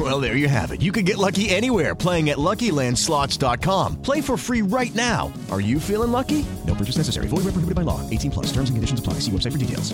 Well, 0.00 0.18
there 0.18 0.34
you 0.34 0.48
have 0.48 0.70
it. 0.70 0.80
You 0.80 0.92
can 0.92 1.04
get 1.04 1.18
lucky 1.18 1.50
anywhere 1.50 1.94
playing 1.94 2.30
at 2.30 2.38
LuckyLandSlots.com. 2.38 4.00
Play 4.00 4.22
for 4.22 4.38
free 4.38 4.62
right 4.62 4.94
now. 4.94 5.30
Are 5.50 5.60
you 5.60 5.78
feeling 5.78 6.10
lucky? 6.10 6.46
No 6.66 6.74
purchase 6.74 6.96
necessary. 6.96 7.26
Void 7.26 7.44
where 7.44 7.52
prohibited 7.52 7.74
by 7.74 7.82
law. 7.82 8.08
18 8.08 8.30
plus. 8.30 8.46
Terms 8.46 8.70
and 8.70 8.78
conditions 8.78 8.98
apply. 8.98 9.14
See 9.20 9.30
website 9.30 9.52
for 9.52 9.58
details. 9.58 9.92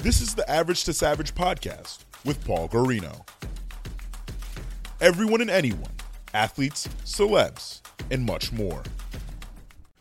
This 0.00 0.20
is 0.20 0.34
the 0.34 0.48
Average 0.50 0.84
to 0.84 0.92
Savage 0.92 1.34
podcast 1.34 2.00
with 2.26 2.44
Paul 2.44 2.68
Garino. 2.68 3.26
Everyone 5.00 5.40
and 5.40 5.48
anyone, 5.48 5.92
athletes, 6.34 6.86
celebs, 7.06 7.80
and 8.10 8.26
much 8.26 8.52
more. 8.52 8.82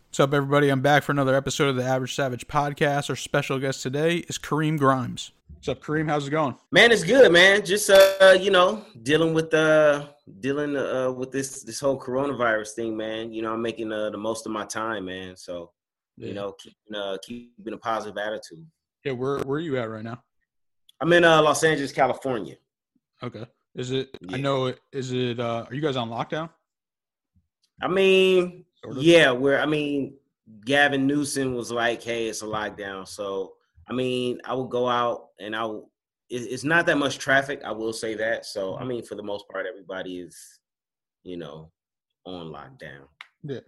What's 0.10 0.20
up, 0.20 0.34
everybody? 0.34 0.68
I'm 0.68 0.82
back 0.82 1.04
for 1.04 1.14
another 1.14 1.36
episode 1.36 1.70
of 1.70 1.78
the 1.78 1.86
Average 1.86 2.16
Savage 2.16 2.48
podcast. 2.48 3.10
Our 3.10 3.16
special 3.16 3.60
guest 3.60 3.82
today 3.82 4.18
is 4.28 4.38
Kareem 4.38 4.78
Grimes. 4.78 5.32
What's 5.66 5.80
up, 5.80 5.84
Kareem? 5.84 6.08
How's 6.08 6.28
it 6.28 6.30
going? 6.30 6.56
Man, 6.72 6.92
it's 6.92 7.04
good, 7.04 7.32
man. 7.32 7.66
Just 7.66 7.90
uh, 7.90 8.38
you 8.40 8.52
know, 8.52 8.86
dealing 9.02 9.34
with 9.34 9.52
uh 9.52 10.10
dealing 10.40 10.78
uh 10.78 11.12
with 11.12 11.32
this 11.32 11.64
this 11.64 11.80
whole 11.80 12.00
coronavirus 12.00 12.74
thing, 12.74 12.96
man. 12.96 13.34
You 13.34 13.42
know, 13.42 13.52
I'm 13.54 13.64
making 13.64 13.92
uh, 13.92 14.12
the 14.12 14.18
most 14.20 14.46
of 14.46 14.52
my 14.52 14.64
time, 14.66 15.06
man. 15.06 15.36
So, 15.36 15.72
Yeah. 16.18 16.28
you 16.28 16.34
know, 16.36 16.52
keeping 16.60 16.96
uh 16.96 17.18
keeping 17.24 17.74
a 17.74 17.78
positive 17.80 18.16
attitude. 18.16 18.64
Yeah, 19.04 19.14
where 19.14 19.40
where 19.40 19.58
are 19.58 19.60
you 19.60 19.76
at 19.80 19.90
right 19.90 20.04
now? 20.04 20.22
I'm 21.02 21.12
in 21.14 21.24
uh 21.26 21.42
Los 21.42 21.64
Angeles, 21.64 21.92
California. 21.92 22.58
Okay. 23.24 23.48
Is 23.74 23.90
it? 23.90 24.16
I 24.30 24.38
know. 24.38 24.68
it- 24.68 24.82
Is 24.92 25.14
it? 25.14 25.40
uh 25.40 25.66
Are 25.68 25.74
you 25.74 25.82
guys 25.82 25.96
on 25.96 26.12
lockdown? 26.12 26.48
I 27.82 27.88
mean, 27.88 28.66
Sort 28.84 28.98
of. 28.98 29.04
yeah, 29.04 29.32
where 29.32 29.60
I 29.60 29.66
mean, 29.66 30.14
Gavin 30.64 31.08
Newsom 31.08 31.56
was 31.56 31.72
like, 31.72 32.04
"Hey, 32.04 32.28
it's 32.28 32.44
a 32.44 32.46
lockdown." 32.46 33.08
So, 33.08 33.54
I 33.88 33.94
mean, 33.94 34.40
I 34.46 34.54
would 34.54 34.70
go 34.70 34.88
out 34.90 35.30
and 35.40 35.56
I 35.56 35.66
will. 35.66 35.92
it- 36.30 36.52
It's 36.52 36.64
not 36.64 36.86
that 36.88 36.98
much 36.98 37.20
traffic. 37.20 37.62
I 37.64 37.72
will 37.72 37.94
say 37.94 38.16
that. 38.16 38.46
So, 38.46 38.78
I 38.78 38.84
mean, 38.84 39.04
for 39.04 39.16
the 39.16 39.24
most 39.24 39.48
part, 39.48 39.66
everybody 39.68 40.20
is, 40.20 40.36
you 41.24 41.38
know, 41.38 41.72
on 42.26 42.48
lockdown. 42.48 43.08
Yeah. 43.44 43.60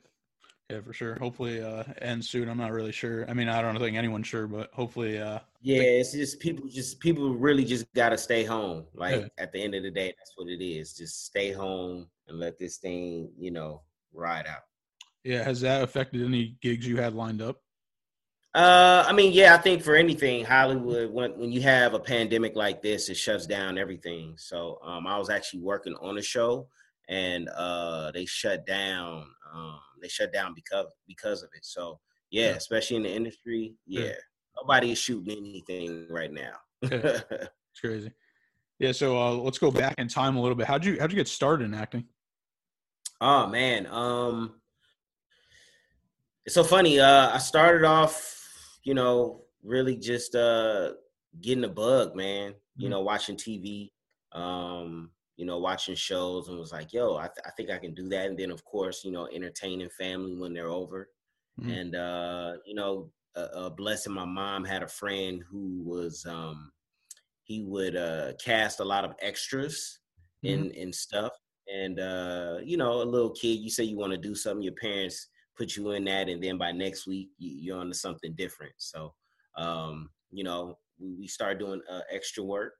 Yeah, 0.69 0.81
for 0.81 0.91
sure. 0.91 1.15
Hopefully, 1.19 1.61
uh, 1.61 1.83
ends 2.01 2.29
soon. 2.29 2.49
I'm 2.49 2.57
not 2.57 2.73
really 2.73 2.91
sure. 2.91 3.29
I 3.29 3.33
mean, 3.33 3.47
I 3.47 3.61
don't 3.61 3.77
think 3.79 3.95
anyone's 3.95 4.27
sure, 4.27 4.47
but 4.47 4.69
hopefully, 4.73 5.17
uh, 5.17 5.39
Yeah, 5.61 5.81
it's 5.81 6.11
just 6.11 6.39
people. 6.41 6.67
Just 6.67 6.99
people 6.99 7.33
really 7.35 7.63
just 7.63 7.85
gotta 7.93 8.17
stay 8.17 8.43
home. 8.43 8.85
Like 8.93 9.21
Yeah. 9.21 9.27
at 9.37 9.53
the 9.53 9.61
end 9.63 9.75
of 9.75 9.83
the 9.83 9.91
day, 9.91 10.13
that's 10.17 10.33
what 10.35 10.49
it 10.49 10.61
is. 10.61 10.93
Just 10.93 11.25
stay 11.25 11.51
home 11.53 12.09
and 12.27 12.37
let 12.39 12.57
this 12.57 12.77
thing, 12.79 13.31
you 13.37 13.51
know, 13.51 13.83
ride 14.11 14.45
out. 14.47 14.63
yeah. 15.23 15.43
Has 15.43 15.61
that 15.61 15.83
affected 15.83 16.21
any 16.23 16.57
gigs 16.61 16.85
you 16.87 16.97
had 16.97 17.13
lined 17.13 17.41
up? 17.41 17.61
Uh, 18.57 19.05
I 19.07 19.13
mean, 19.13 19.33
yeah, 19.33 19.53
I 19.53 19.57
think 19.59 19.83
for 19.83 19.95
anything, 19.95 20.43
Hollywood, 20.43 21.11
when 21.11 21.37
when 21.39 21.51
you 21.51 21.61
have 21.61 21.93
a 21.93 21.99
pandemic 21.99 22.55
like 22.55 22.81
this, 22.81 23.07
it 23.07 23.15
shuts 23.17 23.45
down 23.45 23.77
everything. 23.77 24.33
So, 24.37 24.79
um, 24.83 25.05
I 25.05 25.17
was 25.19 25.29
actually 25.29 25.61
working 25.61 25.95
on 26.01 26.17
a 26.17 26.21
show, 26.23 26.67
and 27.07 27.49
uh, 27.49 28.11
they 28.11 28.25
shut 28.25 28.65
down. 28.65 29.25
Um, 29.53 29.79
they 30.01 30.07
shut 30.07 30.33
down 30.33 30.53
because 30.55 30.87
because 31.07 31.43
of 31.43 31.49
it. 31.55 31.65
So, 31.65 31.99
yeah, 32.31 32.47
Yeah. 32.47 32.55
especially 32.55 32.97
in 32.97 33.03
the 33.03 33.13
industry, 33.13 33.75
Yeah. 33.85 34.05
yeah, 34.05 34.13
nobody 34.59 34.91
is 34.91 34.97
shooting 34.97 35.37
anything 35.37 36.07
right 36.09 36.33
now. 36.33 36.55
Yeah. 36.81 37.19
It's 37.71 37.79
crazy. 37.81 38.11
Yeah. 38.79 38.91
So 38.91 39.19
uh, 39.21 39.33
let's 39.33 39.59
go 39.59 39.69
back 39.69 39.93
in 39.99 40.07
time 40.07 40.35
a 40.35 40.41
little 40.41 40.55
bit. 40.55 40.65
How'd 40.65 40.83
you 40.83 40.97
How'd 40.99 41.11
you 41.11 41.15
get 41.15 41.27
started 41.27 41.65
in 41.65 41.75
acting? 41.75 42.05
Oh 43.21 43.45
man, 43.45 43.85
um 43.85 44.59
it's 46.43 46.55
so 46.55 46.63
funny. 46.63 46.99
Uh 46.99 47.29
I 47.35 47.37
started 47.37 47.83
off, 47.85 48.33
you 48.87 48.93
know, 48.93 49.45
really 49.63 49.97
just 49.97 50.35
uh 50.35 50.93
getting 51.41 51.63
a 51.65 51.69
bug, 51.69 52.15
man. 52.15 52.55
You 52.79 52.89
Mhm. 52.89 52.93
know, 52.93 53.01
watching 53.01 53.37
TV, 53.37 53.93
um, 54.31 55.11
you 55.35 55.45
know, 55.45 55.59
watching 55.59 55.95
shows 55.95 56.47
and 56.47 56.57
was 56.57 56.71
like, 56.71 56.93
yo, 56.93 57.17
I, 57.17 57.27
th- 57.27 57.45
I 57.45 57.51
think 57.51 57.69
I 57.69 57.79
can 57.79 57.93
do 57.93 58.07
that. 58.09 58.27
And 58.29 58.39
then 58.39 58.51
of 58.51 58.63
course, 58.65 59.03
you 59.03 59.11
know, 59.11 59.27
entertaining 59.27 59.89
family 59.89 60.35
when 60.35 60.53
they're 60.53 60.69
over. 60.69 61.09
Mhm. 61.57 61.77
And 61.77 61.95
uh, 61.95 62.57
you 62.65 62.75
know, 62.75 63.11
uh, 63.35 63.49
uh 63.53 63.69
blessing 63.71 64.13
my 64.13 64.25
mom 64.25 64.65
had 64.65 64.83
a 64.83 64.87
friend 64.87 65.43
who 65.49 65.83
was 65.83 66.25
um 66.25 66.71
he 67.43 67.61
would 67.63 67.95
uh 67.95 68.33
cast 68.43 68.79
a 68.79 68.85
lot 68.85 69.05
of 69.05 69.15
extras 69.19 69.99
in 70.43 70.71
in 70.71 70.91
stuff 70.93 71.33
and 71.73 71.99
uh 71.99 72.59
you 72.63 72.77
know 72.77 73.01
a 73.01 73.03
little 73.03 73.31
kid 73.31 73.59
you 73.59 73.69
say 73.69 73.83
you 73.83 73.97
want 73.97 74.11
to 74.11 74.17
do 74.17 74.35
something 74.35 74.63
your 74.63 74.73
parents 74.73 75.29
put 75.57 75.75
you 75.75 75.91
in 75.91 76.05
that 76.05 76.29
and 76.29 76.43
then 76.43 76.57
by 76.57 76.71
next 76.71 77.07
week 77.07 77.29
you, 77.37 77.51
you're 77.59 77.79
on 77.79 77.87
to 77.87 77.93
something 77.93 78.33
different. 78.33 78.73
So 78.77 79.13
um 79.57 80.09
you 80.31 80.43
know 80.43 80.77
we, 80.99 81.13
we 81.15 81.27
started 81.27 81.59
doing 81.59 81.81
uh, 81.91 82.01
extra 82.11 82.43
work 82.43 82.73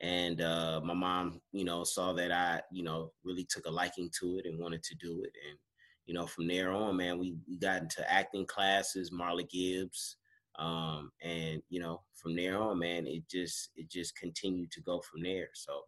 and 0.00 0.40
uh 0.40 0.80
my 0.84 0.94
mom 0.94 1.40
you 1.52 1.64
know 1.64 1.84
saw 1.84 2.12
that 2.12 2.32
i 2.32 2.60
you 2.70 2.82
know 2.82 3.12
really 3.24 3.44
took 3.48 3.66
a 3.66 3.70
liking 3.70 4.10
to 4.20 4.38
it 4.38 4.46
and 4.46 4.58
wanted 4.58 4.82
to 4.82 4.94
do 4.96 5.22
it. 5.22 5.32
And 5.48 5.58
you 6.06 6.14
know 6.14 6.26
from 6.26 6.46
there 6.46 6.70
on 6.70 6.96
man 6.96 7.18
we, 7.18 7.36
we 7.48 7.58
got 7.58 7.82
into 7.82 8.10
acting 8.10 8.46
classes 8.46 9.10
marla 9.10 9.48
gibbs 9.48 10.16
um 10.58 11.10
and 11.22 11.62
you 11.70 11.80
know 11.80 12.02
from 12.14 12.36
there 12.36 12.60
on 12.60 12.78
man 12.78 13.06
it 13.06 13.22
just 13.28 13.70
it 13.74 13.88
just 13.90 14.16
continued 14.16 14.70
to 14.72 14.80
go 14.80 15.00
from 15.00 15.22
there. 15.22 15.48
So 15.54 15.82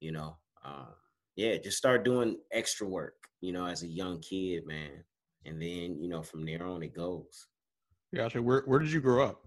you 0.00 0.12
know 0.12 0.36
um 0.64 0.94
yeah 1.36 1.56
just 1.56 1.78
start 1.78 2.04
doing 2.04 2.36
extra 2.52 2.86
work 2.86 3.14
you 3.40 3.52
know 3.52 3.66
as 3.66 3.82
a 3.82 3.86
young 3.86 4.20
kid 4.20 4.66
man 4.66 5.04
and 5.48 5.60
then 5.60 5.96
you 6.00 6.08
know 6.08 6.22
from 6.22 6.44
there 6.44 6.64
on 6.64 6.82
it 6.82 6.94
goes 6.94 7.46
Gotcha. 8.14 8.40
Where 8.40 8.62
Where 8.66 8.78
did 8.78 8.90
you 8.92 9.00
grow 9.00 9.24
up? 9.26 9.44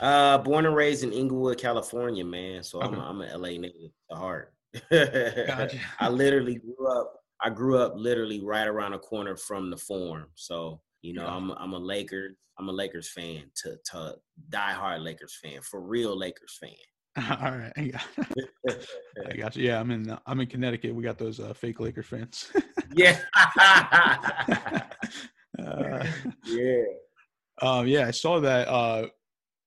uh 0.00 0.38
born 0.38 0.64
and 0.66 0.74
raised 0.74 1.02
in 1.04 1.12
inglewood 1.12 1.58
california 1.58 2.24
man 2.24 2.62
so 2.62 2.80
i'm, 2.80 2.94
Okay. 2.94 3.00
a, 3.02 3.04
I'm 3.04 3.20
an 3.20 3.40
la 3.42 3.48
native 3.48 3.90
to 4.10 4.16
heart 4.16 4.54
Gotcha. 4.90 5.78
i 6.00 6.08
literally 6.08 6.54
grew 6.56 6.86
up 6.88 7.14
i 7.42 7.50
grew 7.50 7.76
up 7.78 7.92
literally 7.96 8.40
right 8.40 8.66
around 8.66 8.92
the 8.92 8.98
corner 8.98 9.36
from 9.36 9.68
the 9.70 9.76
forum 9.76 10.26
so 10.36 10.80
you 11.02 11.12
know 11.12 11.26
i'm 11.26 11.50
i'm 11.52 11.72
a 11.74 11.78
lakers 11.78 12.34
i'm 12.58 12.68
a 12.68 12.72
lakers 12.72 13.08
fan 13.10 13.50
to 13.56 13.76
to 13.84 14.14
diehard 14.48 15.02
lakers 15.02 15.36
fan 15.42 15.60
for 15.60 15.80
real 15.80 16.16
lakers 16.16 16.56
fan 16.60 16.70
All 17.30 17.50
right. 17.50 17.72
I 17.76 17.86
got, 17.88 18.06
I 19.30 19.36
got 19.36 19.56
you. 19.56 19.66
Yeah, 19.66 19.80
I'm 19.80 19.90
in. 19.90 20.16
I'm 20.26 20.40
in 20.40 20.46
Connecticut. 20.46 20.94
We 20.94 21.02
got 21.02 21.18
those 21.18 21.40
uh, 21.40 21.52
fake 21.54 21.80
Lakers 21.80 22.06
fans. 22.06 22.52
yeah 22.94 23.18
uh, 25.58 26.04
yeah 26.46 26.82
um, 27.62 27.86
yeah, 27.86 28.06
I 28.06 28.10
saw 28.10 28.40
that. 28.40 28.68
Uh, 28.68 29.08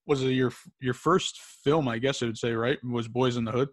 was 0.06 0.24
it 0.24 0.30
your 0.30 0.52
your 0.80 0.94
first 0.94 1.40
film? 1.64 1.88
I 1.88 2.00
guess 2.00 2.22
I 2.22 2.26
would 2.26 2.38
say 2.38 2.54
right 2.54 2.78
was 2.84 3.08
Boyz 3.08 3.38
n 3.38 3.46
the 3.46 3.52
Hood. 3.52 3.70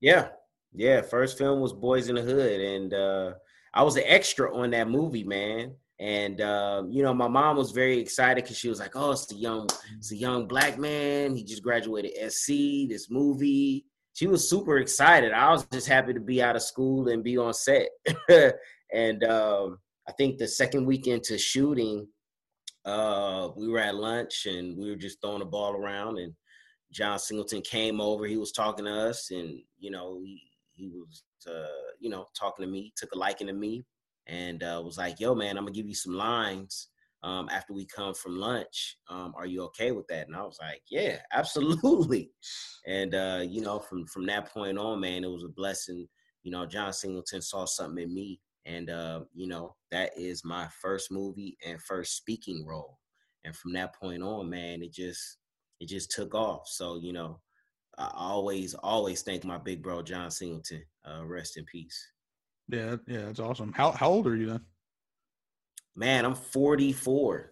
Yeah, 0.00 0.28
yeah. 0.72 1.02
First 1.02 1.36
film 1.36 1.60
was 1.60 1.72
Boyz 1.72 2.08
n 2.08 2.14
the 2.14 2.22
Hood, 2.22 2.60
and 2.60 2.94
uh, 2.94 3.32
I 3.74 3.82
was 3.82 3.96
an 3.96 4.04
extra 4.06 4.54
on 4.54 4.70
that 4.70 4.88
movie, 4.88 5.24
man. 5.24 5.74
And 6.00 6.40
uh, 6.40 6.84
you 6.88 7.02
know, 7.02 7.12
my 7.12 7.28
mom 7.28 7.56
was 7.56 7.72
very 7.72 7.98
excited 7.98 8.42
because 8.42 8.56
she 8.56 8.68
was 8.68 8.80
like, 8.80 8.92
"Oh, 8.96 9.12
it's 9.12 9.30
a 9.32 9.36
young, 9.36 9.68
it's 9.98 10.12
a 10.12 10.16
young 10.16 10.48
black 10.48 10.78
man. 10.78 11.36
He 11.36 11.44
just 11.44 11.62
graduated 11.62 12.32
SC. 12.32 12.88
This 12.88 13.08
movie." 13.10 13.84
She 14.14 14.26
was 14.26 14.48
super 14.48 14.78
excited. 14.78 15.32
I 15.32 15.50
was 15.50 15.66
just 15.72 15.86
happy 15.86 16.12
to 16.12 16.20
be 16.20 16.42
out 16.42 16.56
of 16.56 16.62
school 16.62 17.08
and 17.08 17.22
be 17.22 17.38
on 17.38 17.54
set. 17.54 17.88
and 18.92 19.24
um, 19.24 19.78
I 20.08 20.12
think 20.12 20.38
the 20.38 20.48
second 20.48 20.84
weekend 20.84 21.22
to 21.24 21.38
shooting, 21.38 22.08
uh, 22.84 23.50
we 23.56 23.68
were 23.68 23.78
at 23.78 23.94
lunch 23.94 24.46
and 24.46 24.76
we 24.76 24.90
were 24.90 24.96
just 24.96 25.20
throwing 25.22 25.38
the 25.38 25.44
ball 25.44 25.74
around 25.74 26.18
and 26.18 26.34
John 26.92 27.18
Singleton 27.18 27.62
came 27.62 28.00
over. 28.00 28.26
He 28.26 28.36
was 28.36 28.52
talking 28.52 28.84
to 28.84 28.90
us, 28.90 29.30
and 29.30 29.60
you 29.78 29.90
know, 29.90 30.20
he 30.24 30.42
he 30.72 30.88
was 30.88 31.22
uh, 31.48 31.92
you 32.00 32.10
know 32.10 32.26
talking 32.38 32.64
to 32.64 32.70
me, 32.70 32.92
took 32.96 33.14
a 33.14 33.18
liking 33.18 33.46
to 33.46 33.52
me, 33.52 33.84
and 34.30 34.62
uh, 34.62 34.80
was 34.84 34.96
like, 34.96 35.20
"Yo, 35.20 35.34
man, 35.34 35.58
I'm 35.58 35.64
gonna 35.64 35.72
give 35.74 35.88
you 35.88 35.94
some 35.94 36.14
lines 36.14 36.88
um, 37.22 37.48
after 37.50 37.74
we 37.74 37.84
come 37.84 38.14
from 38.14 38.38
lunch. 38.38 38.96
Um, 39.10 39.34
are 39.36 39.46
you 39.46 39.62
okay 39.64 39.90
with 39.90 40.06
that?" 40.06 40.28
And 40.28 40.36
I 40.36 40.42
was 40.42 40.58
like, 40.60 40.82
"Yeah, 40.88 41.18
absolutely." 41.32 42.30
And 42.86 43.14
uh, 43.14 43.42
you 43.46 43.60
know, 43.60 43.80
from 43.80 44.06
from 44.06 44.26
that 44.26 44.48
point 44.48 44.78
on, 44.78 45.00
man, 45.00 45.24
it 45.24 45.30
was 45.30 45.44
a 45.44 45.48
blessing. 45.48 46.06
You 46.42 46.52
know, 46.52 46.64
John 46.64 46.92
Singleton 46.92 47.42
saw 47.42 47.66
something 47.66 48.04
in 48.04 48.14
me, 48.14 48.40
and 48.64 48.88
uh, 48.88 49.20
you 49.34 49.48
know, 49.48 49.74
that 49.90 50.12
is 50.16 50.44
my 50.44 50.68
first 50.80 51.10
movie 51.10 51.58
and 51.66 51.82
first 51.82 52.16
speaking 52.16 52.64
role. 52.64 52.98
And 53.44 53.56
from 53.56 53.72
that 53.72 53.94
point 53.94 54.22
on, 54.22 54.48
man, 54.48 54.82
it 54.82 54.92
just 54.92 55.38
it 55.80 55.88
just 55.88 56.12
took 56.12 56.34
off. 56.34 56.68
So 56.68 56.98
you 57.02 57.12
know, 57.12 57.40
I 57.98 58.10
always 58.14 58.74
always 58.74 59.22
thank 59.22 59.44
my 59.44 59.58
big 59.58 59.82
bro 59.82 60.02
John 60.02 60.30
Singleton. 60.30 60.84
Uh, 61.04 61.24
rest 61.24 61.56
in 61.56 61.64
peace. 61.64 62.12
Yeah, 62.70 62.96
yeah, 63.06 63.22
that's 63.26 63.40
awesome. 63.40 63.72
How 63.72 63.90
how 63.92 64.08
old 64.08 64.26
are 64.26 64.36
you 64.36 64.46
then? 64.46 64.60
Man, 65.96 66.24
I'm 66.24 66.34
44. 66.34 67.50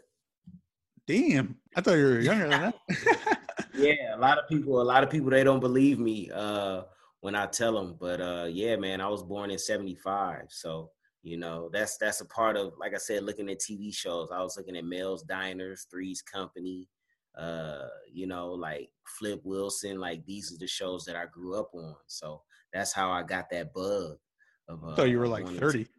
Damn, 1.06 1.56
I 1.75 1.81
thought 1.81 1.94
you 1.94 2.05
were 2.05 2.20
younger 2.20 2.49
than 2.49 2.73
that. 2.88 3.38
yeah, 3.75 4.15
a 4.15 4.19
lot 4.19 4.38
of 4.38 4.49
people, 4.49 4.81
a 4.81 4.82
lot 4.82 5.03
of 5.03 5.11
people, 5.11 5.31
they 5.31 5.43
don't 5.43 5.61
believe 5.61 5.99
me 5.99 6.31
uh, 6.32 6.82
when 7.20 7.35
I 7.35 7.47
tell 7.47 7.75
them. 7.75 7.97
But 7.99 8.20
uh, 8.20 8.47
yeah, 8.49 8.76
man, 8.76 9.00
I 9.00 9.09
was 9.09 9.23
born 9.23 9.50
in 9.50 9.59
'75, 9.59 10.44
so 10.50 10.91
you 11.23 11.37
know 11.37 11.69
that's 11.73 11.97
that's 11.97 12.21
a 12.21 12.26
part 12.26 12.56
of, 12.56 12.75
like 12.79 12.94
I 12.94 12.99
said, 12.99 13.25
looking 13.25 13.49
at 13.50 13.59
TV 13.59 13.93
shows. 13.93 14.29
I 14.31 14.43
was 14.43 14.56
looking 14.56 14.76
at 14.76 14.85
Mel's 14.85 15.25
Diners, 15.25 15.87
Three's 15.91 16.23
Company, 16.23 16.88
uh, 17.37 17.88
you 18.12 18.26
know, 18.26 18.49
like 18.53 18.91
Flip 19.19 19.41
Wilson. 19.44 19.99
Like 19.99 20.25
these 20.26 20.53
are 20.53 20.59
the 20.59 20.69
shows 20.69 21.05
that 21.06 21.17
I 21.17 21.25
grew 21.26 21.59
up 21.59 21.71
on. 21.75 21.97
So 22.06 22.43
that's 22.73 22.93
how 22.93 23.11
I 23.11 23.23
got 23.23 23.50
that 23.50 23.73
bug. 23.73 24.19
Of, 24.69 24.85
uh, 24.85 24.88
I 24.88 24.94
thought 24.97 25.09
you 25.09 25.19
were 25.19 25.29
like 25.29 25.49
thirty. 25.49 25.87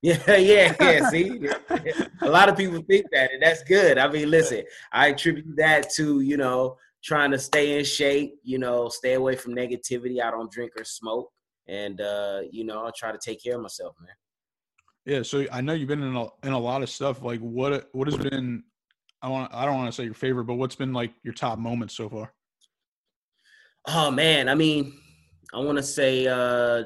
Yeah, 0.00 0.36
yeah, 0.36 0.76
yeah. 0.80 1.10
See, 1.10 1.40
a 2.22 2.28
lot 2.28 2.48
of 2.48 2.56
people 2.56 2.80
think 2.88 3.06
that, 3.10 3.32
and 3.32 3.42
that's 3.42 3.64
good. 3.64 3.98
I 3.98 4.06
mean, 4.06 4.30
listen, 4.30 4.62
I 4.92 5.08
attribute 5.08 5.56
that 5.56 5.90
to 5.94 6.20
you 6.20 6.36
know 6.36 6.76
trying 7.02 7.30
to 7.30 7.38
stay 7.38 7.78
in 7.78 7.84
shape, 7.84 8.34
you 8.42 8.58
know, 8.58 8.88
stay 8.88 9.14
away 9.14 9.36
from 9.36 9.54
negativity. 9.54 10.22
I 10.22 10.30
don't 10.30 10.50
drink 10.50 10.72
or 10.78 10.84
smoke, 10.84 11.30
and 11.66 12.00
uh, 12.00 12.42
you 12.50 12.64
know, 12.64 12.86
I 12.86 12.90
try 12.96 13.12
to 13.12 13.18
take 13.18 13.42
care 13.42 13.56
of 13.56 13.62
myself, 13.62 13.96
man. 14.00 14.14
Yeah, 15.04 15.22
so 15.22 15.46
I 15.50 15.60
know 15.60 15.72
you've 15.72 15.88
been 15.88 16.02
in 16.02 16.16
a, 16.16 16.26
in 16.44 16.52
a 16.52 16.58
lot 16.58 16.82
of 16.82 16.90
stuff. 16.90 17.22
Like, 17.22 17.40
what 17.40 17.88
what 17.92 18.08
has 18.08 18.16
been? 18.16 18.64
I 19.22 19.28
want 19.28 19.52
I 19.52 19.64
don't 19.64 19.76
want 19.76 19.88
to 19.88 19.92
say 19.92 20.04
your 20.04 20.14
favorite, 20.14 20.44
but 20.44 20.54
what's 20.54 20.76
been 20.76 20.92
like 20.92 21.12
your 21.22 21.34
top 21.34 21.58
moments 21.58 21.94
so 21.94 22.08
far? 22.08 22.32
Oh 23.86 24.10
man, 24.10 24.48
I 24.48 24.54
mean, 24.54 24.92
I 25.52 25.58
want 25.58 25.78
to 25.78 25.82
say 25.82 26.26
uh 26.26 26.84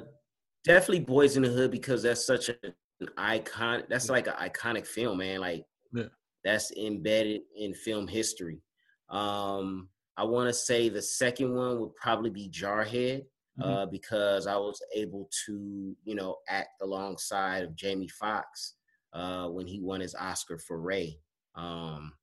definitely 0.64 1.04
Boyz 1.04 1.36
n 1.36 1.42
the 1.42 1.48
Hood 1.48 1.70
because 1.70 2.02
that's 2.02 2.26
such 2.26 2.48
an 2.48 2.74
icon. 3.16 3.84
That's 3.88 4.08
like 4.08 4.26
an 4.26 4.34
iconic 4.34 4.86
film, 4.86 5.18
man. 5.18 5.40
Like 5.40 5.64
yeah. 5.92 6.04
that's 6.44 6.72
embedded 6.72 7.42
in 7.56 7.74
film 7.74 8.06
history. 8.06 8.62
Um, 9.08 9.88
I 10.16 10.24
want 10.24 10.48
to 10.48 10.54
say 10.54 10.88
the 10.88 11.02
second 11.02 11.54
one 11.54 11.80
would 11.80 11.94
probably 11.96 12.30
be 12.30 12.48
Jarhead. 12.48 13.24
Mm-hmm. 13.60 13.70
Uh, 13.70 13.84
because 13.84 14.46
I 14.46 14.56
was 14.56 14.80
able 14.94 15.28
to, 15.44 15.94
you 16.04 16.14
know, 16.14 16.36
act 16.48 16.70
alongside 16.80 17.64
of 17.64 17.76
Jamie 17.76 18.08
Foxx 18.08 18.76
uh, 19.12 19.48
when 19.48 19.66
he 19.66 19.78
won 19.78 20.00
his 20.00 20.14
Oscar 20.14 20.56
for 20.56 20.80
Ray. 20.80 21.18
Um, 21.54 22.14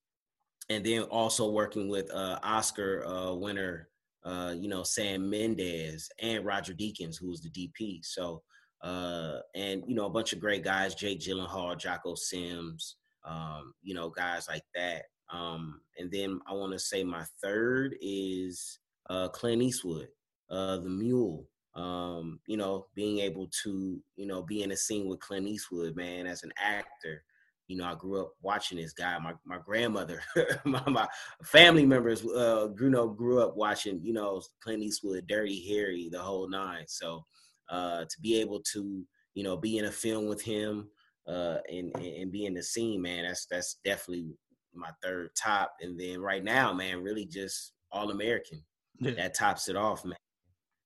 and 0.69 0.83
then 0.83 1.03
also 1.03 1.51
working 1.51 1.88
with 1.88 2.12
uh, 2.12 2.39
Oscar 2.41 3.06
uh, 3.06 3.36
winner, 3.36 3.88
uh, 4.24 4.54
you 4.57 4.68
know, 4.68 4.83
Sam 4.83 5.30
Mendes 5.30 6.10
and 6.21 6.45
Roger 6.45 6.74
Deakins, 6.74 7.18
who 7.19 7.30
was 7.30 7.42
the 7.42 7.50
DP. 7.50 8.04
So, 8.04 8.42
uh, 8.81 9.39
and 9.56 9.83
you 9.88 9.95
know, 9.95 10.06
a 10.06 10.10
bunch 10.10 10.33
of 10.33 10.39
great 10.39 10.63
guys: 10.63 10.95
Jake 10.95 11.19
Gyllenhaal, 11.19 11.77
Jocko 11.77 12.16
Sims, 12.16 12.98
um, 13.25 13.74
you 13.81 13.94
know, 13.94 14.10
guys 14.10 14.48
like 14.48 14.63
that. 14.75 15.04
Um, 15.31 15.81
and 15.98 16.12
then 16.12 16.39
I 16.48 16.54
want 16.54 16.74
to 16.74 16.80
say 16.80 17.04
my 17.04 17.24
third 17.42 17.95
is 18.01 18.80
uh, 19.10 19.30
Clint 19.30 19.62
Eastwood, 19.62 20.07
uh, 20.50 20.77
the 20.77 20.89
Mule. 20.89 21.45
Um, 21.75 22.39
you 22.48 22.57
know, 22.57 22.88
being 22.95 23.19
able 23.19 23.50
to, 23.63 24.01
you 24.15 24.25
know, 24.25 24.42
be 24.42 24.63
in 24.63 24.72
a 24.72 24.77
scene 24.77 25.07
with 25.07 25.19
Clint 25.19 25.48
Eastwood, 25.48 25.95
man, 25.95 26.25
as 26.25 26.44
an 26.44 26.51
actor, 26.60 27.24
you 27.69 27.77
know, 27.77 27.86
I 27.86 27.94
grew 27.94 28.19
up 28.19 28.33
watching 28.42 28.80
this 28.80 28.94
guy. 28.94 29.18
My 29.19 29.33
my 29.45 29.60
grandmother, 29.63 30.21
my, 30.66 30.81
my, 30.88 31.07
family 31.44 31.86
members, 31.86 32.25
uh, 32.25 32.69
you 32.81 32.89
know, 32.89 33.07
grew 33.07 33.42
up 33.42 33.56
watching, 33.56 34.01
you 34.04 34.12
know, 34.12 34.42
Clint 34.60 34.81
Eastwood, 34.81 35.27
Dirty 35.27 35.66
Harry, 35.69 36.10
the 36.12 36.19
whole 36.19 36.50
nine. 36.50 36.86
So 36.88 37.24
uh, 37.69 38.06
to 38.06 38.21
be 38.21 38.42
able 38.42 38.62
to, 38.74 39.06
you 39.36 39.44
know, 39.44 39.56
be 39.56 39.77
in 39.77 39.86
a 39.86 39.92
film 39.92 40.25
with 40.25 40.42
him 40.42 40.89
uh, 41.27 41.57
and 41.71 41.95
and 41.95 42.31
be 42.31 42.48
in 42.48 42.56
the 42.56 42.63
scene, 42.63 43.04
man, 43.04 43.25
that's 43.25 43.45
that's 43.45 43.77
definitely 43.86 44.36
my 44.74 44.89
third 45.04 45.30
top. 45.39 45.74
And 45.80 45.98
then 45.98 46.22
right 46.22 46.44
now, 46.44 46.74
man, 46.74 47.04
really 47.04 47.27
just 47.27 47.74
All 47.92 48.10
American. 48.10 48.63
Yeah. 49.00 49.12
That 49.12 49.36
tops 49.36 49.69
it 49.69 49.75
off, 49.75 50.04
man. 50.04 50.18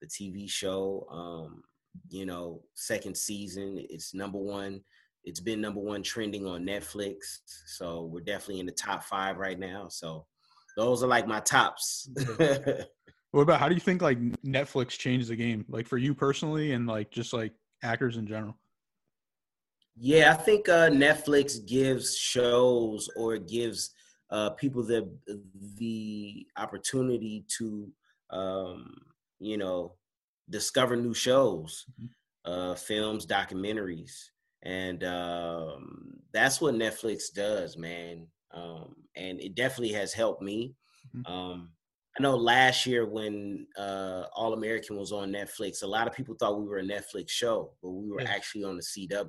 The 0.01 0.07
TV 0.07 0.49
show, 0.49 1.07
um, 1.09 1.63
you 2.09 2.25
know, 2.25 2.61
second 2.73 3.15
season, 3.15 3.85
it's 3.89 4.13
number 4.13 4.37
one 4.37 4.81
it's 5.25 5.39
been 5.39 5.61
number 5.61 5.79
one 5.79 6.03
trending 6.03 6.45
on 6.45 6.65
Netflix. 6.65 7.39
So 7.65 8.09
we're 8.11 8.21
definitely 8.21 8.59
in 8.59 8.65
the 8.65 8.73
top 8.73 9.03
five 9.03 9.37
right 9.37 9.57
now. 9.57 9.87
So 9.89 10.25
those 10.75 11.03
are 11.03 11.07
like 11.07 11.27
my 11.27 11.39
tops. 11.39 12.09
what 13.31 13.41
about 13.41 13.59
how 13.59 13.69
do 13.69 13.75
you 13.75 13.81
think 13.81 14.01
like 14.01 14.19
Netflix 14.43 14.89
changed 14.89 15.29
the 15.29 15.35
game? 15.35 15.65
Like 15.69 15.87
for 15.87 15.97
you 15.97 16.13
personally 16.13 16.73
and 16.73 16.87
like 16.87 17.11
just 17.11 17.33
like 17.33 17.53
actors 17.83 18.17
in 18.17 18.27
general? 18.27 18.57
Yeah, 19.95 20.31
I 20.31 20.35
think 20.35 20.67
uh, 20.67 20.89
Netflix 20.89 21.65
gives 21.65 22.17
shows 22.17 23.09
or 23.15 23.37
gives 23.37 23.91
uh, 24.31 24.49
people 24.51 24.83
the 24.83 25.07
the 25.77 26.47
opportunity 26.57 27.45
to 27.59 27.91
um, 28.31 28.95
you 29.39 29.57
know 29.57 29.93
discover 30.49 30.95
new 30.95 31.13
shows, 31.13 31.85
mm-hmm. 32.01 32.51
uh, 32.51 32.73
films, 32.73 33.27
documentaries 33.27 34.31
and 34.63 35.03
um, 35.03 36.13
that's 36.33 36.61
what 36.61 36.75
Netflix 36.75 37.33
does, 37.33 37.77
man. 37.77 38.27
Um, 38.53 38.95
and 39.15 39.39
it 39.41 39.55
definitely 39.55 39.93
has 39.93 40.13
helped 40.13 40.41
me. 40.41 40.73
Mm-hmm. 41.15 41.31
Um, 41.31 41.69
I 42.17 42.21
know 42.21 42.35
last 42.35 42.85
year 42.85 43.05
when 43.05 43.67
uh, 43.77 44.25
All 44.35 44.53
American 44.53 44.97
was 44.97 45.11
on 45.11 45.31
Netflix, 45.31 45.83
a 45.83 45.87
lot 45.87 46.07
of 46.07 46.13
people 46.13 46.35
thought 46.35 46.59
we 46.59 46.67
were 46.67 46.77
a 46.77 46.83
Netflix 46.83 47.31
show, 47.31 47.71
but 47.81 47.89
we 47.89 48.09
were 48.09 48.21
yeah. 48.21 48.29
actually 48.29 48.63
on 48.63 48.77
the 48.77 48.83
CW. 48.83 49.27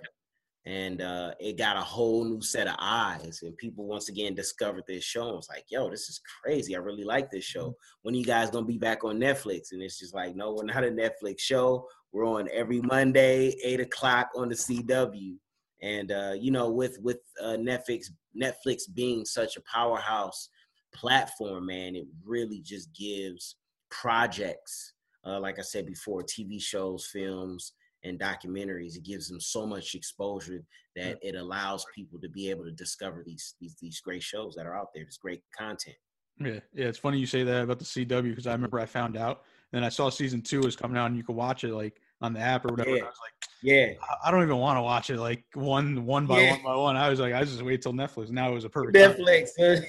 And 0.66 1.02
uh, 1.02 1.32
it 1.40 1.58
got 1.58 1.76
a 1.76 1.80
whole 1.80 2.24
new 2.24 2.40
set 2.40 2.68
of 2.68 2.76
eyes, 2.78 3.40
and 3.42 3.54
people 3.58 3.86
once 3.86 4.08
again 4.08 4.34
discovered 4.34 4.84
this 4.88 5.04
show. 5.04 5.26
And 5.26 5.36
was 5.36 5.48
like, 5.50 5.66
"Yo, 5.68 5.90
this 5.90 6.08
is 6.08 6.22
crazy! 6.42 6.74
I 6.74 6.78
really 6.78 7.04
like 7.04 7.30
this 7.30 7.44
show. 7.44 7.66
Mm-hmm. 7.66 7.98
When 8.00 8.14
are 8.14 8.18
you 8.18 8.24
guys 8.24 8.48
gonna 8.48 8.64
be 8.64 8.78
back 8.78 9.04
on 9.04 9.18
Netflix?" 9.18 9.72
And 9.72 9.82
it's 9.82 9.98
just 9.98 10.14
like, 10.14 10.34
"No, 10.34 10.54
we're 10.54 10.64
not 10.64 10.82
a 10.82 10.88
Netflix 10.88 11.40
show. 11.40 11.86
We're 12.14 12.26
on 12.26 12.48
every 12.52 12.80
Monday, 12.80 13.56
eight 13.64 13.80
o'clock 13.80 14.30
on 14.36 14.48
the 14.48 14.54
CW. 14.54 15.34
And 15.82 16.12
uh, 16.12 16.34
you 16.38 16.52
know, 16.52 16.70
with 16.70 16.96
with 17.02 17.18
uh, 17.42 17.56
Netflix 17.58 18.06
Netflix 18.40 18.82
being 18.94 19.24
such 19.24 19.56
a 19.56 19.62
powerhouse 19.62 20.48
platform, 20.94 21.66
man, 21.66 21.96
it 21.96 22.06
really 22.24 22.60
just 22.60 22.94
gives 22.94 23.56
projects, 23.90 24.94
uh, 25.26 25.40
like 25.40 25.58
I 25.58 25.62
said 25.62 25.86
before, 25.86 26.22
TV 26.22 26.62
shows, 26.62 27.10
films, 27.12 27.72
and 28.04 28.18
documentaries. 28.18 28.94
It 28.94 29.04
gives 29.04 29.28
them 29.28 29.40
so 29.40 29.66
much 29.66 29.96
exposure 29.96 30.62
that 30.94 31.18
it 31.20 31.34
allows 31.34 31.84
people 31.92 32.20
to 32.20 32.28
be 32.28 32.48
able 32.48 32.64
to 32.64 32.70
discover 32.70 33.24
these 33.26 33.56
these 33.60 33.74
these 33.82 34.00
great 34.00 34.22
shows 34.22 34.54
that 34.54 34.66
are 34.66 34.76
out 34.76 34.90
there. 34.94 35.04
This 35.04 35.18
great 35.18 35.42
content. 35.58 35.96
Yeah, 36.38 36.60
yeah. 36.72 36.86
It's 36.86 36.98
funny 36.98 37.18
you 37.18 37.26
say 37.26 37.42
that 37.42 37.64
about 37.64 37.80
the 37.80 37.84
CW 37.84 38.30
because 38.30 38.46
I 38.46 38.52
remember 38.52 38.78
I 38.78 38.86
found 38.86 39.16
out, 39.16 39.42
and 39.72 39.84
I 39.84 39.88
saw 39.88 40.10
season 40.10 40.42
two 40.42 40.60
was 40.60 40.76
coming 40.76 40.96
out, 40.96 41.06
and 41.06 41.16
you 41.16 41.24
could 41.24 41.36
watch 41.36 41.64
it 41.64 41.74
like 41.74 42.00
on 42.24 42.32
the 42.32 42.40
app 42.40 42.64
or 42.64 42.68
whatever. 42.70 42.90
Yeah. 42.96 43.02
I 43.02 43.06
was 43.06 43.18
like, 43.22 43.32
yeah, 43.62 43.92
I 44.22 44.30
don't 44.30 44.42
even 44.42 44.56
want 44.58 44.76
to 44.76 44.82
watch 44.82 45.08
it 45.10 45.18
like 45.18 45.44
one 45.54 46.04
one 46.04 46.26
by 46.26 46.40
Yeah. 46.40 46.50
one 46.50 46.62
by 46.62 46.76
one. 46.76 46.96
I 46.96 47.08
was 47.08 47.20
like, 47.20 47.32
I 47.32 47.44
just 47.44 47.62
wait 47.62 47.80
till 47.82 47.92
Netflix. 47.92 48.30
Now 48.30 48.50
it 48.50 48.54
was 48.54 48.64
a 48.64 48.68
perfect. 48.68 48.96
Netflix. 48.96 49.50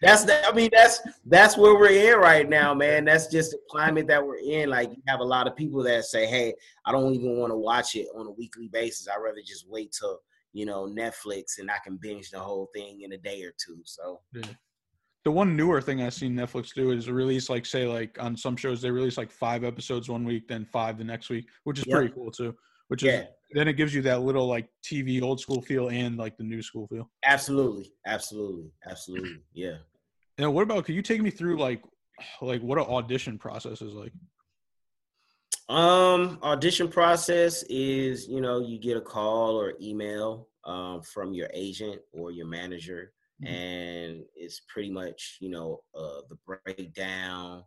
that's 0.00 0.24
the, 0.24 0.46
I 0.46 0.52
mean 0.52 0.70
that's 0.72 1.00
that's 1.26 1.56
where 1.56 1.74
we're 1.74 2.12
in 2.14 2.18
right 2.18 2.48
now, 2.48 2.74
man. 2.74 3.04
That's 3.04 3.26
just 3.26 3.52
the 3.52 3.58
climate 3.70 4.06
that 4.08 4.24
we're 4.24 4.38
in. 4.38 4.70
Like 4.70 4.90
you 4.90 5.02
have 5.08 5.20
a 5.20 5.24
lot 5.24 5.46
of 5.46 5.56
people 5.56 5.82
that 5.84 6.04
say, 6.04 6.26
"Hey, 6.26 6.54
I 6.84 6.92
don't 6.92 7.14
even 7.14 7.38
want 7.38 7.50
to 7.52 7.56
watch 7.56 7.94
it 7.96 8.06
on 8.14 8.26
a 8.26 8.30
weekly 8.30 8.68
basis. 8.68 9.08
I'd 9.08 9.20
rather 9.20 9.42
just 9.44 9.66
wait 9.68 9.92
till 9.98 10.20
you 10.52 10.66
know 10.66 10.86
Netflix 10.86 11.58
and 11.58 11.70
I 11.70 11.76
can 11.84 11.96
binge 11.96 12.30
the 12.30 12.38
whole 12.38 12.70
thing 12.74 13.00
in 13.02 13.12
a 13.12 13.18
day 13.18 13.42
or 13.42 13.52
two. 13.64 13.80
So 13.84 14.20
Yeah. 14.32 14.42
The 15.24 15.30
one 15.30 15.56
newer 15.56 15.80
thing 15.80 16.02
I've 16.02 16.14
seen 16.14 16.34
Netflix 16.34 16.74
do 16.74 16.90
is 16.90 17.08
release 17.08 17.48
like 17.48 17.64
say 17.64 17.86
like 17.86 18.20
on 18.20 18.36
some 18.36 18.56
shows 18.56 18.82
they 18.82 18.90
release 18.90 19.16
like 19.16 19.30
five 19.30 19.62
episodes 19.62 20.08
one 20.08 20.24
week, 20.24 20.48
then 20.48 20.64
five 20.64 20.98
the 20.98 21.04
next 21.04 21.30
week, 21.30 21.46
which 21.64 21.78
is 21.78 21.84
Yep. 21.86 21.94
pretty 21.94 22.14
cool 22.14 22.30
too. 22.30 22.56
Which 22.88 23.02
Yeah. 23.04 23.20
is 23.20 23.26
then 23.52 23.68
it 23.68 23.74
gives 23.74 23.94
you 23.94 24.02
that 24.02 24.22
little 24.22 24.46
like 24.48 24.68
TV 24.82 25.22
old 25.22 25.38
school 25.38 25.62
feel 25.62 25.90
and 25.90 26.16
like 26.16 26.36
the 26.36 26.42
new 26.44 26.62
school 26.62 26.88
feel. 26.88 27.08
absolutely, 27.24 27.92
absolutely, 28.06 28.72
absolutely, 28.88 29.38
yeah. 29.52 29.76
And 30.38 30.52
what 30.52 30.62
about 30.62 30.84
could 30.84 30.94
you 30.94 31.02
take 31.02 31.22
me 31.22 31.30
through 31.30 31.58
like 31.58 31.82
like 32.42 32.60
what 32.62 32.78
an 32.78 32.84
audition 32.84 33.38
process 33.38 33.80
is 33.80 33.92
like? 33.94 34.12
Um, 35.68 36.38
audition 36.42 36.88
process 36.88 37.62
is 37.64 38.26
you 38.26 38.40
know 38.40 38.60
you 38.60 38.78
get 38.78 38.96
a 38.96 39.00
call 39.00 39.56
or 39.56 39.74
email 39.80 40.48
um, 40.64 41.02
from 41.02 41.32
your 41.32 41.48
agent 41.54 42.00
or 42.12 42.30
your 42.32 42.46
manager, 42.46 43.12
Mhm. 43.42 43.62
and 43.62 44.24
it's 44.34 44.60
pretty 44.68 44.90
much 44.90 45.38
you 45.40 45.50
know 45.50 45.84
uh, 45.94 46.22
the 46.28 46.36
breakdown 46.46 47.64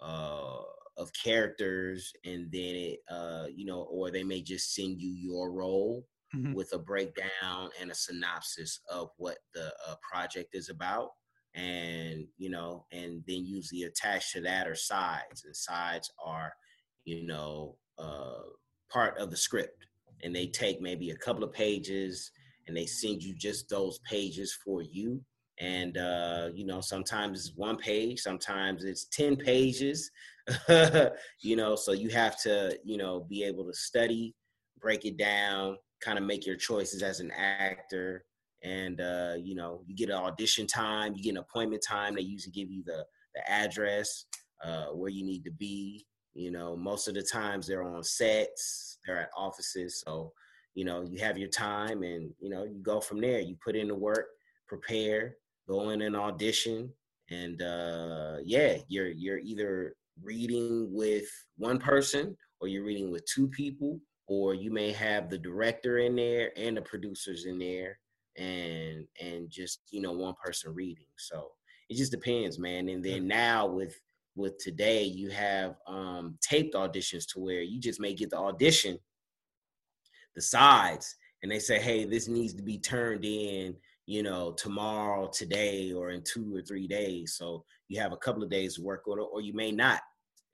uh, 0.00 0.62
of 0.96 1.12
characters, 1.12 2.12
and 2.24 2.50
then 2.52 2.74
it 2.76 3.00
uh, 3.10 3.46
you 3.54 3.64
know, 3.66 3.82
or 3.82 4.10
they 4.10 4.24
may 4.24 4.42
just 4.42 4.74
send 4.74 5.00
you 5.00 5.10
your 5.12 5.52
role 5.52 6.06
Mhm. 6.32 6.54
with 6.54 6.72
a 6.72 6.78
breakdown 6.78 7.70
and 7.80 7.90
a 7.90 7.94
synopsis 7.94 8.80
of 8.90 9.10
what 9.16 9.38
the 9.54 9.74
uh, 9.86 9.96
project 10.08 10.54
is 10.54 10.68
about 10.70 11.10
and 11.54 12.26
you 12.36 12.50
know 12.50 12.86
and 12.92 13.24
then 13.26 13.44
usually 13.46 13.82
attached 13.84 14.32
to 14.32 14.40
that 14.40 14.68
are 14.68 14.74
sides 14.74 15.44
and 15.46 15.56
sides 15.56 16.10
are 16.22 16.52
you 17.04 17.26
know 17.26 17.78
uh, 17.98 18.42
part 18.90 19.16
of 19.18 19.30
the 19.30 19.36
script 19.36 19.86
and 20.22 20.34
they 20.34 20.46
take 20.46 20.80
maybe 20.80 21.10
a 21.10 21.16
couple 21.16 21.42
of 21.44 21.52
pages 21.52 22.30
and 22.68 22.76
they 22.76 22.86
send 22.86 23.24
you 23.24 23.34
just 23.34 23.68
those 23.68 23.98
pages 24.00 24.56
for 24.64 24.82
you. 24.82 25.20
And 25.60 25.98
uh, 25.98 26.50
you 26.54 26.64
know 26.64 26.80
sometimes 26.80 27.40
it's 27.40 27.56
one 27.56 27.78
page 27.78 28.20
sometimes 28.20 28.84
it's 28.84 29.06
10 29.06 29.36
pages. 29.36 30.10
You 31.40 31.56
know 31.56 31.74
so 31.74 31.92
you 31.92 32.10
have 32.10 32.40
to 32.42 32.78
you 32.84 32.96
know 32.96 33.26
be 33.28 33.42
able 33.42 33.64
to 33.66 33.74
study 33.74 34.34
break 34.80 35.04
it 35.04 35.16
down 35.18 35.76
kind 36.00 36.16
of 36.16 36.24
make 36.24 36.46
your 36.46 36.56
choices 36.56 37.02
as 37.02 37.18
an 37.18 37.32
actor. 37.32 38.24
And 38.62 39.00
uh, 39.00 39.34
you 39.38 39.54
know 39.56 39.82
you 39.86 39.96
get 39.96 40.10
an 40.10 40.16
audition 40.16 40.66
time 40.66 41.14
you 41.16 41.22
get 41.22 41.30
an 41.30 41.38
appointment 41.38 41.82
time 41.86 42.14
they 42.14 42.22
usually 42.22 42.52
give 42.52 42.70
you 42.70 42.84
the 42.84 43.04
the 43.34 43.50
address 43.50 44.24
uh, 44.64 44.86
where 44.86 45.10
you 45.10 45.24
need 45.24 45.44
to 45.44 45.52
be. 45.52 46.06
You 46.34 46.52
know 46.52 46.76
most 46.76 47.08
of 47.08 47.14
the 47.14 47.22
times 47.22 47.66
they're 47.66 47.82
on 47.82 48.04
sets 48.04 48.98
they're 49.04 49.22
at 49.22 49.30
offices 49.36 50.02
so 50.06 50.32
you 50.74 50.84
know 50.84 51.02
you 51.02 51.18
have 51.18 51.38
your 51.38 51.48
time 51.48 52.02
and 52.02 52.30
you 52.40 52.50
know 52.50 52.64
you 52.64 52.80
go 52.82 53.00
from 53.00 53.20
there. 53.20 53.40
You 53.40 53.56
put 53.64 53.76
in 53.76 53.88
the 53.88 53.94
work 53.94 54.26
prepare 54.68 55.34
go 55.66 55.90
in 55.90 56.02
an 56.02 56.14
audition 56.14 56.92
and 57.30 57.60
uh 57.62 58.36
yeah 58.44 58.76
you're 58.88 59.08
you're 59.08 59.38
either 59.38 59.94
reading 60.22 60.88
with 60.92 61.28
one 61.56 61.78
person 61.78 62.36
or 62.60 62.68
you're 62.68 62.84
reading 62.84 63.10
with 63.10 63.24
two 63.26 63.48
people 63.48 64.00
or 64.26 64.54
you 64.54 64.70
may 64.70 64.92
have 64.92 65.30
the 65.30 65.38
director 65.38 65.98
in 65.98 66.14
there 66.14 66.50
and 66.56 66.76
the 66.76 66.82
producers 66.82 67.46
in 67.46 67.58
there 67.58 67.98
and 68.36 69.06
and 69.20 69.50
just 69.50 69.80
you 69.90 70.00
know 70.00 70.12
one 70.12 70.34
person 70.42 70.72
reading. 70.74 71.06
So 71.16 71.50
it 71.88 71.96
just 71.96 72.12
depends 72.12 72.58
man. 72.58 72.88
And 72.88 73.04
then 73.04 73.26
now 73.26 73.66
with 73.66 73.98
with 74.36 74.58
today 74.58 75.02
you 75.02 75.30
have 75.30 75.76
um 75.86 76.36
taped 76.40 76.74
auditions 76.74 77.26
to 77.32 77.40
where 77.40 77.62
you 77.62 77.80
just 77.80 78.00
may 78.00 78.14
get 78.14 78.30
the 78.30 78.38
audition 78.38 78.98
the 80.38 80.42
sides 80.42 81.16
and 81.42 81.50
they 81.50 81.58
say 81.58 81.80
hey 81.80 82.04
this 82.04 82.28
needs 82.28 82.54
to 82.54 82.62
be 82.62 82.78
turned 82.78 83.24
in 83.24 83.74
you 84.06 84.22
know 84.22 84.52
tomorrow 84.52 85.28
today 85.28 85.92
or 85.92 86.10
in 86.10 86.22
two 86.22 86.54
or 86.54 86.62
three 86.62 86.86
days 86.86 87.34
so 87.36 87.64
you 87.88 88.00
have 88.00 88.12
a 88.12 88.16
couple 88.16 88.42
of 88.42 88.50
days 88.50 88.76
to 88.76 88.82
work 88.82 89.02
on 89.08 89.18
it 89.18 89.26
or 89.32 89.40
you 89.40 89.52
may 89.52 89.72
not 89.72 90.00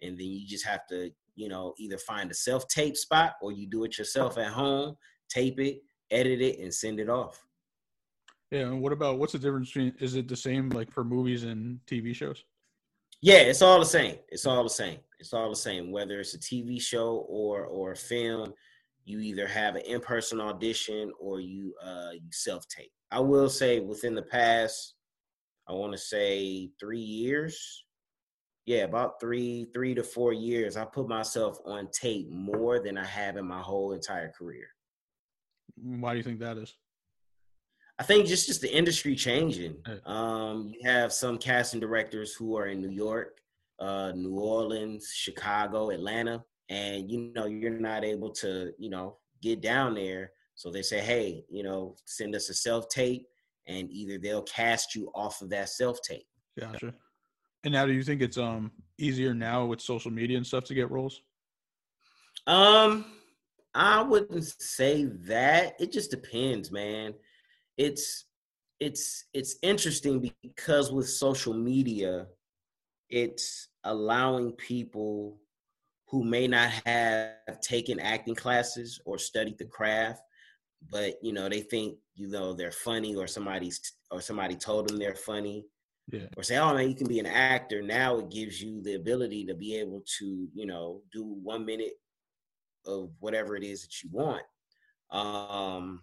and 0.03 0.19
then 0.19 0.27
you 0.27 0.47
just 0.47 0.65
have 0.65 0.87
to 0.87 1.11
you 1.37 1.49
know 1.51 1.75
either 1.79 1.99
find 1.99 2.31
a 2.31 2.35
self 2.35 2.67
tape 2.69 2.97
spot 2.97 3.35
or 3.43 3.53
you 3.53 3.67
do 3.67 3.85
it 3.85 3.99
yourself 3.99 4.39
at 4.39 4.49
home 4.49 4.97
tape 5.29 5.61
it 5.61 5.83
edit 6.11 6.41
it 6.41 6.59
and 6.61 6.73
send 6.73 6.99
it 6.99 7.11
off 7.11 7.45
Yeah, 8.51 8.69
and 8.69 8.81
what 8.81 8.93
about 8.93 9.19
what's 9.19 9.33
the 9.33 9.39
difference 9.39 9.69
between? 9.69 9.95
Is 10.01 10.15
it 10.15 10.29
the 10.29 10.37
same 10.37 10.71
like 10.71 10.91
for 10.91 11.05
movies 11.05 11.45
and 11.45 11.81
TV 11.87 12.15
shows? 12.15 12.45
Yeah, 13.21 13.41
it's 13.51 13.63
all 13.63 13.79
the 13.79 13.87
same. 13.87 14.17
It's 14.29 14.47
all 14.47 14.63
the 14.63 14.71
same. 14.71 14.99
It's 15.19 15.33
all 15.33 15.49
the 15.49 15.57
same. 15.57 15.91
Whether 15.91 16.21
it's 16.21 16.35
a 16.35 16.39
TV 16.39 16.81
show 16.81 17.25
or 17.29 17.65
or 17.65 17.93
a 17.93 17.97
film, 17.97 18.53
you 19.05 19.21
either 19.21 19.47
have 19.47 19.75
an 19.75 19.83
in 19.83 20.01
person 20.01 20.41
audition 20.41 21.13
or 21.21 21.41
you 21.41 21.75
uh 21.83 22.11
you 22.13 22.31
self 22.31 22.67
tape. 22.69 22.91
I 23.11 23.21
will 23.21 23.49
say 23.49 23.81
within 23.81 24.15
the 24.15 24.23
past, 24.23 24.95
I 25.69 25.73
want 25.73 25.93
to 25.93 25.99
say 25.99 26.71
three 26.81 26.99
years. 26.99 27.85
Yeah, 28.67 28.85
about 28.85 29.21
three 29.21 29.67
three 29.75 29.95
to 29.95 30.03
four 30.03 30.33
years, 30.33 30.77
I 30.77 30.85
put 30.87 31.09
myself 31.09 31.59
on 31.67 31.89
tape 31.91 32.31
more 32.31 32.81
than 32.81 32.97
I 32.97 33.05
have 33.05 33.37
in 33.37 33.47
my 33.47 33.61
whole 33.61 33.93
entire 33.93 34.31
career. 34.31 34.67
Why 35.77 36.13
do 36.13 36.19
you 36.19 36.23
think 36.23 36.41
that 36.41 36.57
is? 36.57 36.75
I 37.99 38.03
think 38.03 38.27
just 38.27 38.47
just 38.47 38.61
the 38.61 38.75
industry 38.75 39.15
changing. 39.15 39.77
Um, 40.07 40.73
you 40.73 40.89
have 40.89 41.13
some 41.13 41.39
casting 41.39 41.79
directors 41.79 42.35
who 42.35 42.57
are 42.57 42.67
in 42.67 42.81
New 42.81 42.91
York, 42.91 43.39
uh, 43.79 44.13
New 44.17 44.35
Orleans, 44.35 45.13
Chicago, 45.15 45.91
Atlanta, 45.91 46.43
and 46.69 47.11
you 47.11 47.33
know 47.35 47.47
you're 47.47 47.71
not 47.71 48.05
able 48.05 48.31
to 48.31 48.73
you 48.79 48.91
know 48.91 49.19
get 49.43 49.61
down 49.61 49.95
there. 49.95 50.33
So 50.57 50.71
they 50.71 50.83
say, 50.83 51.01
hey, 51.01 51.45
you 51.51 51.63
know, 51.63 51.97
send 52.05 52.35
us 52.35 52.49
a 52.49 52.55
self 52.55 52.89
tape, 52.89 53.27
and 53.67 53.91
either 53.91 54.19
they'll 54.19 54.43
cast 54.43 54.95
you 54.95 55.11
off 55.15 55.43
of 55.43 55.51
that 55.51 55.69
self 55.69 56.01
tape. 56.03 56.27
Gotcha. 56.59 56.95
And 57.65 57.73
now, 57.73 57.87
do 57.87 57.93
you 57.93 58.03
think 58.03 58.23
it's 58.23 58.39
um 58.39 58.71
easier 58.99 59.35
now 59.35 59.65
with 59.65 59.81
social 59.81 60.11
media 60.11 60.37
and 60.37 60.47
stuff 60.47 60.65
to 60.65 60.75
get 60.75 60.91
roles? 60.91 61.23
Um, 62.47 63.07
I 63.75 64.03
wouldn't 64.03 64.45
say 64.45 65.05
that. 65.27 65.75
It 65.81 65.93
just 65.93 66.11
depends, 66.11 66.71
man. 66.71 67.15
It's 67.77 68.27
it's 68.81 69.25
it's 69.33 69.57
interesting 69.63 70.31
because 70.43 70.93
with 70.93 71.09
social 71.09 71.55
media, 71.55 72.27
it's 73.09 73.69
allowing 73.85 74.53
people 74.53 75.39
who 76.07 76.25
may 76.25 76.47
not 76.47 76.71
have 76.87 77.61
taken 77.63 77.99
acting 78.01 78.35
classes 78.35 79.01
or 79.05 79.19
studied 79.19 79.59
the 79.59 79.65
craft, 79.65 80.23
but 80.91 81.15
you 81.23 81.33
know, 81.33 81.49
they 81.49 81.61
think, 81.63 81.99
you 82.15 82.29
know, 82.29 82.53
they're 82.53 82.71
funny 82.71 83.15
or 83.17 83.27
somebody's 83.27 83.81
or 84.11 84.21
somebody 84.21 84.55
told 84.55 84.89
them 84.89 84.99
they're 84.99 85.15
funny 85.15 85.65
Yeah. 86.13 86.27
or 86.37 86.43
say, 86.43 86.59
oh 86.59 86.75
man, 86.75 86.89
you 86.89 86.95
can 86.95 87.09
be 87.09 87.19
an 87.21 87.27
actor. 87.27 87.83
Now 87.83 88.19
it 88.19 88.31
gives 88.31 88.61
you 88.63 88.83
the 88.83 88.95
ability 88.95 89.47
to 89.47 89.55
be 89.55 89.77
able 89.77 90.03
to, 90.19 90.49
you 90.55 90.67
know, 90.67 91.03
do 91.13 91.25
one 91.25 91.65
minute 91.65 91.95
of 92.87 93.11
whatever 93.21 93.57
it 93.57 93.65
is 93.65 93.83
that 93.83 94.03
you 94.03 94.11
want. 94.13 94.43
Um, 95.11 96.03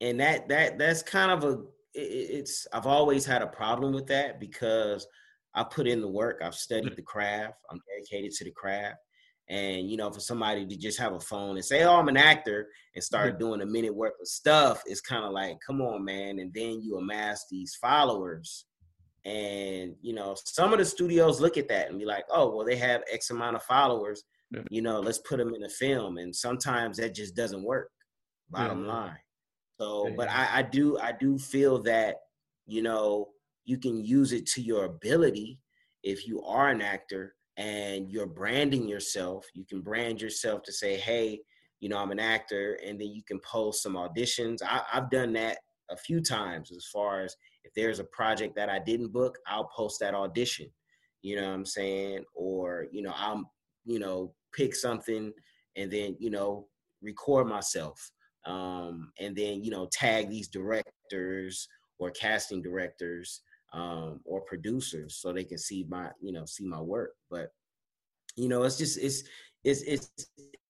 and 0.00 0.20
that 0.20 0.48
that 0.48 0.78
that's 0.78 1.02
kind 1.02 1.30
of 1.32 1.44
a 1.44 1.52
it, 1.94 2.00
it- 2.00 2.30
it's 2.38 2.66
I've 2.72 2.86
always 2.86 3.24
had 3.24 3.42
a 3.42 3.46
problem 3.46 3.92
with 3.92 4.06
that 4.08 4.38
because 4.40 5.06
I 5.54 5.64
put 5.64 5.86
in 5.86 6.00
the 6.02 6.08
work. 6.08 6.42
I've 6.44 6.54
studied 6.54 6.96
the 6.96 7.02
craft. 7.02 7.54
I'm 7.70 7.80
dedicated 7.92 8.32
to 8.32 8.44
the 8.44 8.50
craft. 8.52 8.98
And 9.48 9.88
you 9.88 9.96
know, 9.96 10.10
for 10.10 10.20
somebody 10.20 10.66
to 10.66 10.76
just 10.76 10.98
have 10.98 11.12
a 11.12 11.20
phone 11.20 11.56
and 11.56 11.64
say, 11.64 11.84
"Oh, 11.84 11.96
I'm 11.96 12.08
an 12.08 12.16
actor," 12.16 12.68
and 12.94 13.04
start 13.04 13.30
mm-hmm. 13.30 13.38
doing 13.38 13.60
a 13.60 13.66
minute 13.66 13.94
worth 13.94 14.20
of 14.20 14.26
stuff, 14.26 14.82
it's 14.86 15.00
kind 15.00 15.24
of 15.24 15.32
like, 15.32 15.58
"Come 15.64 15.80
on, 15.80 16.04
man!" 16.04 16.40
And 16.40 16.52
then 16.52 16.80
you 16.82 16.96
amass 16.96 17.46
these 17.48 17.76
followers, 17.76 18.64
and 19.24 19.94
you 20.02 20.14
know, 20.14 20.34
some 20.44 20.72
of 20.72 20.80
the 20.80 20.84
studios 20.84 21.40
look 21.40 21.56
at 21.56 21.68
that 21.68 21.90
and 21.90 21.98
be 21.98 22.04
like, 22.04 22.24
"Oh, 22.28 22.54
well, 22.54 22.66
they 22.66 22.76
have 22.76 23.04
X 23.12 23.30
amount 23.30 23.54
of 23.54 23.62
followers. 23.62 24.24
Yeah. 24.50 24.62
You 24.68 24.82
know, 24.82 24.98
let's 24.98 25.18
put 25.18 25.38
them 25.38 25.54
in 25.54 25.62
a 25.62 25.68
film." 25.68 26.18
And 26.18 26.34
sometimes 26.34 26.96
that 26.96 27.14
just 27.14 27.36
doesn't 27.36 27.62
work. 27.62 27.90
Bottom 28.50 28.84
Yeah. 28.84 28.92
line. 28.92 29.18
So, 29.78 30.12
but. 30.16 30.28
I, 30.28 30.58
I 30.58 30.62
do 30.62 30.98
I 30.98 31.12
do 31.12 31.38
feel 31.38 31.82
that 31.82 32.16
you 32.66 32.82
know 32.82 33.28
you 33.64 33.78
can 33.78 34.04
use 34.04 34.32
it 34.32 34.46
to 34.46 34.62
your 34.62 34.86
ability 34.86 35.60
if 36.02 36.26
you 36.26 36.42
are 36.42 36.68
an 36.68 36.80
actor 36.80 37.34
and 37.56 38.10
you're 38.10 38.26
branding 38.26 38.88
yourself. 38.88 39.46
You 39.54 39.64
can 39.64 39.80
brand 39.80 40.20
yourself 40.20 40.62
to 40.64 40.72
say, 40.72 40.96
hey, 40.96 41.40
you 41.80 41.88
know, 41.88 41.98
I'm 41.98 42.10
an 42.10 42.20
actor, 42.20 42.78
and 42.84 43.00
then 43.00 43.08
you 43.08 43.22
can 43.22 43.40
post 43.40 43.82
some 43.82 43.94
auditions. 43.94 44.58
I, 44.64 44.82
I've 44.92 45.10
done 45.10 45.32
that 45.34 45.58
a 45.90 45.96
few 45.96 46.20
times 46.20 46.70
as 46.72 46.86
far 46.92 47.20
as 47.20 47.34
if 47.64 47.72
there's 47.74 47.98
a 47.98 48.04
project 48.04 48.56
that 48.56 48.68
I 48.68 48.78
didn't 48.78 49.12
book, 49.12 49.38
I'll 49.46 49.70
post 49.76 50.00
that 50.00 50.14
audition. 50.14 50.68
You 51.22 51.36
know 51.36 51.46
what 51.46 51.54
I'm 51.54 51.66
saying? 51.66 52.24
Or, 52.34 52.86
you 52.92 53.02
know, 53.02 53.12
I'm, 53.16 53.46
you 53.84 53.98
know, 53.98 54.34
pick 54.54 54.74
something 54.74 55.32
and 55.76 55.90
then, 55.90 56.16
you 56.18 56.30
know, 56.30 56.66
record 57.02 57.46
myself 57.46 58.10
um, 58.46 59.10
and 59.18 59.36
then 59.36 59.62
you 59.62 59.70
know 59.70 59.88
tag 59.92 60.30
these 60.30 60.48
directors 60.48 61.68
or 61.98 62.10
casting 62.10 62.62
directors 62.62 63.42
um, 63.76 64.20
or 64.24 64.40
producers 64.40 65.16
so 65.20 65.32
they 65.32 65.44
can 65.44 65.58
see 65.58 65.86
my 65.88 66.08
you 66.20 66.32
know 66.32 66.44
see 66.44 66.66
my 66.66 66.80
work 66.80 67.12
but 67.30 67.50
you 68.36 68.48
know 68.48 68.62
it's 68.62 68.78
just 68.78 68.98
it's 68.98 69.22
it's 69.64 69.82
it's 69.82 70.12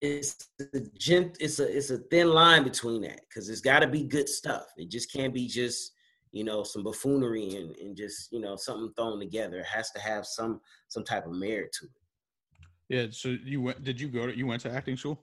it's 0.02 0.48
a 0.74 0.80
it's 1.40 1.60
a 1.60 1.76
it's 1.76 1.90
a 1.90 1.98
thin 2.10 2.28
line 2.28 2.64
between 2.64 3.02
that 3.02 3.20
because 3.28 3.48
it's 3.48 3.60
got 3.60 3.80
to 3.80 3.86
be 3.86 4.02
good 4.02 4.28
stuff 4.28 4.64
it 4.76 4.90
just 4.90 5.12
can't 5.12 5.32
be 5.32 5.46
just 5.46 5.92
you 6.32 6.44
know 6.44 6.62
some 6.62 6.82
buffoonery 6.82 7.54
and, 7.56 7.76
and 7.76 7.96
just 7.96 8.32
you 8.32 8.40
know 8.40 8.56
something 8.56 8.92
thrown 8.96 9.20
together 9.20 9.58
it 9.58 9.66
has 9.66 9.90
to 9.90 10.00
have 10.00 10.26
some 10.26 10.60
some 10.88 11.04
type 11.04 11.24
of 11.26 11.32
merit 11.32 11.72
to 11.72 11.86
it 11.86 11.92
Yeah. 12.88 13.06
So 13.10 13.36
you 13.44 13.62
went? 13.62 13.84
Did 13.84 14.00
you 14.00 14.08
go 14.08 14.26
to? 14.26 14.36
You 14.36 14.46
went 14.46 14.62
to 14.62 14.70
acting 14.70 14.96
school? 14.96 15.20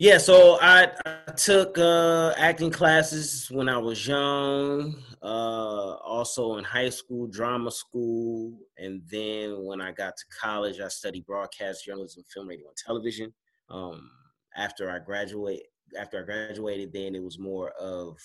Yeah, 0.00 0.16
so 0.16 0.56
I, 0.62 0.88
I 1.04 1.32
took 1.32 1.76
uh, 1.76 2.32
acting 2.38 2.70
classes 2.70 3.50
when 3.50 3.68
I 3.68 3.76
was 3.76 4.06
young, 4.06 4.96
uh, 5.22 5.26
also 5.26 6.56
in 6.56 6.64
high 6.64 6.88
school, 6.88 7.26
drama 7.26 7.70
school, 7.70 8.58
and 8.78 9.02
then 9.10 9.62
when 9.62 9.82
I 9.82 9.92
got 9.92 10.16
to 10.16 10.24
college, 10.40 10.80
I 10.80 10.88
studied 10.88 11.26
broadcast 11.26 11.84
journalism, 11.84 12.24
film, 12.32 12.48
radio, 12.48 12.68
and 12.68 12.76
television. 12.78 13.30
Um, 13.68 14.10
after 14.56 14.90
I 14.90 15.00
graduate, 15.00 15.64
after 15.98 16.22
I 16.22 16.24
graduated, 16.24 16.94
then 16.94 17.14
it 17.14 17.22
was 17.22 17.38
more 17.38 17.72
of 17.72 18.16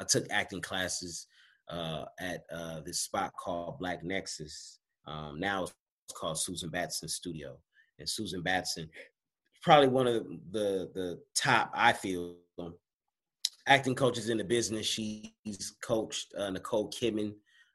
I 0.00 0.04
took 0.04 0.26
acting 0.32 0.62
classes 0.62 1.28
uh, 1.68 2.06
at 2.18 2.40
uh, 2.52 2.80
this 2.80 3.02
spot 3.02 3.34
called 3.38 3.78
Black 3.78 4.02
Nexus. 4.02 4.80
Um, 5.06 5.38
now 5.38 5.62
it's 5.62 5.72
called 6.18 6.40
Susan 6.40 6.70
Batson 6.70 7.08
Studio, 7.08 7.56
and 8.00 8.08
Susan 8.08 8.42
Batson 8.42 8.90
probably 9.64 9.88
one 9.88 10.06
of 10.06 10.26
the, 10.52 10.90
the 10.94 11.18
top 11.34 11.70
I 11.74 11.92
feel 11.94 12.36
acting 13.66 13.94
coaches 13.94 14.28
in 14.28 14.36
the 14.36 14.44
business. 14.44 14.86
She's 14.86 15.76
coached 15.82 16.34
uh, 16.38 16.50
Nicole 16.50 16.90
Kidman 16.90 17.32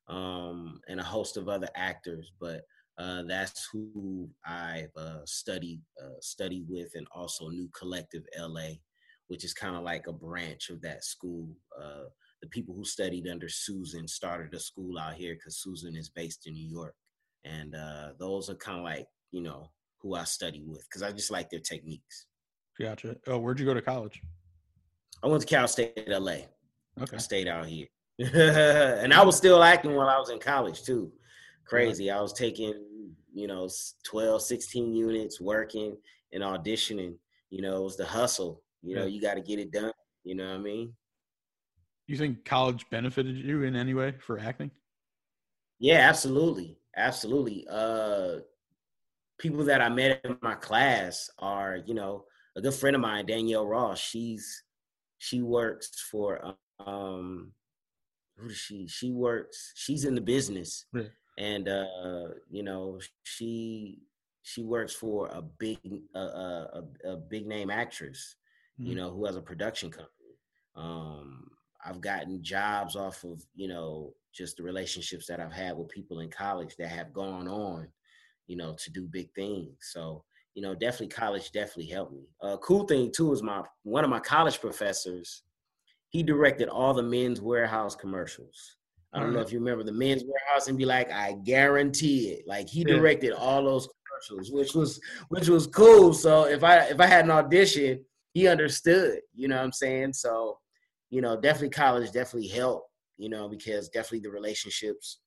um, 0.07 0.79
and 0.87 0.99
a 0.99 1.03
host 1.03 1.35
of 1.35 1.49
other 1.49 1.67
actors, 1.75 2.31
but 2.39 2.61
uh, 2.99 3.23
that's 3.27 3.67
who 3.71 4.29
I've 4.45 4.95
uh, 4.95 5.25
studied 5.25 5.81
uh, 6.01 6.19
studied 6.21 6.65
with, 6.69 6.91
and 6.95 7.07
also 7.11 7.49
New 7.49 7.69
Collective 7.77 8.23
LA, 8.37 8.73
which 9.27 9.43
is 9.43 9.53
kind 9.53 9.75
of 9.75 9.83
like 9.83 10.05
a 10.07 10.13
branch 10.13 10.69
of 10.69 10.81
that 10.81 11.03
school. 11.03 11.47
Uh, 11.81 12.03
the 12.41 12.49
people 12.49 12.75
who 12.75 12.85
studied 12.85 13.27
under 13.27 13.49
Susan 13.49 14.07
started 14.07 14.53
a 14.53 14.59
school 14.59 14.99
out 14.99 15.15
here 15.15 15.33
because 15.35 15.63
Susan 15.63 15.95
is 15.95 16.09
based 16.09 16.45
in 16.45 16.53
New 16.53 16.69
York, 16.69 16.93
and 17.45 17.73
uh, 17.73 18.09
those 18.19 18.49
are 18.49 18.55
kind 18.55 18.79
of 18.79 18.83
like 18.83 19.07
you 19.31 19.41
know 19.41 19.71
who 20.01 20.15
I 20.15 20.23
study 20.23 20.63
with 20.65 20.83
because 20.83 21.01
I 21.03 21.11
just 21.11 21.31
like 21.31 21.49
their 21.49 21.59
techniques. 21.59 22.25
Gotcha. 22.79 23.17
Oh, 23.27 23.37
where'd 23.39 23.59
you 23.59 23.65
go 23.65 23.73
to 23.73 23.81
college? 23.81 24.21
I 25.21 25.27
went 25.27 25.41
to 25.41 25.47
Cal 25.47 25.67
State 25.67 26.07
LA. 26.07 26.37
Okay. 27.01 27.15
I 27.15 27.17
stayed 27.17 27.47
out 27.47 27.65
here. 27.65 27.87
and 28.19 29.13
I 29.13 29.23
was 29.23 29.37
still 29.37 29.63
acting 29.63 29.93
while 29.95 30.07
I 30.09 30.17
was 30.17 30.29
in 30.29 30.39
college 30.39 30.83
too. 30.83 31.11
Crazy. 31.65 32.09
I 32.09 32.19
was 32.21 32.33
taking, 32.33 32.73
you 33.33 33.47
know, 33.47 33.69
12, 34.05 34.41
16 34.41 34.93
units, 34.95 35.39
working 35.39 35.95
and 36.33 36.43
auditioning. 36.43 37.15
You 37.49 37.61
know, 37.61 37.77
it 37.77 37.83
was 37.83 37.97
the 37.97 38.05
hustle. 38.05 38.63
You 38.81 38.95
know, 38.95 39.01
Yeah. 39.03 39.07
you 39.07 39.21
got 39.21 39.35
to 39.35 39.41
get 39.41 39.59
it 39.59 39.71
done. 39.71 39.91
You 40.23 40.35
know 40.35 40.49
what 40.49 40.55
I 40.55 40.63
mean? 40.63 40.93
You 42.07 42.17
think 42.17 42.43
college 42.43 42.85
benefited 42.89 43.37
you 43.37 43.63
in 43.63 43.75
any 43.75 43.93
way 43.93 44.15
for 44.19 44.39
acting? 44.39 44.71
Yeah, 45.79 45.99
absolutely. 46.09 46.77
Absolutely. 46.97 47.65
Uh 47.69 48.37
people 49.39 49.63
that 49.65 49.81
I 49.81 49.89
met 49.89 50.21
in 50.23 50.37
my 50.41 50.55
class 50.55 51.29
are, 51.39 51.77
you 51.85 51.93
know, 51.93 52.25
a 52.55 52.61
good 52.61 52.73
friend 52.73 52.95
of 52.95 53.01
mine, 53.01 53.25
Danielle 53.25 53.65
Ross. 53.67 53.99
She's 53.99 54.63
she 55.17 55.41
works 55.41 55.89
for 56.11 56.55
um 56.85 57.51
who 58.37 58.47
does 58.47 58.57
she 58.57 58.87
she 58.87 59.11
works 59.11 59.73
she's 59.75 60.05
in 60.05 60.15
the 60.15 60.21
business 60.21 60.85
and 61.37 61.67
uh 61.67 62.29
you 62.49 62.63
know 62.63 62.99
she 63.23 63.99
she 64.43 64.63
works 64.63 64.93
for 64.95 65.27
a 65.27 65.41
big 65.41 65.77
a, 66.15 66.19
a, 66.19 66.83
a- 67.05 67.17
big 67.17 67.45
name 67.47 67.69
actress 67.69 68.37
you 68.77 68.93
Mhm. 68.93 68.97
know 68.97 69.11
who 69.11 69.25
has 69.25 69.35
a 69.35 69.41
production 69.41 69.89
company 69.91 70.39
um 70.75 71.49
i've 71.85 71.99
gotten 71.99 72.41
jobs 72.41 72.95
off 72.95 73.25
of 73.25 73.43
you 73.55 73.67
know 73.67 74.13
just 74.33 74.55
the 74.55 74.63
relationships 74.63 75.27
that 75.27 75.41
i've 75.41 75.51
had 75.51 75.75
with 75.77 75.89
people 75.89 76.21
in 76.21 76.29
college 76.29 76.77
that 76.77 76.87
have 76.87 77.11
gone 77.11 77.47
on 77.49 77.89
you 78.49 78.57
know 78.57 78.75
to 78.83 78.91
do 78.91 79.07
big 79.07 79.29
things. 79.33 79.77
So 79.93 80.25
you 80.55 80.61
know 80.61 80.73
definitely 80.73 81.07
college 81.07 81.51
definitely 81.51 81.85
helped 81.85 82.11
me. 82.11 82.23
Uh 82.41 82.57
cool 82.57 82.85
thing 82.85 83.11
too 83.15 83.31
is 83.31 83.41
my 83.41 83.63
one 83.83 84.03
of 84.03 84.09
my 84.09 84.19
college 84.19 84.59
professors 84.59 85.43
he 86.09 86.23
directed 86.23 86.67
all 86.67 86.93
the 86.95 87.03
men's 87.03 87.39
wearhouse 87.39 87.97
commercials. 87.97 88.77
I 89.13 89.19
don't 89.19 89.33
know 89.33 89.41
if 89.41 89.51
you 89.51 89.59
remember 89.59 89.83
the 89.83 89.91
men's 89.91 90.23
wearhouse 90.23 90.67
and 90.67 90.77
be 90.77 90.85
like 90.85 91.11
i 91.11 91.33
guarantee 91.45 92.29
it. 92.29 92.45
Like 92.47 92.67
he 92.67 92.83
directed 92.83 93.31
all 93.31 93.63
those 93.63 93.87
commercials 93.87 94.51
which 94.51 94.73
was 94.73 94.99
which 95.29 95.47
was 95.47 95.67
cool. 95.67 96.13
So 96.13 96.45
if 96.45 96.63
i 96.63 96.79
if 96.85 96.99
i 96.99 97.05
had 97.05 97.25
an 97.25 97.31
audition 97.31 98.03
he 98.33 98.47
understood 98.47 99.19
you 99.35 99.47
know 99.47 99.57
what 99.57 99.65
i'm 99.65 99.71
saying? 99.71 100.13
So 100.13 100.57
you 101.11 101.21
know 101.21 101.39
definitely 101.39 101.69
college 101.69 102.11
definitely 102.11 102.49
helped 102.49 102.89
you 103.17 103.29
know 103.29 103.47
because 103.47 103.89
definitely 103.89 104.21
the 104.21 104.31
relationships 104.31 105.19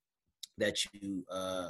that 0.59 0.76
you 0.93 1.25
uh 1.31 1.69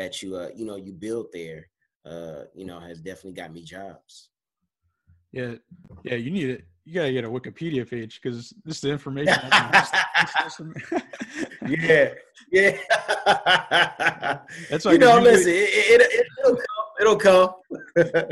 that 0.00 0.22
you 0.22 0.34
uh 0.36 0.48
you 0.56 0.64
know 0.64 0.76
you 0.76 0.92
build 0.92 1.26
there 1.32 1.68
uh 2.06 2.40
you 2.54 2.64
know 2.64 2.78
has 2.80 2.98
definitely 3.00 3.32
got 3.42 3.52
me 3.52 3.62
jobs 3.62 4.30
Yeah, 5.32 5.54
yeah. 6.08 6.16
You 6.24 6.30
need 6.36 6.48
it. 6.56 6.62
You 6.86 6.92
gotta 6.94 7.12
get 7.12 7.24
a 7.24 7.28
Wikipedia 7.36 7.88
page 7.88 8.12
because 8.20 8.52
this 8.64 8.76
is 8.76 8.80
the 8.80 8.90
information. 8.98 9.34
I 9.42 9.48
can- 9.56 9.70
this- 10.56 10.58
this- 10.58 11.02
yeah 11.86 12.08
yeah 12.50 12.72
That's 14.70 14.84
why 14.84 14.92
you 14.94 14.98
know 14.98 15.18
usually- 15.18 15.30
listen 15.32 15.52
it, 15.52 15.70
it, 15.92 16.00
it, 16.18 16.26
it'll 16.38 16.56
come 16.56 16.86
it'll 17.00 17.16
come 17.28 17.50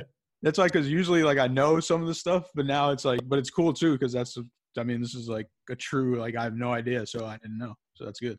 That's 0.45 0.57
why, 0.57 0.67
because 0.67 0.89
usually, 0.89 1.25
like, 1.25 1.39
I 1.39 1.49
know 1.49 1.81
some 1.81 2.01
of 2.01 2.07
the 2.07 2.15
stuff, 2.15 2.45
but 2.55 2.65
now 2.65 2.91
it's 2.95 3.05
like, 3.05 3.19
but 3.31 3.41
it's 3.41 3.51
cool 3.51 3.73
too, 3.73 3.93
because 3.97 4.13
that's, 4.13 4.39
I 4.79 4.85
mean, 4.85 5.01
this 5.01 5.17
is 5.17 5.29
like 5.29 5.49
a 5.69 5.75
true, 5.75 6.15
like, 6.25 6.37
I 6.37 6.45
have 6.45 6.55
no 6.55 6.73
idea, 6.73 7.05
so 7.13 7.27
I 7.27 7.39
didn't 7.43 7.59
know, 7.59 7.75
so 7.95 8.05
that's 8.05 8.21
good. 8.21 8.39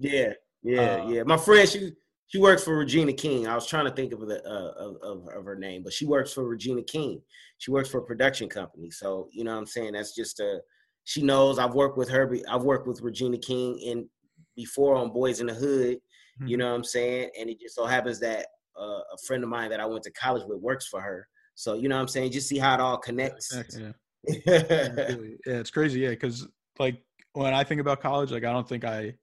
Yeah, 0.00 0.32
yeah, 0.64 0.80
Uh, 0.80 1.08
yeah. 1.12 1.22
My 1.22 1.36
friend, 1.36 1.68
she 1.68 1.92
she 2.26 2.38
works 2.38 2.64
for 2.64 2.76
Regina 2.76 3.12
King. 3.12 3.46
I 3.46 3.54
was 3.54 3.66
trying 3.66 3.84
to 3.84 3.90
think 3.92 4.12
of 4.12 4.20
the 4.26 4.42
uh, 4.44 4.72
of, 4.78 4.96
of 5.02 5.28
of 5.28 5.44
her 5.44 5.56
name, 5.56 5.82
but 5.82 5.92
she 5.92 6.06
works 6.06 6.32
for 6.32 6.44
Regina 6.44 6.82
King. 6.82 7.20
She 7.58 7.70
works 7.70 7.88
for 7.88 7.98
a 7.98 8.04
production 8.04 8.48
company. 8.48 8.90
So 8.90 9.28
you 9.32 9.44
know 9.44 9.52
what 9.52 9.58
I'm 9.58 9.66
saying. 9.66 9.92
That's 9.92 10.14
just 10.14 10.40
a 10.40 10.60
she 11.04 11.22
knows. 11.22 11.58
I've 11.58 11.74
worked 11.74 11.98
with 11.98 12.08
her. 12.08 12.34
I've 12.48 12.62
worked 12.64 12.86
with 12.86 13.00
Regina 13.02 13.38
King 13.38 13.78
in 13.78 14.08
before 14.56 14.96
on 14.96 15.10
Boyz 15.10 15.40
n 15.40 15.46
the 15.48 15.54
Hood. 15.54 15.98
You 16.40 16.56
Mhm. 16.56 16.58
know 16.60 16.68
what 16.70 16.76
I'm 16.76 16.84
saying. 16.84 17.30
And 17.38 17.48
it 17.50 17.60
just 17.60 17.74
so 17.76 17.84
happens 17.86 18.18
that 18.20 18.46
uh, 18.76 19.00
a 19.12 19.18
friend 19.26 19.44
of 19.44 19.50
mine 19.50 19.70
that 19.70 19.80
I 19.80 19.86
went 19.86 20.02
to 20.04 20.10
college 20.12 20.42
with 20.48 20.58
works 20.60 20.86
for 20.88 21.00
her. 21.00 21.28
So 21.54 21.74
you 21.74 21.88
know 21.88 21.94
what 21.96 22.02
I'm 22.02 22.08
saying. 22.08 22.32
Just 22.32 22.48
see 22.48 22.58
how 22.58 22.74
it 22.74 22.80
all 22.80 22.98
connects. 22.98 23.52
Yeah, 23.78 23.92
really. 24.46 25.36
yeah, 25.46 25.58
it's 25.60 25.70
crazy, 25.70 26.00
yeah, 26.00 26.10
because 26.10 26.46
like 26.78 27.02
when 27.34 27.52
I 27.54 27.62
think 27.64 27.80
about 27.80 28.00
college, 28.00 28.32
like, 28.32 28.44
I 28.44 28.52
don't 28.52 28.68
think 28.68 28.84
I, 28.84 29.14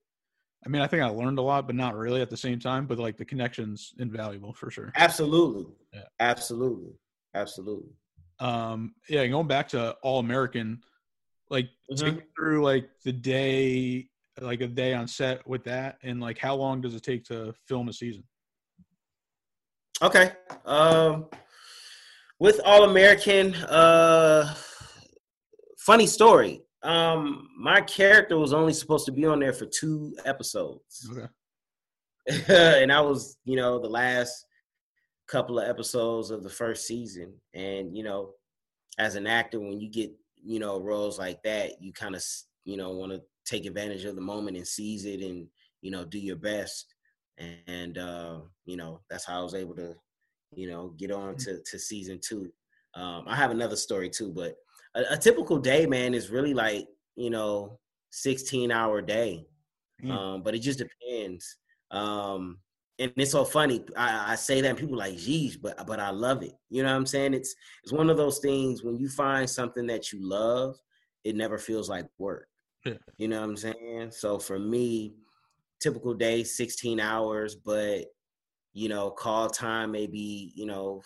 I 0.65 0.69
mean, 0.69 0.81
I 0.81 0.87
think 0.87 1.01
I 1.01 1.07
learned 1.07 1.39
a 1.39 1.41
lot, 1.41 1.65
but 1.65 1.75
not 1.75 1.95
really 1.95 2.21
at 2.21 2.29
the 2.29 2.37
same 2.37 2.59
time. 2.59 2.85
But 2.85 2.99
like 2.99 3.17
the 3.17 3.25
connections 3.25 3.93
invaluable 3.97 4.53
for 4.53 4.69
sure. 4.69 4.91
Absolutely. 4.95 5.65
Yeah. 5.93 6.03
Absolutely. 6.19 6.93
Absolutely. 7.33 7.89
Um, 8.39 8.93
yeah, 9.09 9.25
going 9.27 9.47
back 9.47 9.67
to 9.69 9.91
All 10.03 10.19
American, 10.19 10.81
like 11.49 11.69
take 11.95 12.13
Mhm. 12.13 12.17
me 12.17 12.23
through 12.35 12.63
like 12.63 12.89
the 13.03 13.11
day, 13.11 14.09
like 14.39 14.61
a 14.61 14.67
day 14.67 14.93
on 14.93 15.07
set 15.07 15.45
with 15.47 15.63
that, 15.65 15.97
and 16.03 16.19
like 16.21 16.37
how 16.37 16.55
long 16.55 16.81
does 16.81 16.95
it 16.95 17.03
take 17.03 17.23
to 17.25 17.53
film 17.67 17.89
a 17.89 17.93
season? 17.93 18.23
Okay. 20.01 20.31
Um, 20.65 21.27
with 22.39 22.59
All 22.65 22.83
American, 22.83 23.53
uh, 23.55 24.55
funny 25.77 26.07
story. 26.07 26.63
Um, 26.83 27.49
my 27.57 27.81
character 27.81 28.37
was 28.37 28.53
only 28.53 28.73
supposed 28.73 29.05
to 29.05 29.11
be 29.11 29.25
on 29.25 29.39
there 29.39 29.53
for 29.53 29.65
two 29.65 30.15
episodes, 30.25 31.09
Okay. 31.11 31.27
and 32.81 32.91
I 32.91 33.01
was, 33.01 33.37
you 33.45 33.55
know, 33.55 33.79
the 33.79 33.89
last 33.89 34.45
couple 35.27 35.59
of 35.59 35.69
episodes 35.69 36.31
of 36.31 36.43
the 36.43 36.49
first 36.49 36.87
season. 36.87 37.33
And 37.53 37.95
you 37.95 38.03
know, 38.03 38.33
as 38.97 39.15
an 39.15 39.27
actor, 39.27 39.59
when 39.59 39.79
you 39.79 39.89
get, 39.89 40.11
you 40.43 40.59
know, 40.59 40.79
roles 40.79 41.19
like 41.19 41.41
that, 41.43 41.81
you 41.81 41.93
kind 41.93 42.15
of, 42.15 42.23
you 42.65 42.77
know, 42.77 42.89
want 42.91 43.11
to 43.11 43.21
take 43.45 43.65
advantage 43.65 44.05
of 44.05 44.15
the 44.15 44.21
moment 44.21 44.57
and 44.57 44.67
seize 44.67 45.05
it, 45.05 45.21
and 45.21 45.47
you 45.81 45.91
know, 45.91 46.03
do 46.03 46.19
your 46.19 46.37
best. 46.37 46.93
And 47.67 47.97
uh, 47.97 48.39
you 48.65 48.77
know, 48.77 49.01
that's 49.09 49.25
how 49.25 49.39
I 49.39 49.43
was 49.43 49.55
able 49.55 49.75
to 49.75 49.95
you 50.53 50.69
know, 50.69 50.93
get 50.97 51.11
on 51.11 51.35
to, 51.37 51.59
to 51.63 51.79
season 51.79 52.19
two. 52.21 52.51
Um, 52.95 53.23
I 53.27 53.35
have 53.35 53.51
another 53.51 53.75
story 53.75 54.09
too, 54.09 54.31
but 54.35 54.55
a, 54.95 55.03
a 55.11 55.17
typical 55.17 55.57
day, 55.57 55.85
man, 55.85 56.13
is 56.13 56.29
really 56.29 56.53
like, 56.53 56.87
you 57.15 57.29
know, 57.29 57.79
16 58.11 58.71
hour 58.71 59.01
day. 59.01 59.45
Mm. 60.03 60.11
Um, 60.11 60.43
but 60.43 60.55
it 60.55 60.59
just 60.59 60.79
depends. 60.79 61.57
Um, 61.91 62.59
and 62.99 63.11
it's 63.17 63.31
so 63.31 63.43
funny. 63.43 63.83
I, 63.97 64.33
I 64.33 64.35
say 64.35 64.61
that 64.61 64.69
and 64.69 64.77
people 64.77 64.95
are 64.95 65.09
like, 65.09 65.17
geez, 65.17 65.57
but 65.57 65.85
but 65.87 65.99
I 65.99 66.11
love 66.11 66.43
it. 66.43 66.53
You 66.69 66.83
know 66.83 66.89
what 66.89 66.97
I'm 66.97 67.05
saying? 67.05 67.33
It's 67.33 67.55
it's 67.83 67.91
one 67.91 68.09
of 68.09 68.17
those 68.17 68.39
things 68.39 68.83
when 68.83 68.97
you 68.97 69.09
find 69.09 69.49
something 69.49 69.87
that 69.87 70.11
you 70.11 70.19
love, 70.21 70.75
it 71.23 71.35
never 71.35 71.57
feels 71.57 71.89
like 71.89 72.05
work. 72.19 72.47
Yeah. 72.85 72.93
You 73.17 73.27
know 73.27 73.39
what 73.39 73.49
I'm 73.49 73.57
saying? 73.57 74.11
So 74.11 74.39
for 74.39 74.59
me, 74.59 75.13
typical 75.79 76.13
day, 76.13 76.43
16 76.43 76.99
hours, 76.99 77.55
but 77.55 78.05
you 78.73 78.87
know, 78.87 79.09
call 79.09 79.49
time 79.49 79.91
maybe, 79.91 80.53
you 80.55 80.65
know, 80.65 81.01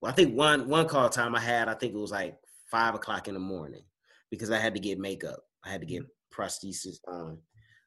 well, 0.00 0.12
I 0.12 0.14
think 0.14 0.36
one 0.36 0.68
one 0.68 0.86
call 0.88 1.08
time 1.08 1.34
I 1.34 1.40
had, 1.40 1.68
I 1.68 1.74
think 1.74 1.94
it 1.94 1.98
was 1.98 2.12
like 2.12 2.36
five 2.76 2.94
o'clock 2.94 3.26
in 3.26 3.32
the 3.32 3.40
morning 3.40 3.82
because 4.30 4.50
I 4.50 4.58
had 4.58 4.74
to 4.74 4.80
get 4.80 4.98
makeup. 4.98 5.40
I 5.64 5.70
had 5.70 5.80
to 5.80 5.86
get 5.86 6.02
prosthesis 6.30 6.98
on 7.08 7.38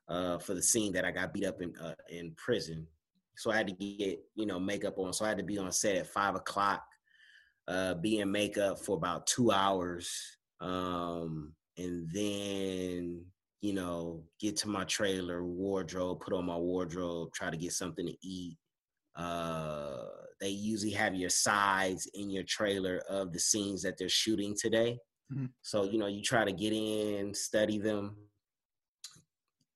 uh, 0.07 0.39
for 0.39 0.55
the 0.55 0.63
scene 0.63 0.91
that 0.93 1.05
I 1.05 1.11
got 1.11 1.31
beat 1.31 1.45
up 1.45 1.61
in 1.61 1.73
uh, 1.77 1.93
in 2.09 2.33
prison. 2.35 2.87
So 3.37 3.51
I 3.51 3.57
had 3.57 3.67
to 3.67 3.73
get 3.73 4.19
you 4.33 4.47
know 4.47 4.59
makeup 4.59 4.97
on. 4.97 5.13
So 5.13 5.25
I 5.25 5.27
had 5.27 5.37
to 5.37 5.43
be 5.43 5.59
on 5.59 5.71
set 5.71 5.95
at 5.95 6.07
five 6.07 6.33
o'clock, 6.33 6.83
uh, 7.67 7.93
be 7.93 8.19
in 8.19 8.31
makeup 8.31 8.79
for 8.79 8.97
about 8.97 9.27
two 9.27 9.51
hours, 9.51 10.11
um, 10.59 11.53
and 11.77 12.09
then 12.11 13.23
you 13.61 13.73
know 13.73 14.23
get 14.39 14.57
to 14.57 14.69
my 14.69 14.85
trailer, 14.85 15.45
wardrobe, 15.45 16.21
put 16.21 16.33
on 16.33 16.47
my 16.47 16.57
wardrobe, 16.57 17.31
try 17.31 17.51
to 17.51 17.57
get 17.57 17.73
something 17.73 18.07
to 18.07 18.15
eat. 18.23 18.57
Uh, 19.15 20.05
they 20.39 20.49
usually 20.49 20.91
have 20.91 21.15
your 21.15 21.29
sides 21.29 22.09
in 22.13 22.29
your 22.29 22.43
trailer 22.43 23.01
of 23.09 23.33
the 23.33 23.39
scenes 23.39 23.81
that 23.83 23.97
they're 23.97 24.09
shooting 24.09 24.55
today. 24.55 24.99
Mhm. 25.31 25.49
So 25.61 25.83
you 25.83 25.97
know 25.97 26.07
you 26.07 26.21
try 26.21 26.45
to 26.45 26.51
get 26.51 26.73
in, 26.73 27.33
study 27.33 27.77
them, 27.77 28.15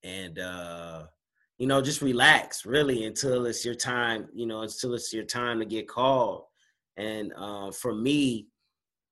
and 0.03 0.39
uh, 0.39 1.07
you 1.57 1.67
know 1.67 1.81
just 1.81 2.01
relax 2.01 2.65
really 2.65 3.05
until 3.05 3.45
it's 3.45 3.63
your 3.65 3.75
time. 3.75 4.27
You 4.33 4.45
know 4.45 4.61
until 4.61 4.93
it's 4.95 5.13
your 5.13 5.25
time 5.25 5.59
to 5.59 5.65
get 5.65 5.87
called. 5.87 6.45
And 6.97 7.33
uh, 7.35 7.71
for 7.71 7.93
me, 7.95 8.47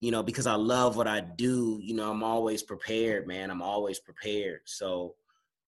you 0.02 0.12
know, 0.12 0.24
because 0.24 0.48
I 0.48 0.56
love 0.56 0.98
what 0.98 1.08
I 1.08 1.22
do, 1.22 1.80
you 1.82 1.94
know, 1.96 2.12
I'm 2.12 2.24
always 2.24 2.64
prepared, 2.64 3.28
man. 3.28 3.50
I'm 3.50 3.62
always 3.62 4.00
prepared. 4.00 4.62
So, 4.66 5.16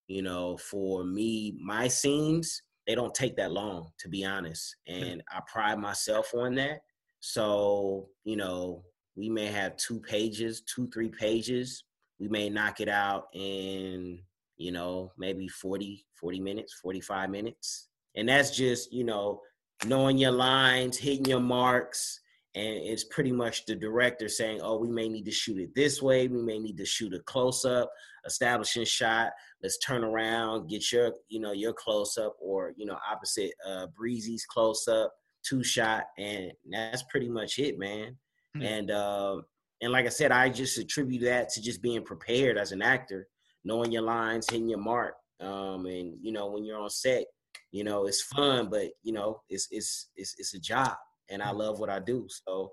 you 0.07 0.23
know, 0.23 0.57
for 0.57 1.03
me, 1.03 1.55
my 1.59 1.87
scenes, 1.87 2.61
they 2.87 2.95
don't 2.95 3.13
take 3.13 3.35
that 3.37 3.51
long, 3.51 3.91
to 3.99 4.09
be 4.09 4.25
honest. 4.25 4.75
And 4.87 5.23
I 5.31 5.39
pride 5.51 5.79
myself 5.79 6.33
on 6.33 6.55
that. 6.55 6.81
So, 7.19 8.09
you 8.25 8.35
know, 8.35 8.83
we 9.15 9.29
may 9.29 9.45
have 9.47 9.77
two 9.77 9.99
pages, 9.99 10.61
two, 10.61 10.89
three 10.89 11.09
pages 11.09 11.83
we 12.23 12.29
may 12.29 12.49
knock 12.49 12.79
it 12.79 12.89
out 12.89 13.25
in 13.33 14.19
you 14.57 14.71
know 14.71 15.11
maybe 15.17 15.47
40 15.47 16.05
40 16.15 16.39
minutes 16.39 16.73
45 16.73 17.29
minutes 17.29 17.89
and 18.15 18.29
that's 18.29 18.55
just 18.55 18.93
you 18.93 19.03
know 19.03 19.41
knowing 19.85 20.17
your 20.17 20.31
lines 20.31 20.97
hitting 20.97 21.25
your 21.25 21.41
marks 21.41 22.21
and 22.55 22.67
it's 22.67 23.05
pretty 23.05 23.31
much 23.31 23.65
the 23.65 23.75
director 23.75 24.29
saying 24.29 24.59
oh 24.61 24.77
we 24.77 24.89
may 24.89 25.09
need 25.09 25.25
to 25.25 25.31
shoot 25.31 25.59
it 25.59 25.73
this 25.75 26.01
way. 26.01 26.27
We 26.27 26.41
may 26.41 26.59
need 26.59 26.77
to 26.77 26.85
shoot 26.85 27.13
a 27.13 27.19
close 27.19 27.65
up 27.65 27.91
establishing 28.25 28.85
shot. 28.85 29.31
Let's 29.61 29.79
turn 29.79 30.03
around 30.03 30.69
get 30.69 30.91
your 30.91 31.13
you 31.29 31.39
know 31.39 31.51
your 31.51 31.73
close 31.73 32.17
up 32.17 32.35
or 32.39 32.73
you 32.77 32.85
know 32.85 32.97
opposite 33.09 33.51
uh 33.67 33.87
breezy's 33.87 34.45
close 34.45 34.87
up 34.87 35.13
two 35.43 35.63
shot. 35.63 36.05
And 36.17 36.51
that's 36.71 37.03
pretty 37.03 37.29
much 37.29 37.59
it 37.59 37.77
man. 37.77 38.17
Mm-hmm. 38.55 38.65
and 38.67 38.91
uh 38.91 39.37
and 39.81 39.91
like 39.91 40.05
i 40.05 40.09
said 40.09 40.31
i 40.31 40.47
just 40.47 40.77
attribute 40.77 41.23
that 41.23 41.49
to 41.49 41.61
just 41.61 41.81
being 41.81 42.03
prepared 42.03 42.55
as 42.55 42.71
an 42.71 42.83
actor 42.83 43.27
knowing 43.63 43.91
your 43.91 44.03
lines 44.03 44.47
hitting 44.47 44.69
your 44.69 44.79
mark 44.79 45.15
um 45.39 45.87
and 45.87 46.15
you 46.21 46.31
know 46.31 46.51
when 46.51 46.63
you're 46.63 46.79
on 46.79 46.89
set 46.89 47.25
you 47.71 47.83
know 47.83 48.05
it's 48.05 48.21
fun 48.21 48.69
but 48.69 48.91
you 49.01 49.11
know 49.11 49.41
it's 49.49 49.67
it's 49.71 50.09
it's, 50.15 50.35
it's 50.37 50.53
a 50.53 50.59
job 50.59 50.95
and 51.29 51.41
I 51.41 51.51
love 51.51 51.79
what 51.79 51.89
I 51.89 51.99
do. 51.99 52.27
So, 52.29 52.71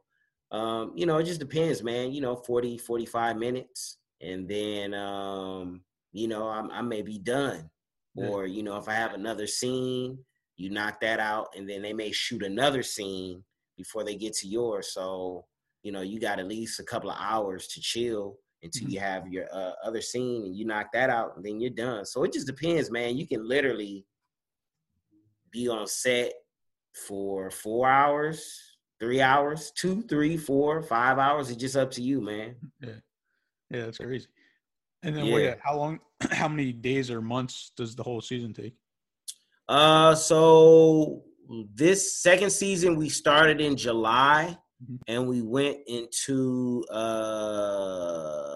um, 0.50 0.92
you 0.94 1.06
know, 1.06 1.18
it 1.18 1.24
just 1.24 1.40
depends, 1.40 1.82
man. 1.82 2.12
You 2.12 2.20
know, 2.20 2.36
40, 2.36 2.78
45 2.78 3.36
minutes, 3.36 3.98
and 4.20 4.48
then, 4.48 4.94
um, 4.94 5.82
you 6.12 6.28
know, 6.28 6.48
I'm, 6.48 6.70
I 6.70 6.82
may 6.82 7.02
be 7.02 7.18
done. 7.18 7.70
Or, 8.16 8.44
you 8.46 8.62
know, 8.62 8.76
if 8.76 8.88
I 8.88 8.94
have 8.94 9.14
another 9.14 9.46
scene, 9.46 10.18
you 10.56 10.68
knock 10.68 11.00
that 11.00 11.20
out, 11.20 11.48
and 11.56 11.68
then 11.68 11.80
they 11.80 11.92
may 11.92 12.12
shoot 12.12 12.42
another 12.42 12.82
scene 12.82 13.42
before 13.76 14.04
they 14.04 14.14
get 14.14 14.34
to 14.34 14.48
yours. 14.48 14.92
So, 14.92 15.46
you 15.82 15.92
know, 15.92 16.02
you 16.02 16.20
got 16.20 16.38
at 16.38 16.48
least 16.48 16.80
a 16.80 16.84
couple 16.84 17.10
of 17.10 17.16
hours 17.18 17.66
to 17.68 17.80
chill 17.80 18.36
until 18.62 18.82
mm-hmm. 18.82 18.92
you 18.92 19.00
have 19.00 19.28
your 19.28 19.46
uh, 19.52 19.72
other 19.82 20.02
scene 20.02 20.44
and 20.44 20.54
you 20.54 20.66
knock 20.66 20.88
that 20.92 21.08
out, 21.08 21.36
and 21.36 21.44
then 21.44 21.60
you're 21.60 21.70
done. 21.70 22.04
So 22.04 22.24
it 22.24 22.32
just 22.32 22.46
depends, 22.46 22.90
man. 22.90 23.16
You 23.16 23.26
can 23.26 23.46
literally 23.48 24.04
be 25.50 25.68
on 25.68 25.86
set 25.86 26.32
for 26.94 27.50
four 27.50 27.88
hours, 27.88 28.76
three 28.98 29.20
hours, 29.20 29.72
two, 29.74 30.02
three, 30.02 30.36
four, 30.36 30.82
five 30.82 31.18
hours. 31.18 31.50
It's 31.50 31.60
just 31.60 31.76
up 31.76 31.90
to 31.92 32.02
you, 32.02 32.20
man. 32.20 32.56
Yeah, 32.80 32.90
yeah, 33.70 33.84
that's 33.86 33.98
crazy. 33.98 34.26
And 35.02 35.16
then, 35.16 35.26
yeah. 35.26 35.34
wait, 35.34 35.58
how 35.62 35.76
long? 35.76 36.00
How 36.30 36.48
many 36.48 36.72
days 36.72 37.10
or 37.10 37.22
months 37.22 37.72
does 37.76 37.96
the 37.96 38.02
whole 38.02 38.20
season 38.20 38.52
take? 38.52 38.74
Uh, 39.68 40.14
so 40.14 41.22
this 41.74 42.20
second 42.20 42.50
season 42.50 42.96
we 42.96 43.08
started 43.08 43.60
in 43.60 43.76
July, 43.76 44.58
mm-hmm. 44.82 44.96
and 45.08 45.26
we 45.26 45.40
went 45.40 45.78
into 45.86 46.84
uh 46.90 48.50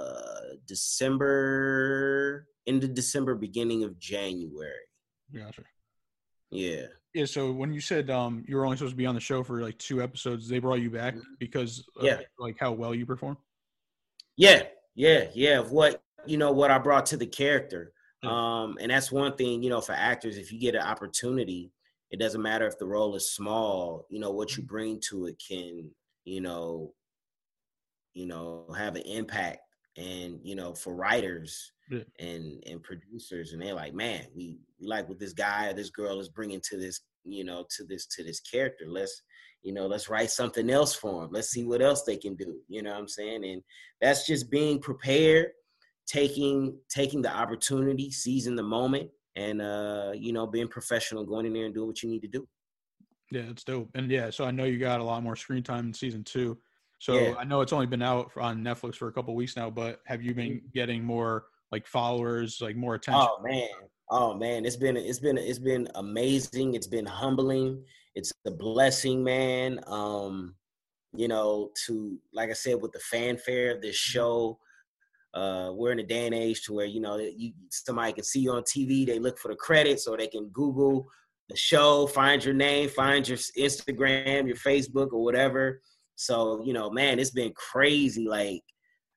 December, 0.66 2.46
into 2.66 2.88
December, 2.88 3.34
beginning 3.34 3.84
of 3.84 3.98
January. 3.98 4.72
Gotcha. 5.34 5.62
Yeah. 6.54 6.86
Yeah. 7.14 7.26
So 7.26 7.52
when 7.52 7.72
you 7.72 7.80
said 7.80 8.10
um 8.10 8.44
you 8.46 8.56
were 8.56 8.64
only 8.64 8.76
supposed 8.76 8.92
to 8.92 8.96
be 8.96 9.06
on 9.06 9.14
the 9.14 9.20
show 9.20 9.42
for 9.42 9.60
like 9.60 9.78
two 9.78 10.02
episodes, 10.02 10.48
they 10.48 10.58
brought 10.58 10.80
you 10.80 10.90
back 10.90 11.14
mm-hmm. 11.14 11.34
because 11.38 11.84
yeah, 12.00 12.20
like 12.38 12.56
how 12.58 12.72
well 12.72 12.94
you 12.94 13.06
perform. 13.06 13.36
Yeah, 14.36 14.62
yeah, 14.94 15.26
yeah. 15.34 15.58
Of 15.58 15.70
what 15.70 16.02
you 16.26 16.38
know, 16.38 16.52
what 16.52 16.70
I 16.70 16.78
brought 16.78 17.06
to 17.06 17.16
the 17.16 17.26
character. 17.26 17.92
Um, 18.22 18.78
and 18.80 18.90
that's 18.90 19.12
one 19.12 19.36
thing, 19.36 19.62
you 19.62 19.68
know, 19.68 19.82
for 19.82 19.92
actors, 19.92 20.38
if 20.38 20.50
you 20.50 20.58
get 20.58 20.74
an 20.74 20.80
opportunity, 20.80 21.70
it 22.10 22.18
doesn't 22.18 22.40
matter 22.40 22.66
if 22.66 22.78
the 22.78 22.86
role 22.86 23.14
is 23.16 23.30
small, 23.30 24.06
you 24.08 24.18
know, 24.18 24.30
what 24.30 24.56
you 24.56 24.62
mm-hmm. 24.62 24.74
bring 24.74 25.00
to 25.10 25.26
it 25.26 25.42
can, 25.46 25.90
you 26.24 26.40
know, 26.40 26.94
you 28.14 28.26
know, 28.26 28.64
have 28.76 28.96
an 28.96 29.02
impact. 29.02 29.58
And, 29.96 30.40
you 30.42 30.56
know, 30.56 30.74
for 30.74 30.94
writers, 30.94 31.72
yeah. 31.90 32.00
and 32.18 32.62
and 32.66 32.82
producers 32.82 33.52
and 33.52 33.62
they're 33.62 33.74
like 33.74 33.94
man 33.94 34.26
we, 34.34 34.58
we 34.80 34.86
like 34.86 35.08
what 35.08 35.18
this 35.18 35.32
guy 35.32 35.68
or 35.68 35.74
this 35.74 35.90
girl 35.90 36.20
is 36.20 36.28
bringing 36.28 36.60
to 36.60 36.78
this 36.78 37.00
you 37.24 37.44
know 37.44 37.64
to 37.76 37.84
this 37.84 38.06
to 38.06 38.22
this 38.22 38.40
character. 38.40 38.84
Let's 38.86 39.22
you 39.62 39.72
know 39.72 39.86
let's 39.86 40.08
write 40.08 40.30
something 40.30 40.68
else 40.68 40.94
for 40.94 41.22
them 41.22 41.30
let's 41.32 41.48
see 41.48 41.64
what 41.64 41.80
else 41.80 42.02
they 42.02 42.18
can 42.18 42.34
do 42.34 42.56
you 42.68 42.82
know 42.82 42.90
what 42.90 42.98
i'm 42.98 43.08
saying? 43.08 43.44
And 43.44 43.62
that's 44.00 44.26
just 44.26 44.50
being 44.50 44.78
prepared 44.78 45.48
taking 46.06 46.76
taking 46.90 47.22
the 47.22 47.34
opportunity 47.34 48.10
seizing 48.10 48.56
the 48.56 48.62
moment 48.62 49.08
and 49.36 49.62
uh 49.62 50.12
you 50.14 50.32
know 50.32 50.46
being 50.46 50.68
professional 50.68 51.24
going 51.24 51.46
in 51.46 51.54
there 51.54 51.64
and 51.64 51.74
doing 51.74 51.88
what 51.88 52.02
you 52.02 52.10
need 52.10 52.20
to 52.22 52.28
do. 52.28 52.46
Yeah 53.30 53.42
it's 53.50 53.64
dope. 53.64 53.88
And 53.94 54.10
yeah 54.10 54.30
so 54.30 54.44
i 54.44 54.50
know 54.50 54.64
you 54.64 54.78
got 54.78 55.00
a 55.00 55.04
lot 55.04 55.22
more 55.22 55.36
screen 55.36 55.62
time 55.62 55.86
in 55.86 55.94
season 55.94 56.24
two. 56.24 56.58
So 56.98 57.14
yeah. 57.14 57.34
i 57.38 57.44
know 57.44 57.62
it's 57.62 57.72
only 57.72 57.86
been 57.86 58.02
out 58.02 58.32
on 58.36 58.62
netflix 58.62 58.96
for 58.96 59.08
a 59.08 59.12
couple 59.12 59.34
weeks 59.34 59.56
now 59.56 59.70
but 59.70 60.00
have 60.06 60.22
you 60.22 60.34
been 60.34 60.60
getting 60.74 61.02
more 61.02 61.46
like 61.74 61.86
followers, 61.88 62.58
like 62.60 62.76
more 62.76 62.94
attention? 62.94 63.26
Oh 63.28 63.42
man, 63.42 63.68
oh 64.10 64.34
man, 64.34 64.64
it's 64.64 64.76
been 64.76 64.96
it's 64.96 65.18
been 65.18 65.36
it's 65.36 65.58
been 65.58 65.88
amazing. 65.96 66.74
It's 66.74 66.86
been 66.86 67.04
humbling. 67.06 67.82
It's 68.14 68.32
a 68.46 68.52
blessing, 68.52 69.24
man. 69.24 69.80
Um, 69.88 70.54
you 71.16 71.26
know, 71.26 71.70
to 71.86 72.16
like 72.32 72.50
I 72.50 72.52
said, 72.52 72.80
with 72.80 72.92
the 72.92 73.00
fanfare 73.00 73.74
of 73.74 73.82
this 73.82 73.96
mm-hmm. 73.96 74.18
show. 74.18 74.58
Uh, 75.34 75.72
we're 75.72 75.90
in 75.90 75.98
a 75.98 76.04
day 76.04 76.26
and 76.26 76.34
age 76.34 76.62
to 76.62 76.72
where 76.72 76.86
you 76.86 77.00
know 77.00 77.18
you 77.18 77.50
somebody 77.68 78.12
can 78.12 78.22
see 78.22 78.38
you 78.38 78.52
on 78.52 78.62
TV, 78.62 79.04
they 79.04 79.18
look 79.18 79.36
for 79.36 79.48
the 79.48 79.56
credits, 79.56 80.06
or 80.06 80.16
they 80.16 80.28
can 80.28 80.48
Google 80.50 81.08
the 81.48 81.56
show, 81.56 82.06
find 82.06 82.44
your 82.44 82.54
name, 82.54 82.88
find 82.88 83.26
your 83.26 83.36
Instagram, 83.36 84.46
your 84.46 84.56
Facebook, 84.56 85.12
or 85.12 85.24
whatever. 85.24 85.80
So 86.14 86.62
you 86.64 86.72
know, 86.72 86.88
man, 86.88 87.18
it's 87.18 87.32
been 87.32 87.52
crazy. 87.56 88.28
Like 88.28 88.62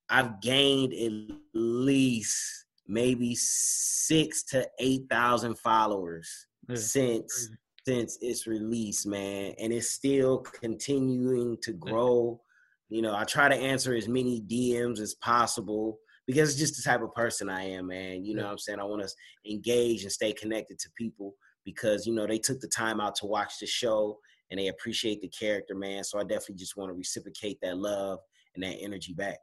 I've 0.10 0.42
gained 0.42 0.94
at 0.94 1.38
least 1.54 2.66
maybe 2.88 3.36
six 3.36 4.44
to 4.44 4.68
eight 4.80 5.04
thousand 5.10 5.58
followers 5.60 6.48
yeah. 6.70 6.76
since 6.76 7.50
since 7.86 8.18
its 8.22 8.48
release, 8.48 9.06
man, 9.06 9.54
and 9.60 9.72
it's 9.72 9.92
still 9.92 10.40
continuing 10.40 11.58
to 11.64 11.72
grow. 11.72 12.42
You 12.90 13.02
know, 13.02 13.16
I 13.16 13.24
try 13.24 13.48
to 13.48 13.56
answer 13.56 13.96
as 13.96 14.10
many 14.10 14.42
DMs 14.42 15.00
as 15.00 15.16
possible 15.16 15.98
because 16.26 16.50
it's 16.50 16.60
just 16.60 16.76
the 16.76 16.90
type 16.90 17.02
of 17.02 17.14
person 17.14 17.50
I 17.50 17.64
am, 17.64 17.88
man. 17.88 18.26
You 18.26 18.36
know 18.36 18.44
what 18.44 18.52
I'm 18.52 18.58
saying? 18.58 18.80
I 18.80 18.84
want 18.84 19.08
to 19.08 19.52
engage 19.52 20.04
and 20.04 20.12
stay 20.12 20.34
connected 20.34 20.78
to 20.80 20.90
people 20.98 21.34
because, 21.64 22.06
you 22.06 22.14
know, 22.14 22.28
they 22.28 22.38
took 22.38 22.60
the 22.60 22.68
time 22.68 23.00
out 23.00 23.16
to 23.16 23.26
watch 23.26 23.54
the 23.60 23.66
show 23.66 24.20
and 24.52 24.60
they 24.60 24.68
appreciate 24.68 25.22
the 25.22 25.30
character, 25.30 25.74
man. 25.74 26.04
So 26.04 26.20
I 26.20 26.24
definitely 26.24 26.56
just 26.56 26.76
want 26.76 26.90
to 26.90 26.94
reciprocate 26.94 27.60
that 27.62 27.78
love 27.78 28.20
and 28.56 28.64
that 28.64 28.78
energy 28.82 29.14
back. 29.14 29.38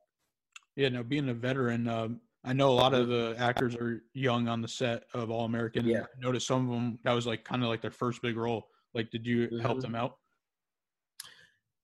Yeah, 0.76 0.88
no, 0.88 1.02
being 1.02 1.28
a 1.28 1.34
veteran, 1.34 1.88
um, 1.88 2.20
I 2.44 2.52
know 2.52 2.70
a 2.70 2.74
lot 2.74 2.94
of 2.94 3.08
the 3.08 3.34
actors 3.38 3.74
are 3.74 4.02
young 4.12 4.48
on 4.48 4.60
the 4.60 4.68
set 4.68 5.04
of 5.14 5.30
All 5.30 5.44
American. 5.44 5.86
Yeah. 5.86 6.02
I 6.02 6.20
noticed 6.20 6.46
some 6.46 6.68
of 6.68 6.74
them 6.74 6.98
that 7.04 7.12
was 7.12 7.26
like 7.26 7.44
kind 7.44 7.62
of 7.62 7.68
like 7.68 7.80
their 7.80 7.90
first 7.90 8.20
big 8.20 8.36
role. 8.36 8.68
Like, 8.92 9.10
did 9.10 9.26
you 9.26 9.46
mm-hmm. 9.46 9.60
help 9.60 9.80
them 9.80 9.94
out? 9.94 10.18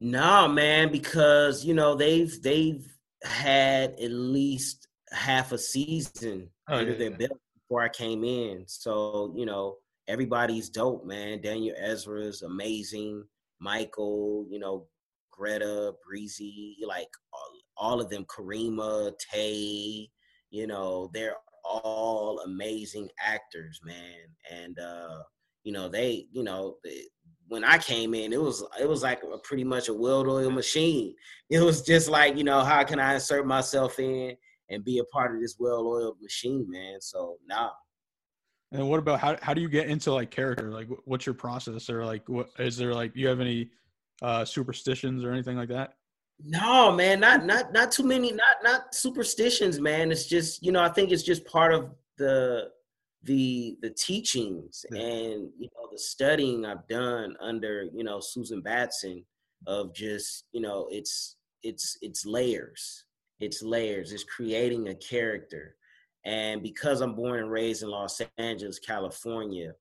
No, 0.00 0.48
man, 0.48 0.90
because 0.90 1.64
you 1.64 1.74
know 1.74 1.94
they've 1.94 2.42
they've 2.42 2.86
had 3.22 3.92
at 3.92 4.10
least 4.10 4.88
half 5.12 5.52
a 5.52 5.58
season 5.58 6.48
oh, 6.68 6.78
under 6.78 6.92
yeah, 6.92 6.98
their 6.98 7.10
yeah. 7.10 7.16
belt 7.16 7.40
before 7.54 7.82
I 7.82 7.88
came 7.88 8.24
in. 8.24 8.64
So 8.66 9.32
you 9.36 9.46
know 9.46 9.76
everybody's 10.08 10.68
dope, 10.68 11.04
man. 11.04 11.40
Daniel 11.40 11.76
Ezra 11.78 12.20
is 12.20 12.42
amazing. 12.42 13.24
Michael, 13.60 14.46
you 14.50 14.58
know, 14.58 14.86
Greta, 15.30 15.92
Breezy, 16.06 16.78
like 16.86 17.08
all, 17.80 18.00
of 18.00 18.10
them, 18.10 18.24
Karima, 18.26 19.12
Tay, 19.32 20.08
you 20.50 20.66
know, 20.66 21.10
they're 21.12 21.36
all 21.64 22.40
amazing 22.44 23.08
actors, 23.20 23.80
man. 23.84 24.26
And 24.50 24.78
uh, 24.78 25.22
you 25.64 25.72
know, 25.72 25.88
they, 25.88 26.26
you 26.32 26.42
know, 26.42 26.76
they, 26.84 27.02
when 27.48 27.64
I 27.64 27.78
came 27.78 28.14
in, 28.14 28.32
it 28.32 28.40
was 28.40 28.64
it 28.80 28.88
was 28.88 29.02
like 29.02 29.22
a, 29.22 29.38
pretty 29.38 29.64
much 29.64 29.88
a 29.88 29.94
well-oiled 29.94 30.54
machine. 30.54 31.14
It 31.50 31.60
was 31.60 31.82
just 31.82 32.08
like, 32.08 32.36
you 32.36 32.44
know, 32.44 32.60
how 32.60 32.84
can 32.84 33.00
I 33.00 33.14
insert 33.14 33.44
myself 33.44 33.98
in 33.98 34.36
and 34.68 34.84
be 34.84 35.00
a 35.00 35.04
part 35.06 35.34
of 35.34 35.40
this 35.40 35.56
well-oiled 35.58 36.18
machine, 36.22 36.64
man? 36.70 37.00
So 37.00 37.38
nah. 37.44 37.70
And 38.70 38.88
what 38.88 39.00
about 39.00 39.18
how 39.18 39.36
how 39.42 39.52
do 39.52 39.60
you 39.60 39.68
get 39.68 39.88
into 39.88 40.12
like 40.12 40.30
character? 40.30 40.70
Like, 40.70 40.88
what's 41.06 41.26
your 41.26 41.34
process, 41.34 41.90
or 41.90 42.04
like, 42.04 42.28
what 42.28 42.50
is 42.60 42.76
there 42.76 42.94
like? 42.94 43.16
you 43.16 43.26
have 43.26 43.40
any 43.40 43.70
uh 44.22 44.44
superstitions 44.44 45.24
or 45.24 45.32
anything 45.32 45.56
like 45.56 45.70
that? 45.70 45.94
No, 46.44 46.92
man, 46.92 47.20
not 47.20 47.44
not 47.44 47.72
not 47.72 47.92
too 47.92 48.04
many, 48.04 48.32
not 48.32 48.56
not 48.62 48.94
superstitions, 48.94 49.80
man. 49.80 50.10
It's 50.10 50.26
just 50.26 50.64
you 50.64 50.72
know, 50.72 50.82
I 50.82 50.88
think 50.88 51.10
it's 51.10 51.22
just 51.22 51.44
part 51.44 51.74
of 51.74 51.90
the 52.16 52.70
the 53.22 53.76
the 53.82 53.90
teachings 53.90 54.84
and 54.90 55.50
you 55.58 55.68
know 55.74 55.88
the 55.92 55.98
studying 55.98 56.64
I've 56.64 56.86
done 56.88 57.36
under 57.40 57.88
you 57.94 58.04
know 58.04 58.20
Susan 58.20 58.62
Batson 58.62 59.24
of 59.66 59.94
just 59.94 60.44
you 60.52 60.62
know 60.62 60.88
it's 60.90 61.36
it's 61.62 61.98
it's 62.00 62.24
layers, 62.24 63.04
it's 63.40 63.62
layers, 63.62 64.12
it's 64.12 64.24
creating 64.24 64.88
a 64.88 64.94
character, 64.94 65.76
and 66.24 66.62
because 66.62 67.02
I'm 67.02 67.14
born 67.14 67.40
and 67.40 67.50
raised 67.50 67.82
in 67.82 67.90
Los 67.90 68.22
Angeles, 68.38 68.78
California, 68.78 69.74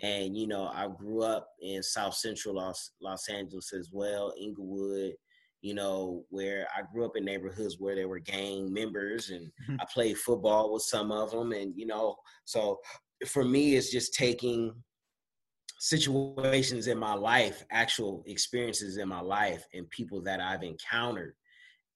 and 0.00 0.36
you 0.36 0.46
know 0.46 0.70
I 0.72 0.86
grew 0.86 1.22
up 1.22 1.48
in 1.60 1.82
South 1.82 2.14
Central 2.14 2.54
Los 2.54 2.92
Los 3.00 3.28
Angeles 3.28 3.72
as 3.72 3.90
well, 3.92 4.32
Inglewood 4.40 5.14
you 5.64 5.74
know, 5.74 6.26
where 6.28 6.68
I 6.76 6.82
grew 6.92 7.06
up 7.06 7.16
in 7.16 7.24
neighborhoods 7.24 7.78
where 7.80 7.94
there 7.94 8.08
were 8.08 8.18
gang 8.20 8.72
members 8.72 9.30
and 9.30 9.50
Mhm. 9.70 9.78
I 9.80 9.86
played 9.92 10.18
football 10.18 10.72
with 10.72 10.82
some 10.82 11.10
of 11.10 11.30
them. 11.30 11.52
And, 11.52 11.74
you 11.76 11.86
know, 11.86 12.16
so 12.44 12.80
for 13.26 13.44
me, 13.44 13.74
it's 13.76 13.90
just 13.90 14.12
taking 14.14 14.84
situations 15.78 16.86
in 16.86 16.98
my 16.98 17.14
life, 17.14 17.64
actual 17.70 18.22
experiences 18.26 18.96
in 18.96 19.08
my 19.08 19.20
life, 19.20 19.64
and 19.74 19.88
people 19.90 20.22
that 20.22 20.40
I've 20.40 20.62
encountered, 20.62 21.34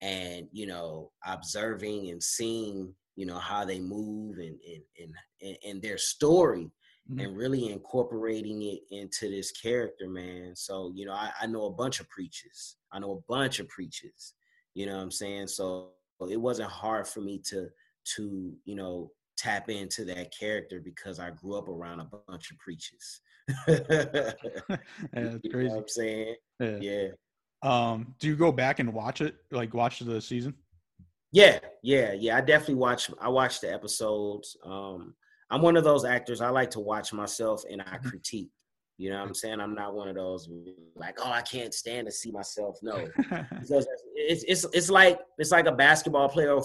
and 0.00 0.48
you 0.52 0.66
know, 0.66 1.12
observing 1.26 2.10
and 2.10 2.22
seeing, 2.22 2.94
you 3.16 3.26
know, 3.26 3.38
how 3.38 3.64
they 3.64 3.80
move 3.80 4.38
and 4.38 4.58
and 5.00 5.14
and, 5.42 5.58
and 5.66 5.82
their 5.82 5.98
story, 5.98 6.70
Mhm. 7.10 7.24
and 7.24 7.36
really 7.36 7.70
incorporating 7.72 8.62
it 8.62 8.80
into 8.90 9.30
this 9.30 9.50
character, 9.52 10.08
man. 10.08 10.54
So 10.54 10.92
you 10.94 11.06
know, 11.06 11.12
I, 11.14 11.32
I 11.40 11.46
know 11.46 11.64
a 11.66 11.70
bunch 11.72 12.00
of 12.00 12.08
preachers. 12.10 12.76
I 12.92 12.98
know 12.98 13.12
a 13.12 13.32
bunch 13.32 13.60
of 13.60 13.68
preachers. 13.68 14.34
You 14.74 14.86
know 14.86 14.96
what 14.96 15.02
I'm 15.02 15.10
saying? 15.10 15.48
So 15.48 15.92
it 16.30 16.36
wasn't 16.40 16.70
hard 16.70 17.06
for 17.08 17.20
me 17.20 17.38
to 17.46 17.68
to 18.16 18.52
you 18.64 18.74
know 18.74 19.12
tap 19.36 19.70
into 19.70 20.04
that 20.04 20.32
character 20.36 20.80
because 20.80 21.18
I 21.18 21.30
grew 21.30 21.54
up 21.56 21.68
around 21.68 22.00
a 22.00 22.10
bunch 22.28 22.50
of 22.50 22.58
preachers. 22.58 23.20
yeah, 23.68 24.32
it's 25.14 25.38
You 25.42 25.50
know 25.50 25.50
crazy. 25.50 25.68
what 25.68 25.78
I'm 25.78 25.88
saying? 25.88 26.36
Yeah. 26.60 26.78
Yeah. 26.80 27.08
Um, 27.62 28.14
do 28.18 28.28
you 28.28 28.36
go 28.36 28.52
back 28.52 28.78
and 28.80 28.92
watch 28.92 29.20
it? 29.20 29.36
Like 29.50 29.72
watch 29.74 30.00
the 30.00 30.20
season? 30.20 30.54
Yeah, 31.32 31.58
yeah, 31.82 32.12
yeah. 32.12 32.36
I 32.36 32.40
definitely 32.40 32.76
watch 32.76 33.10
I 33.20 33.28
watch 33.28 33.60
the 33.60 33.72
episodes. 33.72 34.56
Um 34.64 35.14
I'm 35.50 35.62
one 35.62 35.76
of 35.76 35.84
those 35.84 36.04
actors 36.04 36.40
I 36.40 36.50
like 36.50 36.70
to 36.72 36.80
watch 36.80 37.12
myself 37.12 37.64
and 37.70 37.80
I 37.82 37.98
Mhm. 37.98 38.04
critique. 38.10 38.50
You 38.98 39.10
know 39.10 39.18
what 39.20 39.28
I'm 39.28 39.34
saying? 39.34 39.60
I'm 39.60 39.74
not 39.74 39.94
one 39.94 40.08
of 40.08 40.16
those 40.16 40.48
like, 40.96 41.18
oh, 41.20 41.30
I 41.30 41.40
can't 41.42 41.72
stand 41.72 42.06
to 42.06 42.12
see 42.12 42.32
myself. 42.32 42.78
No. 42.82 43.06
because 43.60 43.86
it's 44.14 44.44
it's 44.48 44.64
it's 44.74 44.90
like 44.90 45.20
it's 45.38 45.52
like 45.52 45.66
a 45.66 45.72
basketball 45.72 46.28
player 46.28 46.52
or 46.52 46.64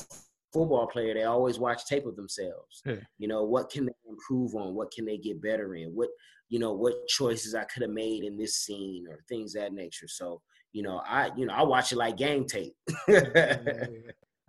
football 0.52 0.88
player. 0.88 1.14
They 1.14 1.24
always 1.24 1.60
watch 1.60 1.86
tape 1.86 2.06
of 2.08 2.16
themselves. 2.16 2.82
Yeah. 2.86 2.96
You 3.20 3.28
know, 3.28 3.44
what 3.44 3.70
can 3.70 3.86
they 3.86 3.94
improve 4.10 4.56
on? 4.56 4.74
What 4.74 4.92
can 4.92 5.06
they 5.06 5.18
get 5.18 5.42
better 5.42 5.76
in? 5.76 5.90
What 5.96 6.10
you 6.50 6.60
know, 6.60 6.74
what 6.74 7.08
choices 7.08 7.56
I 7.56 7.64
could 7.66 7.84
have 7.84 7.92
made 7.92 8.24
in 8.24 8.38
this 8.38 8.58
scene 8.58 9.08
or 9.10 9.24
things 9.30 9.56
of 9.56 9.62
that 9.64 9.74
nature. 9.74 10.08
So, 10.08 10.42
you 10.72 10.82
know, 10.84 11.02
I 11.08 11.30
you 11.38 11.46
know, 11.46 11.54
I 11.54 11.62
watch 11.64 11.92
it 11.92 11.98
like 11.98 12.18
game 12.18 12.46
tape. 12.46 12.76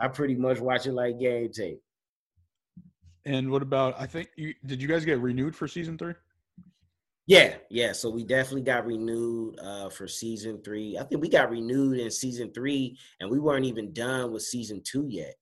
I 0.00 0.08
pretty 0.08 0.34
much 0.34 0.58
watch 0.60 0.86
it 0.86 0.92
like 0.92 1.18
game 1.20 1.50
tape. 1.52 1.80
And 3.24 3.50
what 3.50 3.62
about? 3.62 3.98
I 4.00 4.06
think 4.06 4.30
you 4.36 4.54
did. 4.66 4.80
You 4.82 4.88
guys 4.88 5.04
get 5.04 5.20
renewed 5.20 5.54
for 5.56 5.68
season 5.68 5.98
three? 5.98 6.14
Yeah, 7.26 7.56
yeah. 7.70 7.92
So 7.92 8.10
we 8.10 8.24
definitely 8.24 8.62
got 8.62 8.84
renewed 8.84 9.58
uh, 9.58 9.88
for 9.88 10.06
season 10.06 10.62
three. 10.62 10.98
I 10.98 11.04
think 11.04 11.22
we 11.22 11.28
got 11.30 11.50
renewed 11.50 11.98
in 11.98 12.10
season 12.10 12.52
three, 12.52 12.98
and 13.20 13.30
we 13.30 13.38
weren't 13.40 13.64
even 13.64 13.92
done 13.94 14.30
with 14.30 14.42
season 14.42 14.82
two 14.84 15.06
yet. 15.08 15.34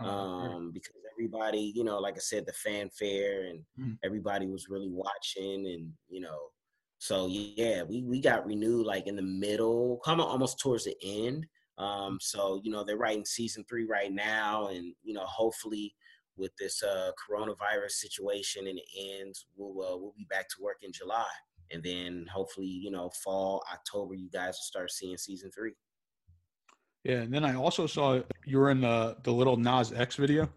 Oh, 0.00 0.06
um, 0.08 0.70
because 0.70 0.92
everybody, 1.14 1.72
you 1.74 1.84
know, 1.84 1.98
like 1.98 2.16
I 2.16 2.20
said, 2.20 2.46
the 2.46 2.52
fanfare 2.52 3.44
and 3.46 3.64
Mhm. 3.78 3.98
everybody 4.02 4.46
was 4.46 4.68
really 4.68 4.90
watching, 4.90 5.66
and 5.66 5.92
you 6.08 6.20
know, 6.20 6.50
so 6.98 7.26
yeah, 7.26 7.82
we 7.84 8.02
we 8.02 8.20
got 8.20 8.46
renewed 8.46 8.84
like 8.86 9.06
in 9.06 9.16
the 9.16 9.22
middle, 9.22 9.98
come 10.04 10.20
on, 10.20 10.28
almost 10.28 10.58
towards 10.60 10.84
the 10.84 10.96
end. 11.02 11.46
Um, 11.78 12.18
so 12.20 12.60
you 12.62 12.70
know, 12.70 12.84
they're 12.84 12.98
writing 12.98 13.24
season 13.24 13.64
three 13.64 13.86
right 13.86 14.12
now, 14.12 14.68
and 14.68 14.94
you 15.02 15.14
know, 15.14 15.24
hopefully 15.24 15.94
with 16.40 16.50
this 16.58 16.82
uh, 16.82 17.10
coronavirus 17.20 17.90
situation 17.90 18.66
and 18.66 18.78
it 18.78 19.20
ends, 19.20 19.46
we'll 19.56 19.86
uh, 19.86 19.96
we'll 19.96 20.14
be 20.16 20.26
back 20.30 20.48
to 20.48 20.56
work 20.60 20.78
in 20.82 20.90
July, 20.92 21.30
and 21.70 21.82
then 21.82 22.26
hopefully, 22.32 22.66
you 22.66 22.90
know, 22.90 23.10
fall 23.22 23.62
October, 23.72 24.14
you 24.14 24.30
guys 24.30 24.54
will 24.54 24.72
start 24.72 24.90
seeing 24.90 25.16
season 25.16 25.50
three. 25.52 25.74
Yeah, 27.04 27.20
and 27.22 27.32
then 27.32 27.44
I 27.44 27.54
also 27.54 27.86
saw 27.86 28.20
you 28.46 28.58
were 28.58 28.70
in 28.70 28.80
the 28.80 29.16
the 29.22 29.30
Lil 29.30 29.56
Nas 29.56 29.92
X 29.92 30.16
video. 30.16 30.48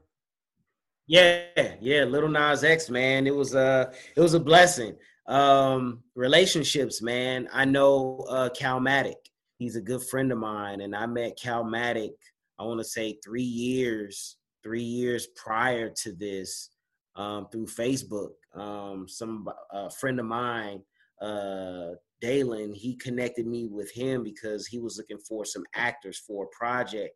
Yeah, 1.05 1.43
yeah, 1.81 2.05
Lil 2.05 2.29
Nas 2.29 2.63
X, 2.63 2.89
man. 2.89 3.27
It 3.27 3.35
was 3.35 3.53
a 3.53 3.93
it 4.15 4.21
was 4.21 4.33
a 4.33 4.39
blessing. 4.39 4.95
Um, 5.27 6.03
relationships, 6.15 7.01
man. 7.01 7.47
I 7.53 7.65
know 7.65 8.25
uh 8.29 8.49
Calmatic. 8.49 9.17
He's 9.59 9.75
a 9.75 9.81
good 9.81 10.03
friend 10.03 10.31
of 10.31 10.37
mine, 10.39 10.81
and 10.81 10.95
I 10.95 11.05
met 11.05 11.39
Calmatic, 11.41 12.11
I 12.59 12.63
want 12.63 12.79
to 12.79 12.83
say 12.83 13.17
three 13.23 13.41
years, 13.41 14.37
three 14.63 14.83
years 14.83 15.27
prior 15.35 15.89
to 15.89 16.11
this, 16.13 16.69
um, 17.15 17.47
through 17.51 17.67
Facebook. 17.67 18.31
Um, 18.55 19.07
some 19.07 19.47
a 19.71 19.89
friend 19.89 20.19
of 20.19 20.25
mine, 20.25 20.81
uh 21.21 21.91
Dalen, 22.21 22.73
he 22.73 22.95
connected 22.95 23.45
me 23.45 23.67
with 23.67 23.91
him 23.91 24.23
because 24.23 24.65
he 24.65 24.79
was 24.79 24.97
looking 24.97 25.17
for 25.17 25.43
some 25.43 25.65
actors 25.75 26.17
for 26.25 26.45
a 26.45 26.57
project, 26.57 27.15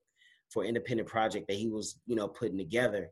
for 0.50 0.66
independent 0.66 1.08
project 1.08 1.48
that 1.48 1.56
he 1.56 1.70
was, 1.70 2.02
you 2.06 2.16
know, 2.16 2.28
putting 2.28 2.58
together 2.58 3.10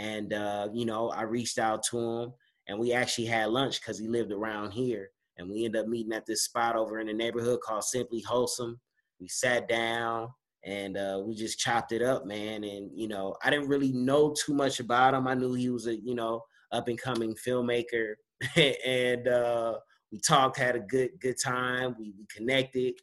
and 0.00 0.32
uh, 0.32 0.68
you 0.72 0.86
know 0.86 1.10
i 1.10 1.22
reached 1.22 1.58
out 1.58 1.82
to 1.82 1.98
him 1.98 2.32
and 2.66 2.78
we 2.78 2.92
actually 2.92 3.26
had 3.26 3.50
lunch 3.50 3.80
because 3.80 3.98
he 3.98 4.08
lived 4.08 4.32
around 4.32 4.70
here 4.70 5.10
and 5.36 5.48
we 5.48 5.64
ended 5.64 5.82
up 5.82 5.88
meeting 5.88 6.12
at 6.12 6.26
this 6.26 6.44
spot 6.44 6.76
over 6.76 6.98
in 7.00 7.06
the 7.06 7.12
neighborhood 7.12 7.60
called 7.60 7.84
simply 7.84 8.20
wholesome 8.20 8.80
we 9.20 9.28
sat 9.28 9.68
down 9.68 10.28
and 10.64 10.96
uh, 10.96 11.20
we 11.24 11.34
just 11.34 11.58
chopped 11.58 11.92
it 11.92 12.02
up 12.02 12.26
man 12.26 12.64
and 12.64 12.90
you 12.94 13.08
know 13.08 13.34
i 13.42 13.50
didn't 13.50 13.68
really 13.68 13.92
know 13.92 14.34
too 14.44 14.52
much 14.52 14.78
about 14.78 15.14
him. 15.14 15.26
I 15.26 15.34
knew 15.34 15.54
he 15.54 15.70
was 15.70 15.86
a 15.86 15.96
you 15.96 16.14
know 16.14 16.42
up 16.72 16.88
and 16.88 17.00
coming 17.00 17.34
filmmaker 17.34 18.14
and 18.56 19.26
uh, 19.26 19.74
we 20.12 20.18
talked 20.18 20.58
had 20.58 20.76
a 20.76 20.80
good 20.80 21.10
good 21.20 21.36
time 21.42 21.96
we, 21.98 22.12
we 22.18 22.26
connected 22.34 22.94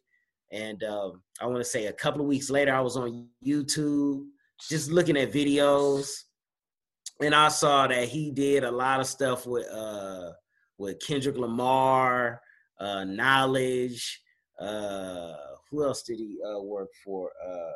and 0.52 0.82
um, 0.84 1.22
i 1.40 1.46
want 1.46 1.58
to 1.58 1.64
say 1.64 1.86
a 1.86 1.92
couple 1.92 2.20
of 2.20 2.26
weeks 2.26 2.48
later 2.48 2.74
i 2.74 2.80
was 2.80 2.96
on 2.96 3.28
youtube 3.44 4.24
just 4.68 4.90
looking 4.90 5.16
at 5.16 5.32
videos 5.32 6.08
and 7.20 7.34
I 7.34 7.48
saw 7.48 7.86
that 7.86 8.08
he 8.08 8.30
did 8.30 8.64
a 8.64 8.70
lot 8.70 9.00
of 9.00 9.06
stuff 9.06 9.46
with 9.46 9.66
uh 9.68 10.32
with 10.78 11.00
Kendrick 11.00 11.36
Lamar, 11.36 12.40
uh 12.78 13.04
Knowledge, 13.04 14.20
uh 14.60 15.34
who 15.70 15.84
else 15.84 16.02
did 16.02 16.18
he 16.18 16.38
uh 16.42 16.60
work 16.60 16.90
for? 17.04 17.30
Uh 17.46 17.72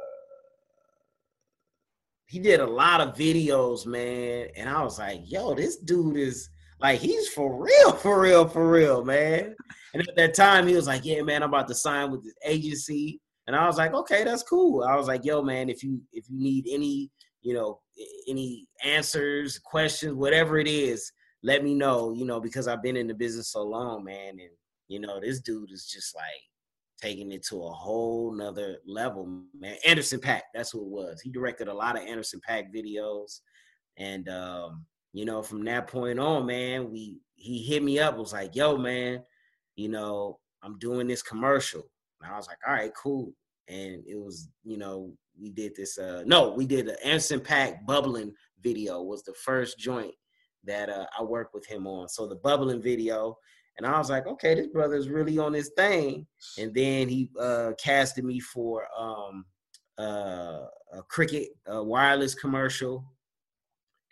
he 2.26 2.38
did 2.38 2.60
a 2.60 2.66
lot 2.66 3.02
of 3.02 3.14
videos, 3.14 3.84
man, 3.84 4.48
and 4.56 4.68
I 4.68 4.82
was 4.82 4.98
like, 4.98 5.20
yo, 5.24 5.54
this 5.54 5.76
dude 5.76 6.16
is 6.16 6.48
like 6.80 6.98
he's 7.00 7.28
for 7.28 7.62
real, 7.62 7.92
for 8.04 8.20
real, 8.20 8.48
for 8.48 8.70
real, 8.70 9.04
man. 9.04 9.54
And 9.92 10.08
at 10.08 10.16
that 10.16 10.34
time 10.34 10.66
he 10.66 10.74
was 10.74 10.86
like, 10.86 11.04
Yeah, 11.04 11.22
man, 11.22 11.42
I'm 11.42 11.50
about 11.50 11.68
to 11.68 11.74
sign 11.74 12.10
with 12.10 12.24
this 12.24 12.34
agency. 12.44 13.20
And 13.46 13.56
I 13.56 13.66
was 13.66 13.76
like, 13.76 13.92
okay, 13.92 14.22
that's 14.22 14.44
cool. 14.44 14.84
I 14.84 14.94
was 14.94 15.08
like, 15.08 15.24
yo, 15.24 15.42
man, 15.42 15.68
if 15.68 15.82
you 15.82 16.00
if 16.12 16.30
you 16.30 16.40
need 16.40 16.66
any 16.70 17.10
you 17.42 17.54
know 17.54 17.80
any 18.28 18.66
answers 18.84 19.58
questions 19.58 20.14
whatever 20.14 20.58
it 20.58 20.68
is 20.68 21.12
let 21.42 21.62
me 21.62 21.74
know 21.74 22.12
you 22.12 22.24
know 22.24 22.40
because 22.40 22.66
i've 22.68 22.82
been 22.82 22.96
in 22.96 23.06
the 23.06 23.14
business 23.14 23.48
so 23.48 23.62
long 23.62 24.02
man 24.02 24.30
and 24.30 24.50
you 24.88 25.00
know 25.00 25.20
this 25.20 25.40
dude 25.40 25.70
is 25.70 25.86
just 25.86 26.14
like 26.14 26.24
taking 27.02 27.32
it 27.32 27.44
to 27.44 27.64
a 27.64 27.72
whole 27.72 28.32
nother 28.32 28.78
level 28.86 29.42
man. 29.58 29.76
Anderson 29.86 30.20
.Paak 30.20 30.42
that's 30.54 30.70
who 30.70 30.82
it 30.82 30.88
was. 30.88 31.20
He 31.20 31.30
directed 31.30 31.68
a 31.68 31.74
lot 31.74 31.96
of 31.96 32.06
anderson 32.06 32.40
.paak 32.48 32.74
videos. 32.74 33.40
And 33.98 34.28
um 34.28 34.86
you 35.12 35.24
know 35.24 35.42
from 35.42 35.64
that 35.64 35.88
point 35.88 36.18
on 36.18 36.46
man 36.46 36.90
we 36.90 37.18
he 37.34 37.62
hit 37.62 37.82
me 37.82 37.98
up 37.98 38.16
was 38.16 38.32
like 38.32 38.54
yo 38.54 38.76
man 38.76 39.22
you 39.74 39.88
know 39.88 40.38
i'm 40.62 40.78
doing 40.78 41.06
this 41.06 41.22
commercial. 41.22 41.82
And 42.22 42.32
i 42.32 42.36
was 42.36 42.46
like 42.46 42.58
all 42.66 42.74
right 42.74 42.92
cool. 42.94 43.32
And 43.68 44.02
it 44.06 44.16
was 44.16 44.48
you 44.64 44.78
know 44.78 45.12
we 45.40 45.50
did 45.50 45.74
this 45.74 45.98
uh 45.98 46.22
no 46.24 46.52
we 46.52 46.66
did 46.66 46.88
an 46.88 46.96
Anderson 47.04 47.40
.Paak 47.40 47.84
bubbling 47.86 48.32
video 48.62 49.02
was 49.02 49.24
the 49.24 49.34
first 49.34 49.78
joint 49.78 50.14
that 50.64 50.88
uh, 50.88 51.06
I 51.18 51.24
worked 51.24 51.54
with 51.54 51.66
him 51.66 51.88
on. 51.88 52.08
So 52.08 52.28
the 52.28 52.36
bubbling 52.36 52.80
video 52.80 53.36
and 53.82 53.94
I 53.94 53.98
was 53.98 54.10
like 54.10 54.26
okay 54.26 54.54
this 54.54 54.68
brother's 54.68 55.08
really 55.08 55.38
on 55.38 55.52
this 55.52 55.70
thing 55.76 56.26
and 56.58 56.74
then 56.74 57.08
he 57.08 57.30
uh 57.38 57.72
casted 57.78 58.24
me 58.24 58.40
for 58.40 58.86
um 58.96 59.44
uh 59.98 60.66
a 60.92 61.02
cricket 61.08 61.48
uh, 61.72 61.82
wireless 61.82 62.34
commercial 62.34 63.04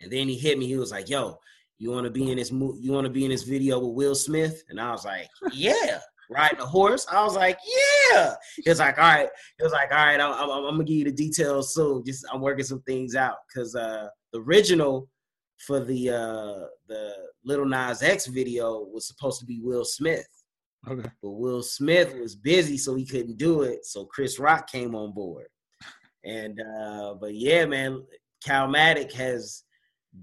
and 0.01 0.11
then 0.11 0.27
he 0.27 0.37
hit 0.37 0.57
me 0.57 0.67
he 0.67 0.77
was 0.77 0.91
like 0.91 1.09
yo 1.09 1.39
you 1.77 1.89
want 1.89 2.05
to 2.05 2.11
be 2.11 2.31
in 2.31 2.37
this 2.37 2.51
mo- 2.51 2.75
you 2.79 2.91
want 2.91 3.05
to 3.05 3.11
be 3.11 3.25
in 3.25 3.31
this 3.31 3.43
video 3.43 3.79
with 3.79 3.95
Will 3.95 4.15
Smith 4.15 4.63
and 4.69 4.79
I 4.79 4.91
was 4.91 5.05
like 5.05 5.27
yeah 5.53 5.99
riding 6.31 6.61
a 6.61 6.65
horse. 6.65 7.05
I 7.11 7.23
was 7.23 7.35
like, 7.35 7.59
yeah. 8.13 8.35
He 8.63 8.69
was 8.69 8.79
like, 8.79 8.97
all 8.97 9.03
right. 9.03 9.29
He 9.57 9.63
was 9.63 9.73
like, 9.73 9.91
all 9.91 9.97
right, 9.97 10.19
I'm, 10.19 10.31
I'm, 10.31 10.49
I'm 10.49 10.73
gonna 10.75 10.85
give 10.85 10.95
you 10.95 11.03
the 11.03 11.11
details 11.11 11.73
soon. 11.73 12.03
Just 12.05 12.25
I'm 12.31 12.41
working 12.41 12.63
some 12.63 12.81
things 12.83 13.15
out 13.15 13.35
because 13.47 13.75
uh, 13.75 14.07
the 14.31 14.39
original 14.39 15.09
for 15.67 15.79
the 15.79 16.09
uh, 16.09 16.65
the 16.87 17.13
Lil 17.43 17.65
Nas 17.65 18.01
X 18.03 18.27
video 18.27 18.79
was 18.91 19.07
supposed 19.07 19.39
to 19.39 19.45
be 19.45 19.59
Will 19.61 19.85
Smith, 19.85 20.27
Okay. 20.87 21.09
but 21.21 21.29
Will 21.31 21.61
Smith 21.61 22.15
was 22.17 22.35
busy, 22.35 22.77
so 22.77 22.95
he 22.95 23.05
couldn't 23.05 23.37
do 23.37 23.61
it. 23.63 23.85
So 23.85 24.05
Chris 24.05 24.39
Rock 24.39 24.69
came 24.71 24.95
on 24.95 25.13
board, 25.13 25.47
and 26.25 26.59
uh, 26.59 27.15
but 27.19 27.35
yeah, 27.35 27.65
man, 27.65 28.03
Calmatic 28.45 29.11
has 29.13 29.63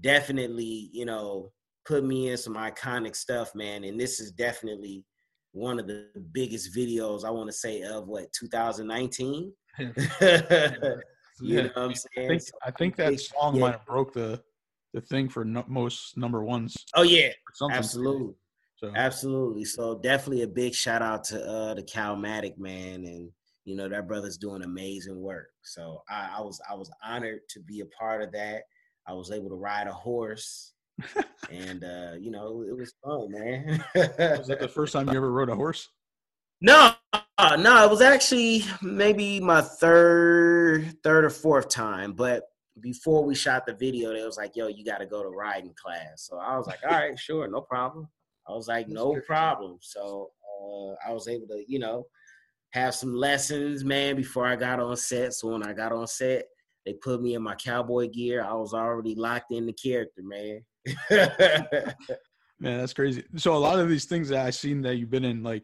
definitely 0.01 0.89
you 0.93 1.05
know 1.05 1.51
put 1.85 2.03
me 2.03 2.29
in 2.29 2.37
some 2.37 2.55
iconic 2.55 3.15
stuff, 3.15 3.55
man, 3.55 3.83
and 3.83 3.99
this 3.99 4.19
is 4.19 4.31
definitely 4.31 5.03
one 5.51 5.79
of 5.79 5.87
the 5.87 6.07
biggest 6.31 6.75
videos 6.75 7.23
I 7.25 7.31
want 7.31 7.49
to 7.49 7.53
say 7.53 7.81
of 7.81 8.07
what 8.07 8.31
2019. 8.33 9.51
you 9.79 11.63
know 11.63 11.63
what 11.63 11.77
I'm 11.77 11.89
I 11.89 11.93
saying? 11.93 12.29
think 12.29 12.41
So 12.41 12.51
I 12.63 12.71
think 12.71 12.95
that 12.97 13.19
song 13.19 13.55
yeah. 13.55 13.61
might 13.61 13.71
have 13.71 13.85
broke 13.85 14.13
the 14.13 14.41
the 14.93 15.01
thing 15.01 15.29
for 15.29 15.45
no, 15.45 15.63
most 15.67 16.17
number 16.17 16.43
ones. 16.43 16.75
Oh 16.95 17.03
yeah, 17.03 17.29
absolutely. 17.71 18.33
So 18.77 18.91
Absolutely. 18.95 19.65
So 19.65 19.99
definitely 19.99 20.43
a 20.43 20.47
big 20.47 20.73
shout 20.73 21.01
out 21.01 21.25
to 21.25 21.43
uh 21.43 21.73
the 21.73 21.83
Calmatic 21.83 22.57
man 22.57 23.05
and 23.05 23.29
you 23.65 23.75
know 23.75 23.89
that 23.89 24.07
brother's 24.07 24.37
doing 24.37 24.63
amazing 24.63 25.21
work. 25.21 25.49
So 25.63 26.01
I, 26.09 26.35
I 26.37 26.41
was 26.41 26.61
I 26.69 26.75
was 26.75 26.89
honored 27.03 27.41
to 27.49 27.59
be 27.59 27.81
a 27.81 27.85
part 27.85 28.21
of 28.21 28.31
that. 28.31 28.63
I 29.05 29.13
was 29.13 29.31
able 29.31 29.49
to 29.49 29.55
ride 29.55 29.87
a 29.87 29.93
horse 29.93 30.73
and 31.51 31.83
uh 31.83 32.13
you 32.19 32.31
know 32.31 32.63
it 32.67 32.77
was 32.77 32.93
fun, 33.03 33.31
man. 33.31 33.83
was 33.95 34.47
that 34.47 34.59
the 34.59 34.67
first 34.67 34.93
time 34.93 35.09
you 35.09 35.17
ever 35.17 35.31
rode 35.31 35.49
a 35.49 35.55
horse? 35.55 35.89
no, 36.61 36.93
no, 37.13 37.83
it 37.85 37.89
was 37.89 38.01
actually 38.01 38.63
maybe 38.81 39.39
my 39.39 39.61
third 39.61 40.95
third 41.03 41.25
or 41.25 41.29
fourth 41.29 41.69
time, 41.69 42.13
but 42.13 42.43
before 42.81 43.23
we 43.23 43.35
shot 43.35 43.65
the 43.65 43.73
video, 43.73 44.13
they 44.13 44.23
was 44.23 44.37
like, 44.37 44.55
"Yo, 44.55 44.67
you 44.67 44.83
got 44.83 44.99
to 44.99 45.05
go 45.05 45.23
to 45.23 45.29
riding 45.29 45.73
class." 45.81 46.27
So 46.27 46.37
I 46.37 46.57
was 46.57 46.67
like, 46.67 46.79
"All 46.83 46.91
right, 46.91 47.17
sure, 47.17 47.47
no 47.47 47.61
problem." 47.61 48.07
I 48.47 48.53
was 48.53 48.67
like, 48.67 48.87
"No 48.87 49.19
problem." 49.25 49.77
So 49.81 50.31
uh, 50.43 50.93
I 51.07 51.13
was 51.13 51.27
able 51.27 51.47
to, 51.47 51.63
you 51.67 51.79
know, 51.79 52.05
have 52.71 52.95
some 52.95 53.13
lessons, 53.13 53.83
man, 53.83 54.15
before 54.15 54.45
I 54.45 54.55
got 54.55 54.79
on 54.79 54.95
set. 54.95 55.33
So 55.33 55.49
when 55.49 55.63
I 55.63 55.73
got 55.73 55.91
on 55.91 56.07
set, 56.07 56.45
they 56.85 56.93
put 56.93 57.21
me 57.21 57.35
in 57.35 57.41
my 57.41 57.55
cowboy 57.55 58.09
gear. 58.09 58.43
I 58.43 58.53
was 58.53 58.73
already 58.73 59.15
locked 59.15 59.51
in 59.51 59.65
the 59.65 59.73
character, 59.73 60.21
man. 60.23 60.61
Man, 62.61 62.77
that's 62.79 62.93
crazy. 62.93 63.23
So 63.37 63.55
a 63.55 63.57
lot 63.57 63.79
of 63.79 63.87
these 63.87 64.05
things 64.05 64.29
that 64.29 64.45
I 64.45 64.49
seen 64.49 64.81
that 64.81 64.97
you've 64.97 65.09
been 65.09 65.23
in, 65.23 65.43
like 65.43 65.63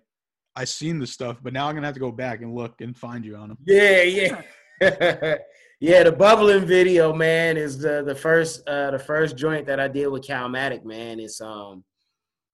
I 0.56 0.63
seen 0.63 0.97
the 0.97 1.08
stuff, 1.08 1.38
but 1.43 1.51
now 1.51 1.67
I'm 1.67 1.75
gonna 1.75 1.88
have 1.88 1.95
to 1.95 1.99
go 1.99 2.12
back 2.12 2.41
and 2.41 2.56
look 2.56 2.80
and 2.80 2.95
find 2.95 3.25
you 3.25 3.36
on 3.36 3.49
them. 3.49 3.58
Yeah, 3.65 4.01
yeah. 4.04 4.41
yeah, 5.86 6.02
the 6.02 6.12
bubbling 6.12 6.65
video, 6.65 7.13
man, 7.13 7.58
is 7.58 7.78
the 7.78 8.04
the 8.04 8.15
first 8.15 8.67
uh 8.67 8.89
the 8.91 9.00
first 9.00 9.38
joint 9.38 9.67
that 9.67 9.80
I 9.80 9.88
did 9.88 10.08
with 10.08 10.26
Calmatic, 10.26 10.84
man. 10.84 11.19
It's 11.19 11.39
um 11.41 11.84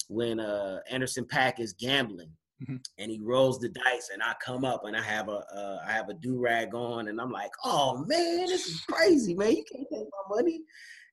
when 0.09 0.39
uh 0.41 0.79
Anderson 0.89 1.25
.Paak 1.25 1.59
is 1.59 1.73
gambling 1.73 2.31
Mhm. 2.61 2.79
and 2.99 3.09
he 3.09 3.19
rolls 3.19 3.57
the 3.59 3.69
dice 3.69 4.09
and 4.13 4.21
I 4.21 4.35
come 4.45 4.65
up 4.65 4.81
and 4.83 4.95
I 4.95 5.01
have 5.01 5.29
a 5.29 5.43
uh, 5.55 5.79
I 5.87 5.93
have 5.93 6.09
a 6.09 6.13
do-rag 6.13 6.75
on 6.75 7.07
and 7.07 7.19
I'm 7.21 7.31
like, 7.31 7.51
oh 7.63 8.03
man, 8.05 8.45
this 8.47 8.67
is 8.67 8.81
crazy, 8.81 9.33
man. 9.33 9.55
You 9.55 9.63
can't 9.71 9.87
take 9.91 10.07
my 10.11 10.35
money. 10.35 10.61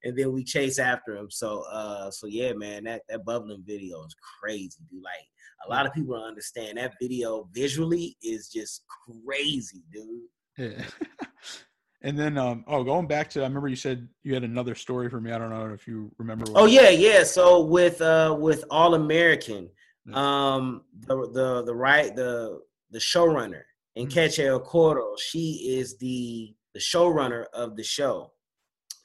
And 0.04 0.16
then 0.18 0.33
we 0.33 0.42
chase 0.44 0.78
after 0.78 1.16
him. 1.16 1.31
So 1.31 1.62
uh 1.70 2.11
so 2.11 2.26
yeah, 2.26 2.52
man, 2.52 2.85
that 2.85 3.02
that 3.09 3.24
bubbling 3.24 3.62
video 3.64 4.04
is 4.04 4.16
crazy, 4.40 4.81
dude. 4.90 5.04
Like 5.04 5.26
a 5.66 5.70
lot 5.70 5.87
of 5.87 5.92
people 5.92 6.16
don't 6.16 6.24
understand 6.28 6.78
that 6.78 6.94
video 7.00 7.48
visually 7.54 8.16
is 8.22 8.48
just 8.48 8.83
crazy, 9.24 9.85
dude. 9.92 10.22
Yeah. 10.59 10.85
and 12.02 12.18
then 12.18 12.38
um 12.38 12.64
oh 12.66 12.84
going 12.84 13.06
back 13.06 13.30
to 13.30 13.40
I 13.40 13.44
remember 13.44 13.68
you 13.68 13.76
said 13.76 14.08
you 14.22 14.34
had 14.34 14.44
another 14.44 14.74
story 14.74 15.08
for 15.08 15.20
me. 15.20 15.32
I 15.32 15.38
don't 15.38 15.50
know 15.50 15.66
if 15.72 15.87
you 15.87 16.11
remember 16.18 16.50
what 16.50 16.62
Oh 16.62 16.66
yeah, 16.66 16.90
yeah. 16.90 17.24
So 17.24 17.62
with 17.62 18.00
uh 18.00 18.37
with 18.38 18.64
All 18.70 18.94
American, 18.94 19.68
um 20.14 20.82
the 21.06 21.30
the 21.32 21.62
the 21.64 21.74
right 21.74 22.14
the 22.14 22.61
the 22.90 22.98
showrunner 22.98 23.62
Mhm. 23.98 24.11
Nkechi 24.11 24.61
Okoro, 24.61 25.18
she 25.18 25.76
is 25.78 25.98
the 25.98 26.54
the 26.74 26.80
showrunner 26.80 27.46
of 27.52 27.76
the 27.76 27.82
show 27.82 28.32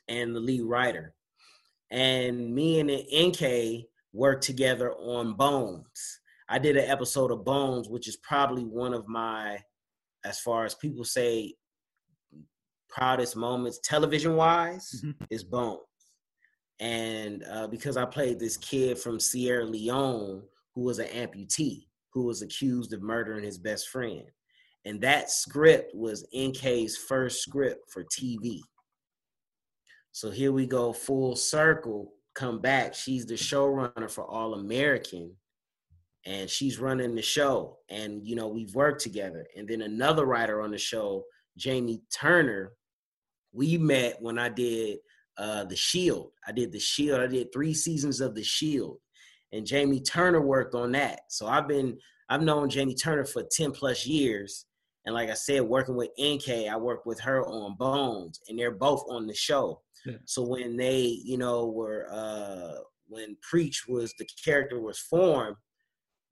and 0.08 0.36
the 0.36 0.40
lead 0.40 0.64
writer. 0.64 1.16
And 1.90 2.54
me 2.54 2.80
and 2.80 2.90
NK 2.92 3.86
worked 4.12 4.44
together 4.44 4.92
on 4.94 5.34
Bones. 5.34 6.20
I 6.50 6.60
did 6.60 6.78
an 6.78 6.90
episode 6.90 7.32
of 7.32 7.46
Bones, 7.46 7.88
which 7.88 8.08
is 8.08 8.18
probably 8.18 8.66
one 8.66 8.94
of 8.94 9.08
my, 9.08 9.60
as 10.24 10.40
far 10.40 10.66
as 10.66 10.76
people 10.76 11.06
say, 11.06 11.56
proudest 12.94 13.36
moments 13.36 13.80
television 13.84 14.36
wise, 14.36 15.02
Mhm. 15.04 15.16
is 15.30 15.44
Bones 15.44 15.80
and 16.80 17.44
uh, 17.52 17.68
because 17.68 17.98
I 17.98 18.06
played 18.06 18.40
this 18.40 18.58
kid 18.58 18.98
from 18.98 19.20
Sierra 19.20 19.66
Leone 19.66 20.44
who 20.76 20.82
was 20.82 21.00
an 21.00 21.08
amputee 21.08 21.88
who 22.14 22.24
was 22.26 22.42
accused 22.42 22.94
of 22.94 23.02
murdering 23.02 23.44
his 23.44 23.58
best 23.58 23.90
friend, 23.90 24.26
and 24.86 25.02
that 25.02 25.32
script 25.32 25.96
was 25.96 26.26
NK's 26.34 26.96
first 26.98 27.42
script 27.42 27.90
for 27.92 28.04
TV. 28.04 28.60
So 30.12 30.30
here 30.30 30.52
we 30.52 30.68
go, 30.68 30.94
full 30.94 31.36
circle. 31.36 32.14
Come 32.36 32.60
back. 32.60 32.94
She's 32.94 33.26
the 33.26 33.34
showrunner 33.36 34.10
for 34.10 34.26
All 34.26 34.54
American, 34.56 35.36
and 36.26 36.50
she's 36.50 36.80
running 36.80 37.16
the 37.16 37.22
show. 37.22 37.80
And 37.90 38.28
you 38.28 38.36
know 38.36 38.48
we've 38.48 38.74
worked 38.76 39.02
together. 39.02 39.48
And 39.56 39.68
then 39.68 39.82
another 39.84 40.26
writer 40.26 40.62
on 40.62 40.72
the 40.72 40.78
show, 40.78 41.24
Jamie 41.58 42.02
Turner, 42.12 42.74
we 43.54 43.78
met 43.78 44.22
when 44.22 44.38
I 44.38 44.50
did 44.50 44.98
uh 45.38 45.64
the 45.66 45.76
shield. 45.76 46.32
I 46.48 46.52
did 46.52 46.72
the 46.72 46.80
shield. 46.80 47.22
I 47.22 47.28
did 47.28 47.54
three 47.54 47.74
seasons 47.74 48.20
of 48.22 48.36
the 48.36 48.44
shield 48.44 48.98
and 49.54 49.66
jamie 49.66 50.02
turner 50.02 50.42
worked 50.42 50.76
on 50.76 50.92
that. 50.92 51.22
So 51.30 51.48
i've 51.48 51.68
been 51.68 51.98
i've 52.30 52.42
known 52.42 52.70
jamie 52.70 52.96
turner 52.96 53.24
for 53.24 53.44
10 53.50 53.72
plus 53.72 54.06
years 54.06 54.66
and 55.06 55.16
like 55.16 55.30
i 55.30 55.34
said 55.34 55.62
working 55.62 55.96
with 55.96 56.10
nk 56.20 56.70
i 56.70 56.76
worked 56.76 57.06
with 57.06 57.20
her 57.20 57.46
on 57.46 57.76
bones 57.78 58.40
and 58.50 58.58
they're 58.60 58.72
both 58.72 59.04
on 59.10 59.28
the 59.28 59.34
show. 59.34 59.82
Yeah. 60.06 60.16
so 60.26 60.44
when 60.44 60.76
they 60.76 61.20
you 61.24 61.38
know 61.38 61.68
were 61.68 62.08
uh 62.12 62.82
when 63.08 63.38
preach 63.42 63.86
was 63.88 64.14
the 64.18 64.28
character 64.44 64.82
was 64.82 65.00
formed 65.00 65.56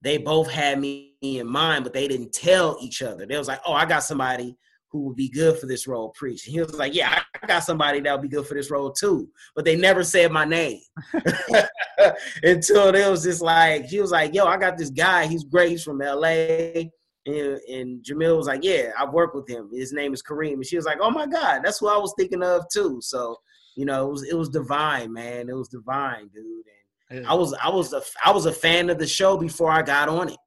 they 0.02 0.18
both 0.18 0.50
had 0.50 0.80
me 0.80 1.14
in 1.22 1.48
mind 1.48 1.84
but 1.84 1.94
they 1.94 2.08
didn't 2.08 2.34
tell 2.34 2.78
each 2.82 3.02
other. 3.02 3.26
They 3.26 3.38
was 3.38 3.48
like 3.48 3.62
oh 3.66 3.74
i 3.74 3.86
got 3.86 4.04
somebody 4.04 4.58
who 4.92 5.02
would 5.02 5.16
be 5.16 5.30
good 5.30 5.58
for 5.58 5.68
this 5.68 5.88
role, 5.88 6.10
preach. 6.10 6.46
And 6.46 6.54
he 6.54 6.60
was 6.60 6.74
like, 6.74 6.94
Yeah, 6.94 7.22
I 7.42 7.48
got 7.48 7.64
somebody 7.64 8.02
that 8.02 8.12
would 8.12 8.22
be 8.22 8.36
good 8.36 8.46
for 8.46 8.54
this 8.54 8.70
role 8.70 8.92
too. 8.92 9.30
But 9.56 9.66
they 9.66 9.76
never 9.76 10.04
said 10.04 10.32
my 10.32 10.46
name. 10.46 10.82
Until 12.44 12.94
it 12.94 13.10
was 13.10 13.24
just 13.24 13.42
like, 13.42 13.86
he 13.86 14.02
was 14.02 14.12
like, 14.12 14.34
Yo, 14.34 14.46
I 14.46 14.58
got 14.58 14.78
this 14.78 14.90
guy, 14.90 15.28
he's 15.28 15.44
great, 15.44 15.70
he's 15.70 15.84
from 15.84 16.00
LA. 16.00 16.90
And, 17.26 17.60
and 17.70 18.04
Jamil 18.04 18.36
was 18.36 18.48
like, 18.48 18.64
Yeah, 18.64 18.92
I've 19.00 19.14
worked 19.14 19.36
with 19.36 19.48
him. 19.48 19.70
His 19.72 19.94
name 19.94 20.14
is 20.14 20.22
Kareem. 20.22 20.54
And 20.54 20.66
she 20.66 20.76
was 20.76 20.86
like, 20.86 21.00
Oh 21.02 21.12
my 21.12 21.26
God, 21.26 21.62
that's 21.64 21.80
who 21.80 21.88
I 21.88 21.98
was 21.98 22.14
thinking 22.18 22.44
of 22.44 22.66
too. 22.72 23.00
So, 23.02 23.38
you 23.78 23.86
know, 23.86 24.08
it 24.08 24.12
was 24.12 24.24
it 24.24 24.38
was 24.38 24.50
divine, 24.50 25.14
man. 25.14 25.50
It 25.50 25.56
was 25.56 25.70
divine, 25.70 26.30
dude. 26.34 26.66
And 27.10 27.28
I 27.28 27.34
was 27.34 27.54
I 27.54 27.70
was 27.70 27.94
a 27.94 28.02
I 28.26 28.32
was 28.32 28.46
a 28.46 28.52
fan 28.52 28.90
of 28.90 28.98
the 28.98 29.08
show 29.08 29.38
before 29.38 29.72
I 29.72 29.82
got 29.82 30.10
on 30.10 30.30
it 30.30 30.38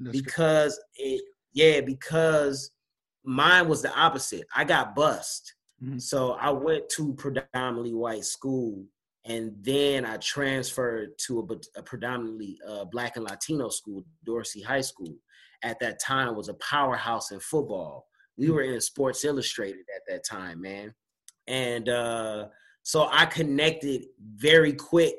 That's 0.00 0.20
because 0.20 0.80
it 0.96 1.22
yeah 1.52 1.80
because 1.80 2.70
mine 3.24 3.68
was 3.68 3.82
the 3.82 3.92
opposite. 3.94 4.46
I 4.54 4.64
got 4.64 4.94
bust 4.94 5.54
Mhm. 5.82 6.00
so 6.00 6.32
i 6.32 6.48
went 6.50 6.88
to 6.90 7.12
predominantly 7.14 7.92
white 7.92 8.24
school 8.24 8.84
and 9.24 9.52
then 9.60 10.04
i 10.04 10.16
transferred 10.18 11.10
to 11.26 11.40
a, 11.40 11.80
a 11.80 11.82
predominantly 11.82 12.58
uh, 12.68 12.84
black 12.84 13.16
and 13.16 13.24
latino 13.24 13.68
school 13.68 14.04
dorsey 14.24 14.60
high 14.62 14.80
school. 14.80 15.14
At 15.64 15.78
that 15.80 16.00
time 16.00 16.34
was 16.36 16.48
a 16.48 16.54
powerhouse 16.54 17.30
in 17.30 17.38
football. 17.38 18.06
We 18.36 18.50
were 18.50 18.62
in 18.62 18.80
sports 18.80 19.24
illustrated 19.24 19.84
at 19.94 20.02
that 20.08 20.24
time 20.24 20.60
man. 20.60 20.92
And 21.46 21.88
uh, 21.88 22.48
so 22.82 23.08
i 23.12 23.26
connected 23.26 24.06
very 24.36 24.72
quick 24.72 25.16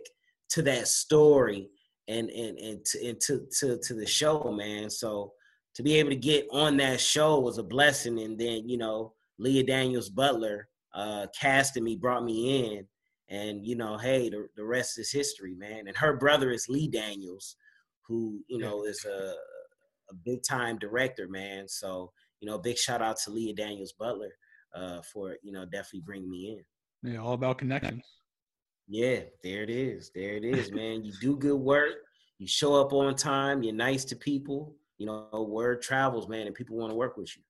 to 0.50 0.62
that 0.64 0.88
story 0.88 1.70
and 2.08 2.30
and 2.30 2.58
and 2.58 2.86
to, 2.86 3.08
and 3.08 3.20
to 3.22 3.48
to 3.60 3.78
to 3.80 3.94
the 3.94 4.06
show 4.06 4.52
man. 4.52 4.90
So 4.90 5.34
to 5.76 5.84
be 5.84 5.96
able 5.96 6.10
to 6.10 6.16
get 6.16 6.48
on 6.52 6.78
that 6.78 7.00
show 7.00 7.40
was 7.40 7.58
a 7.58 7.64
blessing. 7.64 8.20
And 8.20 8.38
then, 8.38 8.70
you 8.70 8.78
know, 8.78 9.14
Leah 9.40 9.64
Daniels 9.64 10.10
Butler 10.10 10.68
uh, 10.94 11.28
casted 11.40 11.84
me, 11.84 11.96
brought 11.96 12.24
me 12.24 12.68
in. 12.68 12.88
And, 13.30 13.66
you 13.66 13.76
know, 13.76 13.98
hey, 13.98 14.30
the, 14.30 14.48
the 14.56 14.64
rest 14.64 15.00
is 15.00 15.12
history, 15.12 15.56
man. 15.56 15.88
And 15.88 15.98
her 15.98 16.18
brother 16.18 16.52
is 16.52 16.70
Lee 16.70 16.88
Daniels, 16.88 17.56
who, 18.08 18.42
you 18.48 18.60
know, 18.60 18.84
is 18.84 19.04
a, 19.06 19.34
a 20.12 20.14
big 20.24 20.44
time 20.44 20.78
director, 20.78 21.28
man. 21.28 21.68
So, 21.68 22.12
you 22.40 22.48
know, 22.48 22.60
big 22.60 22.78
shout 22.78 23.02
out 23.02 23.18
to 23.24 23.32
Leah 23.32 23.56
Daniels 23.56 23.94
Butler 23.98 24.32
uh, 24.76 25.02
for, 25.12 25.38
you 25.42 25.52
know, 25.52 25.66
definitely 25.66 26.04
bring 26.06 26.30
me 26.30 26.60
in. 27.04 27.12
Yeah, 27.14 27.20
all 27.20 27.34
about 27.34 27.58
connections. 27.58 28.04
Yeah, 28.88 29.22
there 29.44 29.64
it 29.64 29.70
is. 29.70 30.12
There 30.14 30.36
it 30.36 30.44
is, 30.44 30.72
man. 30.72 31.04
You 31.04 31.14
do 31.22 31.38
good 31.38 31.60
work. 31.60 31.94
You 32.38 32.48
show 32.48 32.76
up 32.76 32.94
on 32.94 33.16
time. 33.16 33.64
You're 33.64 33.74
nice 33.74 34.04
to 34.06 34.16
people. 34.16 34.76
You 34.98 35.08
know, 35.08 35.48
word 35.50 35.82
travels, 35.82 36.28
man, 36.28 36.48
and 36.48 36.56
people 36.56 36.78
want 36.78 36.92
to 36.92 36.96
work 36.96 37.18
with 37.18 37.36
you. 37.36 37.44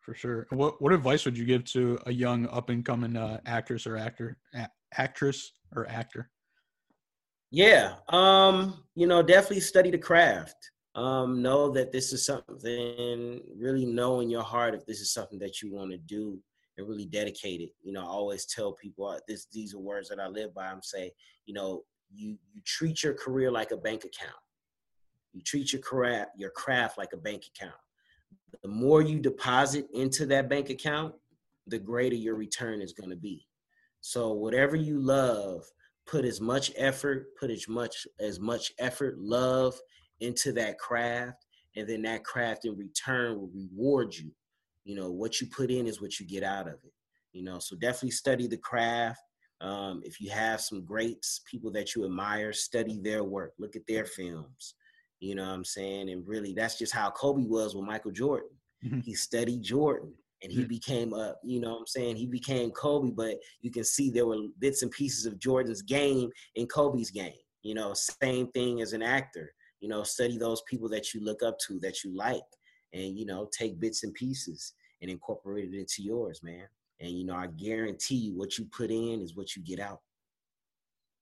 For 0.00 0.14
sure. 0.14 0.46
What 0.50 0.82
what 0.82 0.92
advice 0.92 1.24
would 1.24 1.38
you 1.38 1.44
give 1.44 1.64
to 1.66 1.98
a 2.06 2.12
young 2.12 2.48
up 2.48 2.70
and 2.70 2.84
coming 2.84 3.16
uh, 3.16 3.40
actress 3.46 3.86
or 3.86 3.96
actor, 3.96 4.36
a- 4.54 4.68
actress 4.96 5.52
or 5.74 5.88
actor? 5.88 6.30
Yeah, 7.52 7.96
um, 8.08 8.82
you 8.94 9.06
know, 9.06 9.22
definitely 9.22 9.60
study 9.60 9.90
the 9.90 9.98
craft. 9.98 10.56
Um, 10.94 11.40
know 11.40 11.70
that 11.70 11.92
this 11.92 12.12
is 12.12 12.26
something. 12.26 13.40
Really 13.56 13.86
know 13.86 14.20
in 14.20 14.30
your 14.30 14.42
heart 14.42 14.74
if 14.74 14.84
this 14.86 15.00
is 15.00 15.12
something 15.12 15.38
that 15.38 15.62
you 15.62 15.72
want 15.72 15.92
to 15.92 15.98
do 15.98 16.38
and 16.76 16.88
really 16.88 17.04
dedicate 17.04 17.60
it. 17.60 17.70
You 17.82 17.92
know, 17.92 18.00
I 18.00 18.06
always 18.08 18.46
tell 18.46 18.72
people 18.72 19.06
uh, 19.06 19.18
this. 19.28 19.46
These 19.52 19.74
are 19.74 19.78
words 19.78 20.08
that 20.08 20.18
I 20.18 20.26
live 20.26 20.54
by. 20.54 20.66
I'm 20.66 20.82
say, 20.82 21.12
you 21.46 21.54
know, 21.54 21.82
you 22.12 22.38
you 22.52 22.60
treat 22.66 23.02
your 23.02 23.14
career 23.14 23.50
like 23.50 23.70
a 23.70 23.76
bank 23.76 24.04
account. 24.04 24.34
You 25.32 25.42
treat 25.42 25.72
your 25.72 25.82
craft 25.82 26.30
your 26.36 26.50
craft 26.50 26.98
like 26.98 27.12
a 27.12 27.16
bank 27.18 27.44
account. 27.54 27.74
the 28.62 28.68
more 28.68 29.02
you 29.02 29.18
deposit 29.18 29.86
into 29.92 30.26
that 30.26 30.48
bank 30.48 30.70
account, 30.70 31.14
the 31.66 31.78
greater 31.78 32.16
your 32.16 32.34
return 32.34 32.82
is 32.82 32.92
going 32.92 33.10
to 33.10 33.16
be. 33.16 33.46
So 34.00 34.32
whatever 34.32 34.76
you 34.76 34.98
love, 34.98 35.64
put 36.06 36.24
as 36.24 36.40
much 36.40 36.72
effort, 36.76 37.28
put 37.38 37.50
as 37.50 37.68
much 37.68 38.06
as 38.20 38.40
much 38.40 38.72
effort, 38.78 39.18
love 39.18 39.78
into 40.20 40.52
that 40.52 40.78
craft, 40.78 41.46
and 41.76 41.88
then 41.88 42.02
that 42.02 42.24
craft 42.24 42.64
in 42.64 42.76
return 42.76 43.38
will 43.38 43.50
reward 43.54 44.14
you. 44.14 44.30
You 44.84 44.96
know, 44.96 45.10
what 45.10 45.40
you 45.40 45.46
put 45.46 45.70
in 45.70 45.86
is 45.86 46.00
what 46.00 46.18
you 46.18 46.26
get 46.26 46.42
out 46.42 46.66
of 46.66 46.74
it. 46.74 46.92
You 47.32 47.44
know, 47.44 47.58
so 47.58 47.76
definitely 47.76 48.10
study 48.10 48.46
the 48.46 48.58
craft. 48.58 49.20
Um, 49.60 50.02
if 50.04 50.20
you 50.20 50.30
have 50.30 50.60
some 50.60 50.84
greats, 50.84 51.40
people 51.48 51.70
that 51.72 51.94
you 51.94 52.04
admire, 52.04 52.52
study 52.52 53.00
their 53.00 53.22
work, 53.22 53.52
look 53.58 53.76
at 53.76 53.86
their 53.86 54.04
films. 54.04 54.74
You 55.22 55.36
know 55.36 55.46
what 55.46 55.54
I'm 55.54 55.64
saying? 55.64 56.10
And 56.10 56.26
really, 56.26 56.52
that's 56.52 56.76
just 56.76 56.92
how 56.92 57.08
Kobe 57.10 57.44
was 57.46 57.76
with 57.76 57.84
Michael 57.84 58.10
Jordan. 58.10 58.48
Mm-hmm. 58.84 59.00
He 59.00 59.14
studied 59.14 59.62
Jordan 59.62 60.12
and 60.42 60.50
he 60.50 60.64
became 60.64 61.12
a, 61.12 61.36
you 61.44 61.60
know 61.60 61.74
what 61.74 61.78
I'm 61.78 61.86
saying? 61.86 62.16
He 62.16 62.26
became 62.26 62.72
Kobe, 62.72 63.12
but 63.12 63.36
you 63.60 63.70
can 63.70 63.84
see 63.84 64.10
there 64.10 64.26
were 64.26 64.38
bits 64.58 64.82
and 64.82 64.90
pieces 64.90 65.24
of 65.24 65.38
Jordan's 65.38 65.80
game 65.80 66.28
in 66.56 66.66
Kobe's 66.66 67.12
game. 67.12 67.38
You 67.62 67.74
know, 67.74 67.94
same 67.94 68.48
thing 68.48 68.80
as 68.80 68.94
an 68.94 69.02
actor. 69.02 69.54
You 69.78 69.88
know, 69.88 70.02
study 70.02 70.38
those 70.38 70.60
people 70.68 70.88
that 70.88 71.14
you 71.14 71.24
look 71.24 71.44
up 71.44 71.56
to, 71.68 71.78
that 71.78 72.02
you 72.02 72.16
like, 72.16 72.42
and, 72.92 73.16
you 73.16 73.24
know, 73.24 73.48
take 73.56 73.78
bits 73.78 74.02
and 74.02 74.12
pieces 74.14 74.72
and 75.02 75.08
incorporate 75.08 75.72
it 75.72 75.78
into 75.78 76.02
yours, 76.02 76.40
man. 76.42 76.66
And, 76.98 77.12
you 77.12 77.24
know, 77.24 77.36
I 77.36 77.46
guarantee 77.46 78.16
you 78.16 78.36
what 78.36 78.58
you 78.58 78.64
put 78.76 78.90
in 78.90 79.20
is 79.20 79.36
what 79.36 79.54
you 79.54 79.62
get 79.62 79.78
out. 79.78 80.00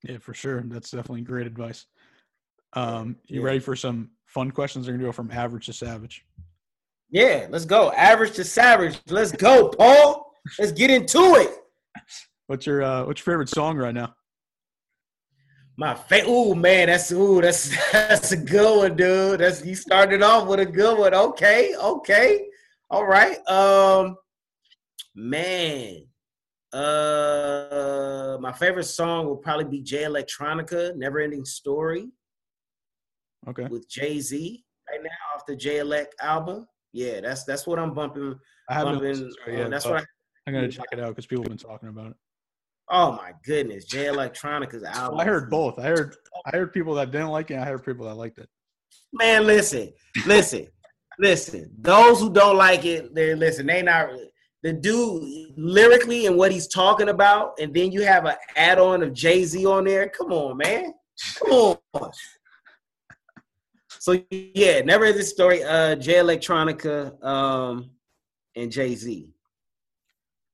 Yeah, 0.02 0.16
for 0.16 0.32
sure. 0.32 0.62
That's 0.62 0.90
definitely 0.90 1.20
great 1.20 1.46
advice. 1.46 1.84
Um, 2.72 3.16
you 3.26 3.40
yeah. 3.40 3.46
ready 3.46 3.58
for 3.58 3.74
some 3.74 4.10
fun 4.26 4.50
questions? 4.50 4.86
We're 4.86 4.94
gonna 4.94 5.04
go 5.04 5.12
from 5.12 5.30
average 5.30 5.66
to 5.66 5.72
savage. 5.72 6.24
Yeah, 7.10 7.48
let's 7.50 7.64
go. 7.64 7.90
Average 7.92 8.34
to 8.34 8.44
savage. 8.44 9.00
Let's 9.08 9.32
go, 9.32 9.68
Paul. 9.68 10.32
Let's 10.58 10.72
get 10.72 10.90
into 10.90 11.18
it. 11.36 11.50
What's 12.46 12.66
your 12.66 12.82
uh, 12.82 13.04
what's 13.04 13.24
your 13.24 13.32
favorite 13.32 13.48
song 13.48 13.76
right 13.76 13.94
now? 13.94 14.14
My 15.76 15.94
favorite. 15.94 16.30
Ooh, 16.30 16.54
man, 16.54 16.86
that's 16.86 17.10
ooh, 17.10 17.40
that's 17.40 17.70
that's 17.92 18.32
a 18.32 18.36
good 18.36 18.78
one, 18.78 18.96
dude. 18.96 19.40
That's 19.40 19.64
you 19.64 19.74
started 19.74 20.22
off 20.22 20.46
with 20.46 20.60
a 20.60 20.66
good 20.66 20.98
one. 20.98 21.14
Okay, 21.14 21.74
okay, 21.76 22.46
all 22.90 23.06
right. 23.06 23.38
Um, 23.48 24.16
man, 25.14 26.06
uh, 26.72 28.36
my 28.40 28.52
favorite 28.52 28.84
song 28.84 29.26
will 29.26 29.36
probably 29.36 29.64
be 29.64 29.80
Jay 29.80 30.02
Electronica, 30.02 30.94
"Never 30.96 31.20
Ending 31.20 31.44
Story." 31.44 32.08
Okay. 33.48 33.66
With 33.66 33.88
Jay 33.88 34.20
Z 34.20 34.64
right 34.90 35.02
now 35.02 35.08
off 35.34 35.46
the 35.46 35.56
Jay 35.56 35.78
Elect 35.78 36.14
album. 36.20 36.66
Yeah, 36.92 37.20
that's 37.20 37.44
that's 37.44 37.66
what 37.66 37.78
I'm 37.78 37.94
bumping. 37.94 38.38
I 38.68 38.74
haven't 38.74 39.00
bumping, 39.00 39.32
uh, 39.46 39.50
yeah, 39.50 39.68
that's 39.68 39.84
what 39.84 40.02
I, 40.02 40.04
I'm 40.46 40.54
gonna 40.54 40.68
check 40.68 40.86
it 40.92 41.00
out 41.00 41.10
because 41.10 41.26
people 41.26 41.44
have 41.44 41.50
been 41.50 41.58
talking 41.58 41.88
about 41.88 42.08
it. 42.08 42.16
Oh 42.90 43.12
my 43.12 43.32
goodness, 43.44 43.84
Jay 43.84 44.06
Electronica's 44.06 44.82
album. 44.82 45.20
I 45.20 45.24
heard 45.24 45.48
both. 45.48 45.78
I 45.78 45.82
heard 45.82 46.16
I 46.46 46.56
heard 46.56 46.72
people 46.72 46.94
that 46.94 47.12
didn't 47.12 47.28
like 47.28 47.50
it. 47.50 47.58
I 47.58 47.64
heard 47.64 47.84
people 47.84 48.06
that 48.06 48.14
liked 48.16 48.38
it. 48.38 48.48
Man, 49.12 49.46
listen, 49.46 49.92
listen, 50.26 50.66
listen. 51.18 51.70
Those 51.78 52.20
who 52.20 52.32
don't 52.32 52.56
like 52.56 52.84
it, 52.84 53.14
they 53.14 53.34
listen. 53.34 53.66
They 53.66 53.82
not 53.82 54.10
the 54.62 54.72
dude 54.72 55.22
lyrically 55.56 56.26
and 56.26 56.36
what 56.36 56.52
he's 56.52 56.66
talking 56.66 57.08
about, 57.08 57.52
and 57.60 57.72
then 57.72 57.92
you 57.92 58.02
have 58.02 58.24
an 58.24 58.34
add-on 58.56 59.02
of 59.02 59.14
Jay 59.14 59.44
Z 59.44 59.64
on 59.64 59.84
there. 59.84 60.08
Come 60.08 60.32
on, 60.32 60.56
man. 60.56 60.92
Come 61.38 61.76
on. 61.94 62.10
So 64.00 64.18
yeah, 64.30 64.80
never 64.80 65.12
this 65.12 65.28
story. 65.28 65.62
Uh, 65.62 65.94
Jay 65.94 66.14
Electronica, 66.14 67.22
um, 67.22 67.90
and 68.56 68.72
Jay 68.72 68.94
Z. 68.94 69.30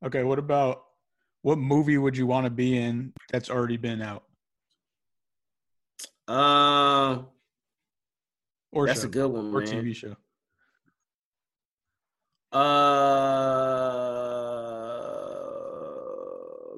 Okay, 0.05 0.25
what 0.25 0.41
about 0.41 0.83
what 1.43 1.57
movie 1.57 1.97
would 1.97 2.17
you 2.17 2.27
want 2.27 2.45
to 2.45 2.51
be 2.51 2.77
in 2.77 3.13
that's 3.31 3.49
already 3.49 3.77
been 3.77 4.03
out? 4.03 4.25
Uh, 6.27 7.23
or 8.73 8.87
that's 8.87 9.03
show, 9.03 9.07
a 9.07 9.11
good 9.11 9.31
one, 9.31 9.55
or 9.55 9.61
man. 9.61 9.69
TV 9.69 9.95
show. 9.95 10.17
Uh, 12.51 12.63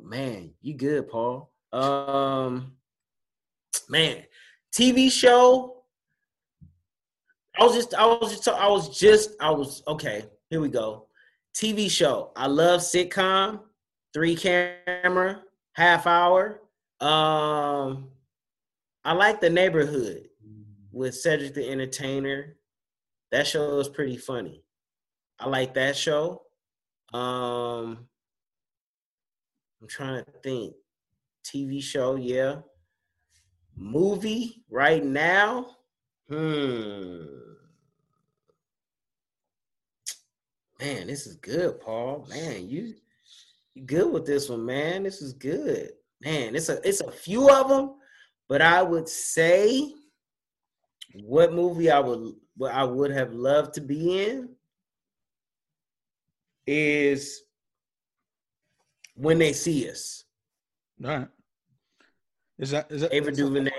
man, 0.03 0.51
you 0.61 0.75
good, 0.75 1.09
Paul? 1.09 1.51
Um, 1.73 2.73
man, 3.89 4.25
TV 4.71 5.11
show. 5.11 5.78
I 7.59 7.65
was 7.65 7.75
just, 7.75 7.95
I 7.95 8.07
was 8.07 8.31
just, 8.31 8.49
I 8.49 8.69
was 8.69 8.99
just, 8.99 9.31
I 9.41 9.51
was 9.51 9.83
okay. 9.89 10.25
Here 10.49 10.61
we 10.61 10.69
go. 10.69 11.07
TV 11.55 11.91
show. 11.91 12.31
I 12.37 12.47
love 12.47 12.81
sitcom, 12.81 13.61
three 14.15 14.37
camera, 14.37 15.43
half 15.73 16.07
hour. 16.07 16.61
Um, 17.01 18.11
I 19.05 19.13
like 19.13 19.41
the 19.41 19.51
neighborhood 19.51 20.29
with 20.93 21.17
Cedric 21.17 21.55
the 21.55 21.69
Entertainer. 21.69 22.57
That 23.33 23.47
show 23.47 23.81
is 23.81 23.89
pretty 23.89 24.17
funny. 24.17 24.63
I 25.41 25.49
like 25.49 25.75
that 25.75 25.97
show. 25.97 26.43
Um, 27.13 28.07
I'm 29.81 29.89
trying 29.89 30.25
to 30.25 30.31
think. 30.43 30.75
TV 31.45 31.83
show, 31.83 32.17
yeah. 32.17 32.57
Movie 33.77 34.63
right 34.71 35.05
now. 35.05 35.77
Hmm. 36.29 37.48
Man, 40.81 41.09
this 41.09 41.27
is 41.27 41.37
good, 41.37 41.81
Paul. 41.81 42.27
Man, 42.31 42.69
you 42.69 42.95
you 43.75 43.83
good 43.83 44.13
with 44.13 44.27
this 44.27 44.49
one, 44.49 44.65
man. 44.65 45.03
This 45.03 45.21
is 45.23 45.33
good. 45.33 45.91
Man, 46.21 46.55
it's 46.55 46.69
a 46.69 46.87
it's 46.87 47.01
a 47.01 47.11
few 47.11 47.51
of 47.51 47.69
them, 47.69 47.95
but 48.49 48.63
I 48.63 48.83
would 48.83 49.09
say 49.09 49.93
what 51.23 51.53
movie 51.53 51.91
I 51.91 52.01
would 52.01 52.35
what 52.57 52.73
I 52.73 52.85
would 52.85 53.11
have 53.11 53.33
loved 53.33 53.75
to 53.75 53.81
be 53.81 54.25
in 54.25 54.51
is 56.67 57.43
when 59.15 59.39
they 59.39 59.53
see 59.53 59.91
us. 59.91 60.25
All 61.05 61.11
right. 61.11 61.29
Is 62.59 62.71
that 62.71 62.91
is 62.91 63.03
that 63.03 63.15
Ava 63.15 63.33
DuVernay? 63.33 63.71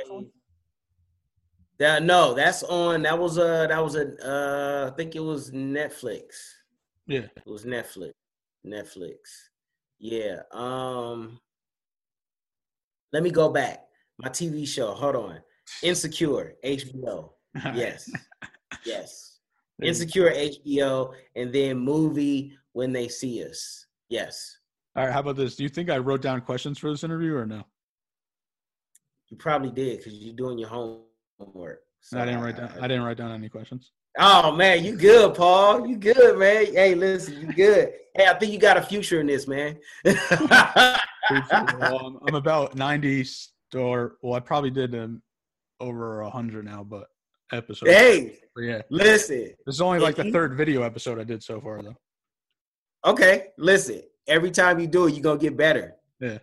That 1.77 2.03
no, 2.03 2.33
that's 2.33 2.63
on. 2.63 3.03
That 3.03 3.17
was 3.17 3.37
a 3.37 3.67
that 3.69 3.81
was 3.83 3.95
a 3.95 4.15
uh, 4.25 4.91
I 4.91 4.95
think 4.95 5.15
it 5.15 5.23
was 5.23 5.51
Netflix. 5.51 6.23
Yeah, 7.09 7.25
it 7.35 7.47
was 7.47 7.65
Netflix. 7.65 8.11
Netflix. 8.65 9.15
Yeah. 9.97 10.41
Um. 10.51 11.39
Let 13.11 13.23
me 13.23 13.31
go 13.31 13.49
back. 13.49 13.85
My 14.19 14.29
TV 14.29 14.67
show. 14.67 14.93
Hold 14.93 15.15
on. 15.15 15.39
Insecure. 15.83 16.53
HBO. 16.63 17.31
Yes. 17.73 18.09
yes. 18.85 19.39
Insecure 19.81 20.29
HBO, 20.29 21.13
and 21.35 21.51
then 21.51 21.77
movie 21.77 22.55
when 22.73 22.93
they 22.93 23.07
see 23.07 23.43
us. 23.43 23.87
Yes. 24.09 24.57
All 24.95 25.05
right. 25.05 25.11
How 25.11 25.21
about 25.21 25.35
this? 25.35 25.55
Do 25.55 25.63
you 25.63 25.69
think 25.69 25.89
I 25.89 25.97
wrote 25.97 26.21
down 26.21 26.41
questions 26.41 26.77
for 26.77 26.91
this 26.91 27.03
interview 27.03 27.35
or 27.35 27.47
no? 27.47 27.63
You 29.29 29.37
probably 29.37 29.71
did 29.71 29.97
because 29.97 30.13
you're 30.13 30.35
doing 30.35 30.59
your 30.59 30.69
homework. 30.69 31.81
So 32.01 32.19
I 32.19 32.25
didn't 32.25 32.41
write 32.41 32.57
down. 32.57 32.71
I 32.79 32.87
didn't 32.87 33.03
write 33.03 33.17
down 33.17 33.31
any 33.31 33.49
questions. 33.49 33.91
Oh 34.17 34.51
man, 34.51 34.83
you 34.83 34.95
good, 34.95 35.35
Paul? 35.35 35.87
You 35.87 35.97
good, 35.97 36.37
man? 36.37 36.73
Hey, 36.73 36.95
listen, 36.95 37.39
you 37.39 37.53
good? 37.53 37.93
Hey, 38.15 38.27
I 38.27 38.33
think 38.33 38.51
you 38.51 38.59
got 38.59 38.77
a 38.77 38.81
future 38.81 39.21
in 39.21 39.27
this, 39.27 39.47
man. 39.47 39.77
well, 40.03 42.19
I'm 42.27 42.35
about 42.35 42.75
ninety, 42.75 43.25
or 43.75 44.17
well, 44.21 44.33
I 44.33 44.39
probably 44.39 44.71
did 44.71 44.95
um, 44.95 45.21
over 45.79 46.23
hundred 46.23 46.65
now, 46.65 46.83
but 46.83 47.07
episodes. 47.51 47.91
Hey, 47.91 48.39
but 48.55 48.61
yeah. 48.61 48.81
Listen, 48.89 49.53
this 49.65 49.75
is 49.75 49.81
only 49.81 49.99
like 49.99 50.15
the 50.15 50.31
third 50.31 50.55
video 50.55 50.81
episode 50.81 51.19
I 51.19 51.23
did 51.23 51.43
so 51.43 51.61
far, 51.61 51.81
though. 51.81 51.95
Okay, 53.05 53.47
listen. 53.57 54.01
Every 54.27 54.51
time 54.51 54.79
you 54.79 54.87
do 54.87 55.07
it, 55.07 55.13
you're 55.13 55.23
gonna 55.23 55.39
get 55.39 55.57
better. 55.57 55.95
Yeah. 56.19 56.39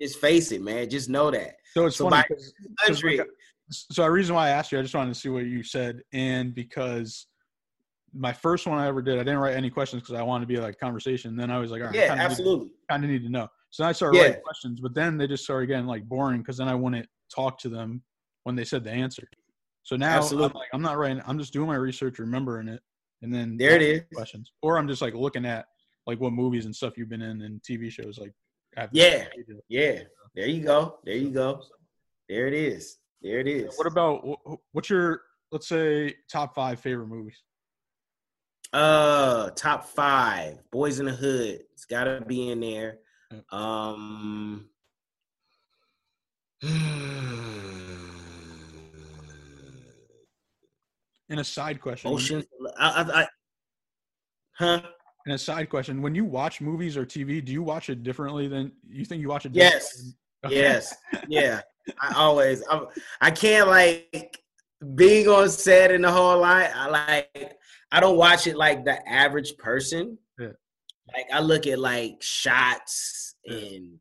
Just 0.00 0.18
face 0.18 0.52
it, 0.52 0.62
man. 0.62 0.88
Just 0.88 1.08
know 1.08 1.30
that. 1.30 1.56
So 1.74 1.86
it's 1.86 1.96
so 1.96 2.08
funny. 2.08 2.24
Cause 2.86 3.04
like, 3.04 3.26
so 3.70 4.02
the 4.02 4.10
reason 4.10 4.34
why 4.34 4.48
I 4.48 4.50
asked 4.50 4.72
you, 4.72 4.78
I 4.78 4.82
just 4.82 4.94
wanted 4.94 5.14
to 5.14 5.20
see 5.20 5.28
what 5.28 5.44
you 5.44 5.62
said, 5.62 6.02
and 6.12 6.54
because 6.54 7.26
my 8.12 8.32
first 8.32 8.66
one 8.66 8.78
I 8.78 8.88
ever 8.88 9.02
did, 9.02 9.14
I 9.14 9.22
didn't 9.22 9.38
write 9.38 9.54
any 9.54 9.70
questions 9.70 10.02
because 10.02 10.16
I 10.16 10.22
wanted 10.22 10.48
to 10.48 10.54
be 10.54 10.60
like 10.60 10.78
conversation. 10.78 11.36
Then 11.36 11.50
I 11.50 11.58
was 11.58 11.70
like, 11.70 11.80
all 11.80 11.88
right, 11.88 11.96
yeah, 11.96 12.16
absolutely, 12.18 12.72
kind 12.90 13.04
of 13.04 13.10
need 13.10 13.22
to 13.22 13.30
know. 13.30 13.48
So 13.70 13.84
I 13.84 13.92
started 13.92 14.18
yeah. 14.18 14.24
writing 14.24 14.42
questions, 14.42 14.80
but 14.80 14.94
then 14.94 15.16
they 15.16 15.28
just 15.28 15.44
started 15.44 15.68
getting 15.68 15.86
like 15.86 16.04
boring 16.04 16.40
because 16.40 16.56
then 16.56 16.68
I 16.68 16.74
wouldn't 16.74 17.06
talk 17.32 17.58
to 17.60 17.68
them 17.68 18.02
when 18.44 18.56
they 18.56 18.64
said 18.64 18.82
the 18.82 18.90
answer. 18.90 19.28
So 19.84 19.96
now 19.96 20.16
absolutely. 20.16 20.50
I'm 20.50 20.54
like, 20.54 20.68
I'm 20.72 20.82
not 20.82 20.98
writing. 20.98 21.22
I'm 21.26 21.38
just 21.38 21.52
doing 21.52 21.68
my 21.68 21.76
research, 21.76 22.18
remembering 22.18 22.68
it, 22.68 22.80
and 23.22 23.32
then 23.32 23.56
there 23.56 23.76
it 23.76 23.82
is. 23.82 24.02
Questions, 24.12 24.52
or 24.62 24.78
I'm 24.78 24.88
just 24.88 25.02
like 25.02 25.14
looking 25.14 25.46
at 25.46 25.66
like 26.06 26.20
what 26.20 26.32
movies 26.32 26.64
and 26.64 26.74
stuff 26.74 26.98
you've 26.98 27.08
been 27.08 27.22
in 27.22 27.42
and 27.42 27.62
TV 27.62 27.90
shows. 27.90 28.18
Like, 28.18 28.32
yeah, 28.92 29.26
yeah. 29.68 30.00
There 30.34 30.46
you 30.46 30.62
go. 30.62 30.98
There 31.04 31.16
you 31.16 31.30
go. 31.30 31.62
There 32.28 32.46
it 32.46 32.54
is. 32.54 32.99
There 33.22 33.38
it 33.38 33.48
is. 33.48 33.76
What 33.76 33.86
about 33.86 34.38
what's 34.72 34.88
your 34.88 35.20
let's 35.52 35.68
say 35.68 36.14
top 36.30 36.54
five 36.54 36.80
favorite 36.80 37.08
movies? 37.08 37.42
Uh, 38.72 39.50
top 39.50 39.84
five. 39.84 40.62
Boyz 40.72 41.00
n 41.00 41.06
the 41.06 41.12
Hood. 41.12 41.64
It's 41.72 41.84
got 41.84 42.04
to 42.04 42.22
be 42.26 42.50
in 42.50 42.60
there. 42.60 42.98
Um. 43.50 44.70
And 51.28 51.40
a 51.40 51.44
side 51.44 51.80
question. 51.80 52.10
Ocean. 52.10 52.44
I, 52.76 53.02
I, 53.02 53.20
I, 53.22 53.26
huh? 54.58 54.82
And 55.26 55.34
a 55.34 55.38
side 55.38 55.70
question: 55.70 56.02
When 56.02 56.14
you 56.14 56.24
watch 56.24 56.60
movies 56.60 56.96
or 56.96 57.06
TV, 57.06 57.44
do 57.44 57.52
you 57.52 57.62
watch 57.62 57.88
it 57.88 58.02
differently 58.02 58.48
than 58.48 58.72
you 58.88 59.04
think 59.04 59.20
you 59.20 59.28
watch 59.28 59.46
it? 59.46 59.54
Yes. 59.54 60.12
Okay. 60.42 60.54
Yes. 60.54 60.94
Yeah. 61.28 61.60
I 62.00 62.14
always. 62.16 62.62
I'm, 62.70 62.86
I 63.20 63.30
can't 63.30 63.68
like 63.68 64.38
being 64.94 65.28
on 65.28 65.48
set 65.48 65.90
and 65.90 66.04
the 66.04 66.10
whole 66.12 66.40
line. 66.40 66.70
I 66.74 66.88
like. 66.88 67.52
I 67.92 68.00
don't 68.00 68.16
watch 68.16 68.46
it 68.46 68.56
like 68.56 68.84
the 68.84 69.06
average 69.08 69.56
person. 69.56 70.16
Yeah. 70.38 70.48
Like 71.14 71.26
I 71.32 71.40
look 71.40 71.66
at 71.66 71.78
like 71.78 72.16
shots 72.20 73.34
and 73.46 73.98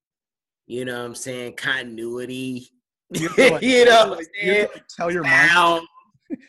you 0.68 0.86
know 0.86 1.00
what 1.00 1.06
I'm 1.06 1.16
saying 1.16 1.56
continuity. 1.56 2.70
You 3.12 3.28
have 3.30 3.36
to, 3.38 3.50
like- 3.54 3.62
you 3.64 3.86
know 3.86 4.10
what 4.10 4.20
I'm 4.20 4.26
You 4.44 4.52
saying? 4.54 4.62
have 4.62 4.74
to 4.74 4.84
tell 4.96 5.12
your 5.12 5.24
mind. 5.24 5.84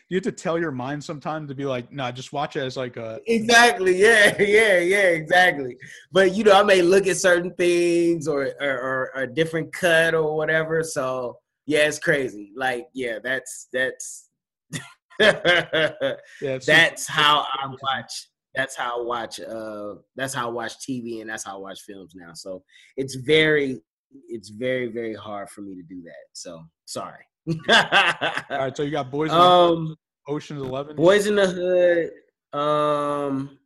You 0.09 0.17
have 0.17 0.23
to 0.23 0.31
tell 0.31 0.59
your 0.59 0.71
mind 0.71 1.03
sometime 1.03 1.47
to 1.47 1.55
be 1.55 1.65
like, 1.65 1.91
nah, 1.91 2.11
just 2.11 2.33
watch 2.33 2.55
it 2.55 2.61
as 2.61 2.77
like 2.77 2.97
a. 2.97 3.19
Exactly. 3.27 3.97
Yeah. 3.97 4.39
Yeah. 4.39 4.77
Yeah. 4.79 5.07
Exactly. 5.07 5.77
But 6.11 6.35
you 6.35 6.43
know, 6.43 6.53
I 6.53 6.63
may 6.63 6.81
look 6.81 7.07
at 7.07 7.17
certain 7.17 7.53
things 7.55 8.27
or 8.27 8.51
or, 8.59 9.11
or 9.15 9.21
a 9.23 9.27
different 9.27 9.73
cut 9.73 10.13
or 10.13 10.35
whatever. 10.35 10.83
So 10.83 11.39
yeah, 11.65 11.87
it's 11.87 11.99
crazy. 11.99 12.51
Like 12.55 12.87
yeah, 12.93 13.19
that's 13.23 13.67
that's 13.73 14.29
Yeah, 15.19 16.57
that's 16.65 17.07
how 17.07 17.45
I 17.53 17.67
watch. 17.81 18.27
That's 18.55 18.75
how 18.75 19.01
I 19.01 19.03
watch. 19.05 19.39
Uh, 19.39 19.95
that's 20.15 20.33
how 20.33 20.47
I 20.47 20.51
watch 20.51 20.73
TV 20.79 21.21
and 21.21 21.29
that's 21.29 21.45
how 21.45 21.55
I 21.57 21.59
watch 21.59 21.81
films 21.81 22.13
now. 22.15 22.33
So 22.33 22.63
it's 22.97 23.15
very, 23.15 23.79
it's 24.27 24.49
very, 24.49 24.87
very 24.91 25.13
hard 25.15 25.49
for 25.49 25.61
me 25.61 25.75
to 25.75 25.83
do 25.83 26.01
that. 26.03 26.25
So 26.33 26.61
sorry. 26.85 27.23
All 27.69 28.57
right, 28.57 28.75
so 28.75 28.83
you 28.83 28.91
got 28.91 29.11
boys. 29.11 29.31
in 29.31 29.37
the 29.37 29.43
um. 29.43 29.95
Ocean's 30.27 30.61
Eleven. 30.61 30.95
Boyz 30.95 31.27
n 31.27 31.35
the 31.35 31.47
Hood, 31.47 32.59
um, 32.59 33.57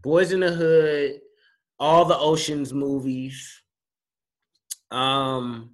Boyz 0.00 0.32
n 0.32 0.40
the 0.40 0.52
Hood, 0.52 1.20
all 1.78 2.04
the 2.04 2.18
Ocean's 2.18 2.72
movies. 2.72 3.62
Um, 4.90 5.70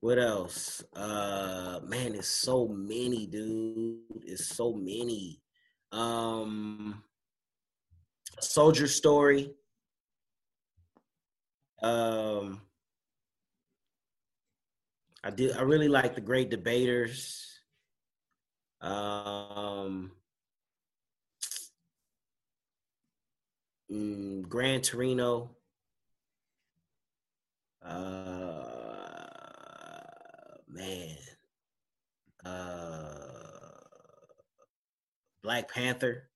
what 0.00 0.18
else? 0.18 0.84
Uh, 0.94 1.80
man, 1.84 2.14
it's 2.14 2.28
so 2.28 2.68
many, 2.68 3.26
dude. 3.26 4.00
It's 4.24 4.54
so 4.54 4.72
many. 4.74 5.40
Um, 5.90 7.02
Soldier 8.40 8.86
Story. 8.86 9.54
Um, 11.82 12.60
I 15.28 15.30
do. 15.30 15.52
I 15.52 15.60
really 15.60 15.88
like 15.88 16.14
the 16.14 16.22
Great 16.22 16.48
Debaters. 16.48 17.60
Um, 18.80 20.12
mm, 23.92 24.48
Gran 24.48 24.80
Torino. 24.80 25.50
Uh, 27.84 28.64
man. 30.66 31.16
Uh, 32.42 33.12
Black 35.42 35.70
Panther. 35.70 36.30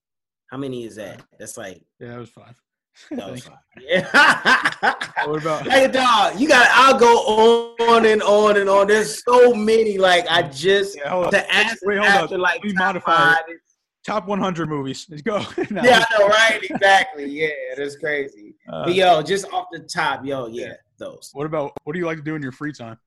How 0.50 0.58
many 0.58 0.84
is 0.84 0.96
that? 0.96 1.22
That's 1.38 1.56
like 1.56 1.82
Yeah, 1.98 2.08
that 2.08 2.18
was 2.18 2.28
five. 2.28 2.60
that 3.10 3.30
was 3.30 3.48
Yeah. 3.80 4.08
What 5.26 5.40
about- 5.42 5.66
Hey 5.68 5.88
dog, 5.88 6.38
you 6.38 6.48
got 6.48 6.68
I'll 6.72 6.98
go 6.98 7.74
on 7.80 8.06
and 8.06 8.22
on 8.22 8.56
and 8.56 8.68
on. 8.68 8.86
There's 8.86 9.22
so 9.24 9.54
many. 9.54 9.98
Like 9.98 10.26
I 10.28 10.42
just 10.42 10.96
Yeah, 10.96 11.10
hold 11.10 11.26
on. 11.26 11.30
to 11.32 11.54
ask 11.54 11.78
Wait, 11.84 11.98
hold 11.98 12.08
on. 12.10 12.16
after 12.24 12.38
like 12.38 12.54
Let 12.56 12.64
me 12.64 12.72
top 12.72 12.78
modify 12.86 13.32
it. 13.48 13.58
Top 14.04 14.26
100 14.26 14.68
movies. 14.68 15.06
Let's 15.08 15.22
go. 15.22 15.38
No, 15.70 15.82
Yeah, 15.84 16.04
I 16.10 16.18
know, 16.18 16.26
right? 16.28 16.58
Exactly. 16.62 17.26
Yeah, 17.26 17.48
that's 17.76 17.96
crazy. 17.96 18.56
uh, 18.68 18.84
but 18.84 18.94
yo, 18.94 19.22
just 19.22 19.46
off 19.52 19.66
the 19.72 19.78
top, 19.80 20.24
yo, 20.24 20.48
yeah, 20.48 20.72
those. 20.98 21.30
What 21.34 21.46
about 21.46 21.72
what 21.84 21.92
do 21.92 21.98
you 22.00 22.06
like 22.06 22.18
to 22.18 22.24
do 22.24 22.34
in 22.34 22.42
your 22.42 22.52
free 22.52 22.72
time? 22.72 22.98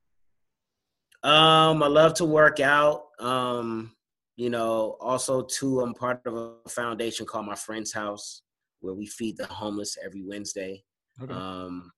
Um, 1.22 1.82
I 1.82 1.86
love 1.88 2.14
to 2.14 2.24
work 2.24 2.60
out. 2.60 3.06
Um, 3.18 3.92
you 4.36 4.48
know, 4.50 4.96
also 5.00 5.42
too, 5.42 5.80
I'm 5.80 5.92
part 5.94 6.20
of 6.26 6.34
a 6.64 6.68
foundation 6.68 7.26
called 7.26 7.46
My 7.46 7.54
Friend's 7.54 7.92
House, 7.92 8.42
where 8.80 8.94
we 8.94 9.06
feed 9.06 9.36
the 9.36 9.46
homeless 9.46 9.96
every 10.04 10.22
Wednesday. 10.22 10.84
Okay. 11.22 11.32
Um, 11.32 11.90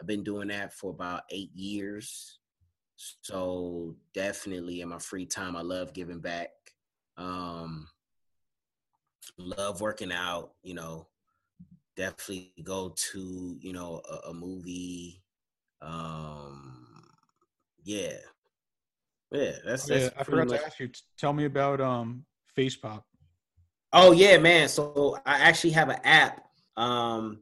I've 0.00 0.06
been 0.06 0.22
doing 0.22 0.48
that 0.48 0.72
for 0.74 0.90
about 0.90 1.22
eight 1.30 1.54
years. 1.54 2.38
So 3.22 3.96
definitely 4.14 4.80
in 4.80 4.88
my 4.88 4.98
free 4.98 5.26
time, 5.26 5.56
I 5.56 5.62
love 5.62 5.92
giving 5.92 6.20
back. 6.20 6.50
Um, 7.16 7.88
love 9.38 9.80
working 9.80 10.12
out, 10.12 10.52
you 10.62 10.74
know, 10.74 11.08
definitely 11.96 12.52
go 12.62 12.94
to, 13.12 13.58
you 13.60 13.72
know, 13.72 14.02
a, 14.10 14.30
a 14.30 14.34
movie. 14.34 15.22
Um, 15.80 17.04
yeah. 17.82 18.16
Yeah, 19.32 19.52
that's, 19.64 19.90
Oh, 19.90 19.94
yeah, 19.94 20.00
that's 20.00 20.14
I 20.18 20.24
forgot 20.24 20.48
much 20.48 20.60
to 20.60 20.66
ask 20.66 20.80
you. 20.80 20.90
Tell 21.18 21.32
me 21.32 21.46
about 21.46 21.80
um 21.80 22.24
Face 22.54 22.76
Pop. 22.76 23.04
Oh 23.98 24.12
yeah, 24.12 24.36
man. 24.36 24.68
So 24.68 25.16
I 25.24 25.38
actually 25.38 25.70
have 25.70 25.88
an 25.88 26.00
app 26.04 26.44
um, 26.76 27.40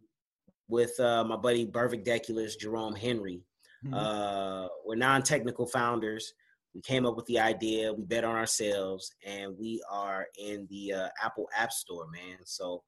with 0.69 0.99
uh, 1.01 1.25
my 1.25 1.35
buddy 1.35 1.67
Bervic 1.67 2.07
Deculus, 2.07 2.57
Jerome 2.57 2.95
Henry. 2.95 3.43
Mhm. 3.85 3.93
Uh, 3.93 4.69
we're 4.87 4.95
non-technical 4.95 5.67
founders. 5.67 6.33
We 6.73 6.81
came 6.81 7.07
up 7.07 7.17
with 7.17 7.27
the 7.27 7.41
idea. 7.41 7.93
We 7.93 8.05
bet 8.05 8.23
on 8.23 8.37
ourselves, 8.37 9.11
and 9.27 9.59
we 9.59 9.83
are 9.91 10.29
in 10.39 10.69
the 10.71 10.93
uh, 10.93 11.09
Apple 11.21 11.49
App 11.57 11.73
Store, 11.73 12.07
man. 12.07 12.39
So 12.45 12.85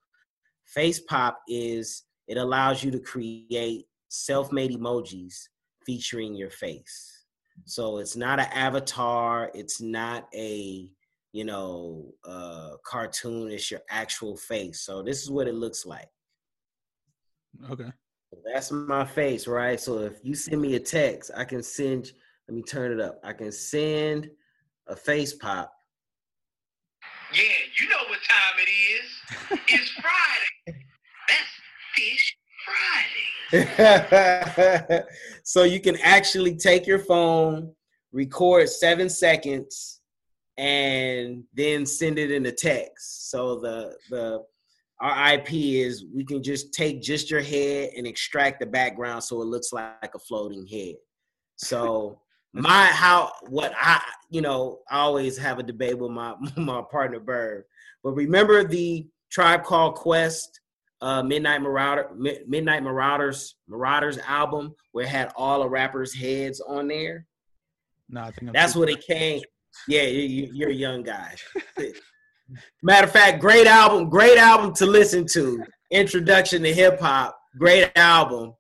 Face 0.67 1.01
Pop 1.01 1.41
is 1.49 2.05
it 2.29 2.37
allows 2.37 2.85
you 2.85 2.93
to 2.93 3.01
create 3.01 3.87
self-made 4.09 4.71
emojis 4.71 5.35
featuring 5.85 6.37
your 6.37 6.51
face. 6.51 7.25
So 7.65 7.99
it's 7.99 8.15
not 8.15 8.39
an 8.39 8.47
avatar. 8.53 9.51
It's 9.55 9.81
not 9.81 10.29
a 10.33 10.89
you 11.37 11.45
know 11.45 12.15
uh, 12.25 12.71
cartoon. 12.83 13.51
It's 13.51 13.71
your 13.71 13.83
actual 13.91 14.39
face. 14.39 14.81
So 14.81 15.03
this 15.03 15.23
is 15.23 15.31
what 15.31 15.47
it 15.47 15.55
looks 15.55 15.85
like. 15.85 16.09
Okay. 17.71 17.93
That's 18.45 18.73
my 18.73 19.05
face, 19.05 19.47
right? 19.47 19.79
So 19.79 19.99
if 19.99 20.15
you 20.23 20.35
send 20.35 20.63
me 20.63 20.77
a 20.77 20.81
text, 20.81 21.31
I 21.37 21.45
can 21.45 21.63
send. 21.63 22.11
Let 22.49 22.57
me 22.57 22.63
turn 22.63 22.91
it 22.93 23.01
up. 23.01 23.21
I 23.23 23.35
can 23.35 23.53
send 23.53 24.31
a 24.87 24.97
face 24.97 25.35
pop. 25.35 25.71
Yeah, 27.35 27.43
you 27.81 27.89
know 27.89 27.97
what 28.09 28.21
time 28.31 28.57
it 28.59 28.71
is. 28.71 29.61
It's 29.69 29.91
Friday. 30.01 30.85
That's 31.29 31.51
Fish 31.97 32.37
Friday. 33.53 35.05
so 35.45 35.65
you 35.65 35.81
can 35.81 35.97
actually 36.03 36.57
take 36.57 36.87
your 36.87 37.01
phone, 37.01 37.73
record 38.13 38.71
seven 38.71 39.11
seconds, 39.11 39.96
and 40.59 41.45
then 41.55 41.85
send 41.85 42.19
it 42.19 42.31
in 42.31 42.47
a 42.47 42.53
text. 42.53 43.31
So 43.31 43.61
the 43.61 43.97
the 44.11 44.45
our 45.01 45.35
IP 45.35 45.53
is 45.53 46.05
we 46.15 46.25
can 46.25 46.43
just 46.43 46.73
take 46.73 47.03
just 47.03 47.31
your 47.31 47.43
head 47.43 47.91
and 47.97 48.07
extract 48.07 48.61
the 48.61 48.67
background 48.67 49.23
so 49.23 49.43
it 49.43 49.47
looks 49.47 49.73
like 49.73 50.15
a 50.15 50.19
floating 50.19 50.67
head. 50.67 50.95
So 51.57 52.21
my 52.53 52.87
how 52.87 53.33
what 53.49 53.75
I 53.77 54.01
you 54.31 54.41
know 54.41 54.81
I 54.91 55.01
always 55.01 55.37
have 55.39 55.59
a 55.59 55.63
debate 55.63 55.99
with 55.99 56.11
my 56.11 56.35
my 56.57 56.83
partner 56.91 57.21
Bird, 57.21 57.65
but 58.03 58.13
remember 58.13 58.65
the 58.65 59.07
Tribe 59.31 59.65
Called 59.65 59.97
Quest 59.97 60.61
uh, 61.03 61.23
Midnight 61.23 61.61
Marauder 61.61 62.11
Midnight 62.47 62.83
Marauders 62.83 63.57
Marauders 63.69 64.19
album 64.27 64.75
where 64.93 65.05
it 65.05 65.11
had 65.11 65.33
all 65.37 65.61
the 65.61 65.69
rappers' 65.69 66.15
heads 66.15 66.61
on 66.61 66.89
there. 66.89 67.27
No, 68.09 68.23
I 68.23 68.31
think 68.31 68.49
I'm 68.49 68.53
That's 68.53 68.75
what 68.75 68.89
it 68.89 69.05
came. 69.07 69.43
Yeah, 69.89 70.03
you, 70.03 70.23
you, 70.23 70.51
you're 70.53 70.71
a 70.71 70.75
young 70.75 71.03
guy. 71.03 71.35
Matter 72.83 73.07
of 73.07 73.13
fact, 73.13 73.41
great 73.41 73.67
album, 73.67 74.09
great 74.09 74.39
album 74.39 74.75
to 74.75 74.87
listen 74.87 75.27
to. 75.33 75.63
Introduction 75.91 76.63
to 76.63 76.73
hip 76.73 77.01
hop, 77.01 77.39
great 77.59 77.91
album. 77.97 78.55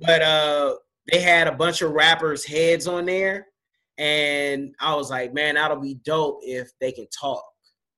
But 0.00 0.22
uh, 0.22 0.74
they 1.10 1.20
had 1.20 1.46
a 1.46 1.52
bunch 1.52 1.82
of 1.82 1.92
rappers' 1.92 2.44
heads 2.44 2.86
on 2.86 3.06
there, 3.06 3.46
and 3.98 4.74
I 4.80 4.94
was 4.94 5.10
like, 5.10 5.32
man, 5.32 5.54
that'll 5.54 5.80
be 5.80 5.94
dope 6.04 6.40
if 6.42 6.70
they 6.80 6.92
can 6.92 7.06
talk. 7.08 7.44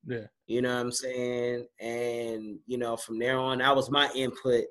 Yeah. 0.06 0.26
You 0.46 0.62
know 0.62 0.74
what 0.74 0.80
I'm 0.80 0.92
saying? 0.92 1.66
And 1.80 2.58
you 2.66 2.78
know, 2.78 2.96
from 2.96 3.18
there 3.18 3.38
on, 3.38 3.58
that 3.58 3.76
was 3.76 3.90
my 3.90 4.10
input. 4.14 4.64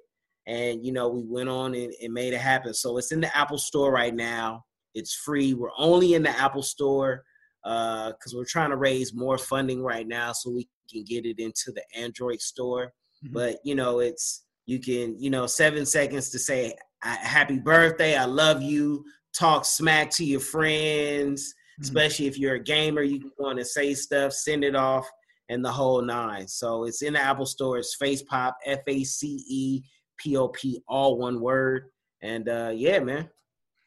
And 0.47 0.85
you 0.85 0.91
know, 0.91 1.09
we 1.09 1.23
went 1.23 1.49
on 1.49 1.75
and, 1.75 1.93
and 2.01 2.13
made 2.13 2.33
it 2.33 2.41
happen. 2.41 2.73
So 2.73 2.97
it's 2.97 3.11
in 3.11 3.21
the 3.21 3.37
Apple 3.37 3.57
Store 3.57 3.91
right 3.91 4.15
now. 4.15 4.63
It's 4.95 5.13
free. 5.13 5.53
We're 5.53 5.69
only 5.77 6.15
in 6.15 6.23
the 6.23 6.29
Apple 6.29 6.63
Store. 6.63 7.23
Because 7.67 8.33
we're 8.35 8.45
trying 8.45 8.69
to 8.69 8.77
raise 8.77 9.13
more 9.13 9.37
funding 9.37 9.81
right 9.83 10.07
now 10.07 10.31
so 10.31 10.49
we 10.49 10.67
can 10.91 11.03
get 11.03 11.25
it 11.25 11.39
into 11.39 11.71
the 11.73 11.83
Android 11.95 12.39
store. 12.41 12.93
Mhm. 13.25 13.33
But 13.33 13.57
you 13.63 13.75
know, 13.75 13.99
it's 13.99 14.45
you 14.65 14.79
can 14.79 15.19
you 15.19 15.29
know 15.29 15.45
seven 15.47 15.85
seconds 15.85 16.29
to 16.31 16.39
say 16.39 16.73
happy 17.01 17.59
birthday, 17.59 18.15
I 18.15 18.25
love 18.25 18.61
you, 18.61 19.03
talk 19.37 19.65
smack 19.65 20.09
to 20.11 20.25
your 20.25 20.39
friends, 20.39 21.53
Mhm. 21.79 21.83
especially 21.83 22.25
if 22.27 22.37
you're 22.39 22.55
a 22.55 22.63
gamer. 22.63 23.01
You 23.03 23.19
can 23.19 23.31
go 23.37 23.45
on 23.45 23.57
and 23.59 23.67
say 23.67 23.93
stuff, 23.93 24.33
send 24.33 24.63
it 24.63 24.75
off, 24.75 25.07
and 25.49 25.63
the 25.63 25.71
whole 25.71 26.01
nine. 26.01 26.47
So 26.47 26.85
it's 26.85 27.01
in 27.01 27.13
the 27.13 27.21
Apple 27.21 27.45
Store. 27.45 27.77
It's 27.77 27.95
Face 27.95 28.23
Pop, 28.23 28.57
F 28.65 28.79
A 28.87 29.03
C 29.03 29.43
E 29.47 29.83
P 30.17 30.35
O 30.37 30.47
P, 30.47 30.81
all 30.87 31.17
one 31.17 31.39
word. 31.39 31.91
And 32.21 32.49
uh, 32.49 32.71
yeah, 32.75 32.99
man, 32.99 33.29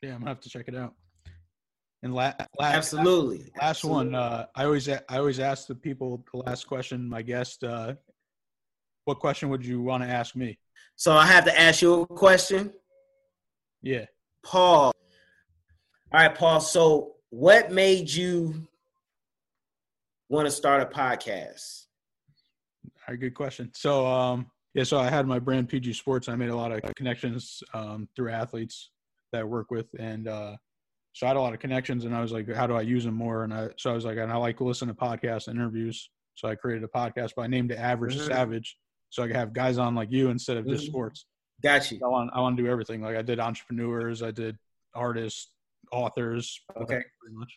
Yeah, 0.03 0.15
I'm 0.15 0.21
gonna 0.21 0.31
have 0.31 0.41
to 0.41 0.49
check 0.51 0.69
it 0.69 0.77
out. 0.77 0.95
And 2.03 2.15
la- 2.15 2.33
last, 2.59 2.77
absolutely. 2.77 3.53
last 3.61 3.85
one. 3.85 4.15
Absolutely. 4.15 4.17
Uh, 4.17 4.47
I 4.55 4.65
always 4.65 4.89
I 4.89 5.03
always 5.11 5.39
ask 5.39 5.67
the 5.67 5.75
people 5.75 6.25
the 6.33 6.39
last 6.39 6.67
question. 6.67 7.09
My 7.09 7.23
guest, 7.23 7.63
uh, 7.63 7.95
what 9.05 9.19
question 9.19 9.51
would 9.51 9.65
you 9.65 9.83
want 9.83 10.03
to 10.03 10.09
ask 10.09 10.35
me? 10.35 10.59
So 10.97 11.13
I 11.13 11.27
have 11.27 11.45
to 11.45 11.61
ask 11.61 11.83
you 11.83 12.03
a 12.03 12.07
question. 12.07 12.73
Yeah. 13.83 14.07
Paul. 14.43 14.93
All 16.13 16.21
right, 16.21 16.35
Paul. 16.35 16.61
So, 16.61 17.17
what 17.31 17.71
made 17.71 18.13
you 18.13 18.67
want 20.29 20.47
to 20.47 20.51
start 20.51 20.83
a 20.83 20.87
podcast? 20.87 21.87
All 22.85 22.91
right, 23.09 23.21
good 23.21 23.35
question. 23.35 23.71
So, 23.75 24.07
um, 24.07 24.47
yeah, 24.75 24.85
so 24.85 24.99
I 24.99 25.09
had 25.09 25.27
my 25.27 25.39
brand 25.39 25.69
PG 25.69 25.93
Sports. 25.95 26.29
I 26.29 26.37
made 26.37 26.51
a 26.51 26.57
lot 26.57 26.73
of 26.73 26.81
connections 26.95 27.63
um, 27.75 28.09
through 28.17 28.31
athletes 28.31 28.91
that 29.33 29.41
I 29.43 29.45
work 29.45 29.71
with, 29.71 29.87
and 29.99 30.29
uh, 30.29 30.57
so 31.21 31.27
I 31.27 31.29
had 31.29 31.37
a 31.37 31.41
lot 31.41 31.53
of 31.53 31.61
connections. 31.61 32.07
And 32.07 32.17
I 32.17 32.23
was 32.23 32.33
like, 32.33 32.51
how 32.51 32.67
do 32.67 32.75
I 32.75 32.81
use 32.81 33.05
them 33.05 33.13
more? 33.15 33.45
And 33.45 33.53
I 33.53 33.69
so 33.77 33.91
I 33.91 33.93
was 33.93 34.07
like, 34.07 34.17
and 34.17 34.33
I 34.33 34.37
like 34.37 34.57
to 34.57 34.65
listen 34.65 34.89
to 34.89 34.95
podcasts 34.95 35.49
and 35.49 35.57
interviews. 35.59 36.09
So 36.35 36.49
I 36.49 36.55
created 36.55 36.83
a 36.83 36.89
podcast, 36.89 37.33
but 37.37 37.43
I 37.43 37.47
named 37.47 37.71
it 37.73 37.75
Average 37.79 38.17
Mhm. 38.17 38.27
Savage, 38.27 38.79
so 39.11 39.23
I 39.23 39.27
could 39.27 39.37
have 39.37 39.53
guys 39.53 39.77
on 39.77 39.95
like 39.95 40.11
you 40.11 40.31
instead 40.31 40.57
of 40.57 40.67
just 40.67 40.85
Mhm. 40.85 40.89
sports. 40.89 41.27
Got 41.63 41.91
you. 41.93 42.01
I 42.03 42.09
want 42.09 42.31
I 42.33 42.41
want 42.41 42.57
to 42.57 42.63
do 42.63 42.71
everything. 42.71 43.03
Like 43.03 43.17
I 43.17 43.21
did 43.21 43.39
entrepreneurs, 43.39 44.23
I 44.23 44.31
did 44.31 44.57
artists, 44.95 45.53
authors, 45.93 46.59
Okay. 46.75 47.03
pretty 47.21 47.37
much 47.37 47.53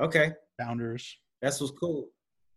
Okay, 0.00 0.32
founders. 0.58 1.18
that's 1.40 1.60
what's 1.60 1.72
cool. 1.78 2.08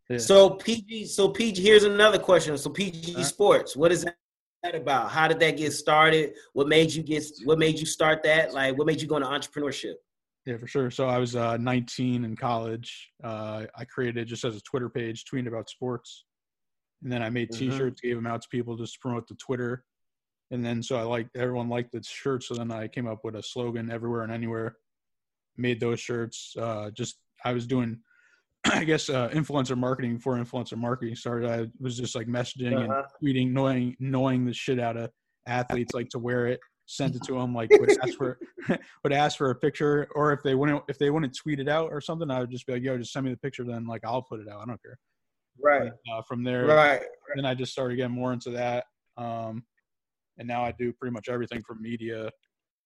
Yeah. 0.10 0.18
So 0.18 0.50
PG, 0.56 1.06
so 1.06 1.30
PG. 1.30 1.62
Here's 1.62 1.84
another 1.84 2.18
question. 2.18 2.58
So 2.58 2.72
PG 2.72 3.12
Alright. 3.12 3.26
Sports, 3.28 3.76
what 3.76 3.92
is 3.92 4.04
that 4.06 4.18
about? 4.72 5.12
How 5.12 5.28
did 5.28 5.40
that 5.42 5.58
get 5.58 5.74
started? 5.74 6.34
What 6.54 6.68
made 6.68 6.94
you 6.94 7.04
get? 7.04 7.26
What 7.44 7.60
made 7.60 7.80
you 7.80 7.86
start 7.86 8.24
that? 8.24 8.54
Like, 8.54 8.78
what 8.78 8.88
made 8.88 9.02
you 9.02 9.08
go 9.08 9.18
into 9.18 9.28
entrepreneurship? 9.28 9.96
Yeah, 10.46 10.58
for 10.58 10.68
sure. 10.68 10.92
So 10.92 11.08
I 11.08 11.18
was 11.20 11.36
uh, 11.36 11.58
19 11.58 12.24
in 12.26 12.36
college. 12.36 13.12
Uh, 13.24 13.66
I 13.78 13.86
created 13.86 14.28
just 14.28 14.44
as 14.44 14.56
a 14.56 14.62
Twitter 14.62 14.90
page, 14.90 15.24
tweeting 15.26 15.48
about 15.48 15.70
sports, 15.70 16.26
and 17.02 17.12
then 17.12 17.22
I 17.22 17.30
made 17.30 17.50
Mhm. 17.52 17.58
T-shirts, 17.60 18.02
gave 18.02 18.16
them 18.16 18.28
out 18.28 18.42
to 18.42 18.48
people 18.50 18.76
just 18.76 18.94
to 18.94 19.00
promote 19.00 19.28
the 19.28 19.36
Twitter. 19.36 19.86
And 20.52 20.64
then 20.66 20.84
so 20.84 20.96
I 20.98 21.04
liked 21.04 21.36
everyone 21.36 21.70
liked 21.70 21.92
the 21.92 22.04
shirts, 22.04 22.48
so 22.48 22.56
then 22.56 22.72
I 22.72 22.88
came 22.88 23.08
up 23.08 23.20
with 23.24 23.36
a 23.36 23.44
slogan: 23.44 23.90
"Everywhere 23.92 24.24
and 24.24 24.32
Anywhere." 24.32 24.78
Made 25.58 25.80
those 25.80 26.00
shirts. 26.00 26.56
Uh, 26.58 26.90
just 26.92 27.18
I 27.46 27.54
was 27.54 27.68
doing, 27.68 28.00
I 28.66 28.84
guess, 28.84 29.10
uh, 29.10 29.30
influencer 29.30 29.78
marketing 29.78 30.16
before 30.16 30.36
influencer 30.36 30.78
marketing 30.78 31.16
started. 31.16 31.50
I 31.50 31.68
was 31.80 31.98
just 31.98 32.16
like 32.16 32.28
messaging 32.28 32.84
and 32.84 32.90
Uh-huh. 32.94 33.04
tweeting, 33.22 33.52
knowing 33.52 33.96
knowing 34.00 34.46
the 34.46 34.54
shit 34.54 34.80
out 34.80 34.98
of 34.98 35.12
athletes 35.48 35.94
like 35.94 36.10
to 36.10 36.20
wear 36.20 36.48
it. 36.48 36.60
Sent 36.86 37.16
it 37.16 37.24
to 37.24 37.34
them, 37.36 37.54
like 37.56 37.72
would 37.80 37.90
ask 38.02 38.16
for 38.18 38.40
would 39.04 39.14
ask 39.14 39.38
for 39.38 39.50
a 39.50 39.56
picture, 39.56 40.08
or 40.16 40.34
if 40.34 40.44
they 40.44 40.56
wouldn't 40.56 40.84
if 40.90 40.98
they 40.98 41.10
wouldn't 41.10 41.36
tweet 41.36 41.60
it 41.60 41.70
out 41.70 41.92
or 41.92 42.02
something, 42.02 42.30
I 42.30 42.40
would 42.42 42.52
just 42.52 42.66
be 42.68 42.74
like, 42.74 42.84
"Yo, 42.84 42.98
just 42.98 43.14
send 43.14 43.26
me 43.26 43.32
the 43.32 43.38
picture." 43.38 43.64
Then 43.64 43.86
like 43.88 44.02
I'll 44.06 44.22
put 44.22 44.40
it 44.42 44.50
out. 44.50 44.62
I 44.62 44.66
don't 44.66 44.82
care. 44.82 44.98
Right. 45.62 45.92
Uh, 46.12 46.22
from 46.28 46.44
there, 46.44 46.66
Right. 46.68 47.02
then 47.36 47.46
I 47.46 47.56
just 47.56 47.72
started 47.72 47.96
getting 47.96 48.16
more 48.16 48.34
into 48.34 48.50
that, 48.52 48.86
um, 49.18 49.66
and 50.38 50.48
now 50.48 50.64
I 50.64 50.74
do 50.74 50.92
pretty 50.94 51.14
much 51.14 51.30
everything 51.30 51.62
from 51.66 51.82
media, 51.82 52.30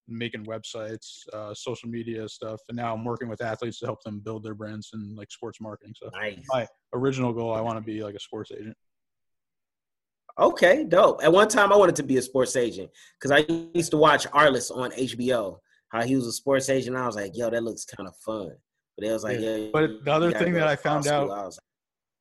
making 0.07 0.45
websites, 0.45 1.27
uh, 1.33 1.53
social 1.53 1.89
media 1.89 2.27
stuff, 2.29 2.61
and 2.69 2.75
now 2.77 2.93
I'm 2.93 3.03
working 3.03 3.27
with 3.27 3.41
athletes 3.41 3.79
to 3.79 3.85
help 3.85 4.01
them 4.03 4.19
build 4.19 4.43
their 4.43 4.53
brands 4.55 4.89
and 4.93 5.17
like 5.17 5.31
sports 5.31 5.59
marketing. 5.59 5.93
So 6.01 6.09
Nice. 6.13 6.39
my 6.49 6.67
original 6.93 7.33
goal, 7.33 7.53
I 7.53 7.61
want 7.61 7.77
to 7.77 7.83
be 7.83 8.03
like 8.03 8.15
a 8.15 8.19
sports 8.19 8.51
agent. 8.51 8.75
Okay, 10.39 10.83
dope. 10.83 11.23
At 11.23 11.31
one 11.31 11.47
time, 11.47 11.73
I 11.73 11.75
wanted 11.75 11.95
to 11.97 12.03
be 12.03 12.17
a 12.17 12.21
sports 12.21 12.55
agent 12.55 12.91
because 13.19 13.31
I 13.31 13.45
used 13.73 13.91
to 13.91 13.97
watch 13.97 14.27
Arliss 14.27 14.69
on 14.75 14.91
HBO. 14.91 15.57
How 15.89 16.03
he 16.03 16.15
was 16.15 16.27
a 16.27 16.31
sports 16.31 16.69
agent. 16.69 16.95
I 16.95 17.05
was 17.07 17.15
like, 17.15 17.31
yo, 17.35 17.49
that 17.49 17.63
looks 17.63 17.85
kind 17.85 18.07
of 18.07 18.15
fun. 18.17 18.51
But 18.97 19.07
it 19.07 19.11
was 19.11 19.23
like, 19.23 19.39
Yeah. 19.39 19.55
yeah. 19.55 19.69
But 19.73 20.03
the 20.05 20.11
other 20.11 20.31
thing 20.31 20.53
that 20.53 20.67
I 20.67 20.75
found 20.75 21.07
out- 21.07 21.29
was 21.29 21.59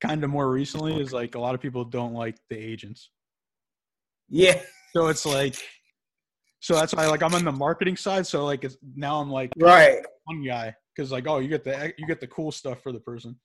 Kind 0.01 0.22
of 0.22 0.28
more 0.30 0.51
recently 0.51 1.01
is 1.01 1.11
like 1.12 1.37
a 1.37 1.39
lot 1.39 1.55
of 1.55 1.61
people 1.62 1.82
don't 1.84 2.12
like 2.12 2.37
the 2.51 2.57
agents. 2.57 3.11
Yeah, 4.28 4.61
So 4.93 5.07
it's 5.09 5.24
like, 5.24 5.57
so 6.61 6.75
that's 6.75 6.95
why 6.95 7.07
like 7.07 7.23
I'm 7.23 7.35
on 7.35 7.45
the 7.45 7.53
marketing 7.53 7.97
side. 7.97 8.27
So 8.27 8.45
like 8.45 8.65
it's, 8.65 8.77
now 8.95 9.21
I'm 9.21 9.31
like 9.31 9.53
right. 9.59 9.99
one 10.25 10.45
guy 10.45 10.75
because 10.95 11.13
like 11.13 11.27
oh 11.27 11.39
you 11.39 11.49
get 11.49 11.65
the 11.65 11.93
you 11.99 12.07
get 12.07 12.21
the 12.21 12.27
cool 12.27 12.53
stuff 12.53 12.83
for 12.83 12.93
the 12.93 13.01
person. 13.01 13.39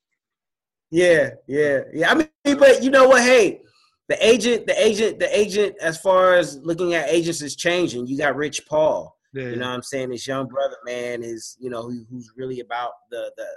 Yeah, 0.92 1.32
yeah, 1.48 1.80
yeah. 1.94 2.12
I 2.12 2.16
mean, 2.16 2.58
but 2.58 2.84
you 2.84 2.90
know 2.90 3.08
what? 3.08 3.22
Hey, 3.22 3.62
the 4.10 4.28
agent, 4.28 4.68
the 4.68 4.86
agent, 4.86 5.20
the 5.20 5.38
agent. 5.40 5.76
As 5.82 5.98
far 5.98 6.36
as 6.36 6.58
looking 6.58 6.94
at 6.96 7.08
agents 7.08 7.42
is 7.42 7.56
changing. 7.56 8.08
You 8.08 8.18
got 8.18 8.36
Rich 8.36 8.66
Paul. 8.68 9.16
Yeah, 9.34 9.44
You 9.44 9.56
know 9.56 9.70
what 9.70 9.76
I'm 9.76 9.84
saying? 9.84 10.10
This 10.10 10.28
young 10.28 10.48
brother, 10.48 10.76
man, 10.86 11.24
is 11.24 11.56
you 11.60 11.70
know 11.70 11.84
who, 11.84 12.06
who's 12.10 12.34
really 12.36 12.60
about 12.60 12.92
the 13.10 13.32
the 13.38 13.48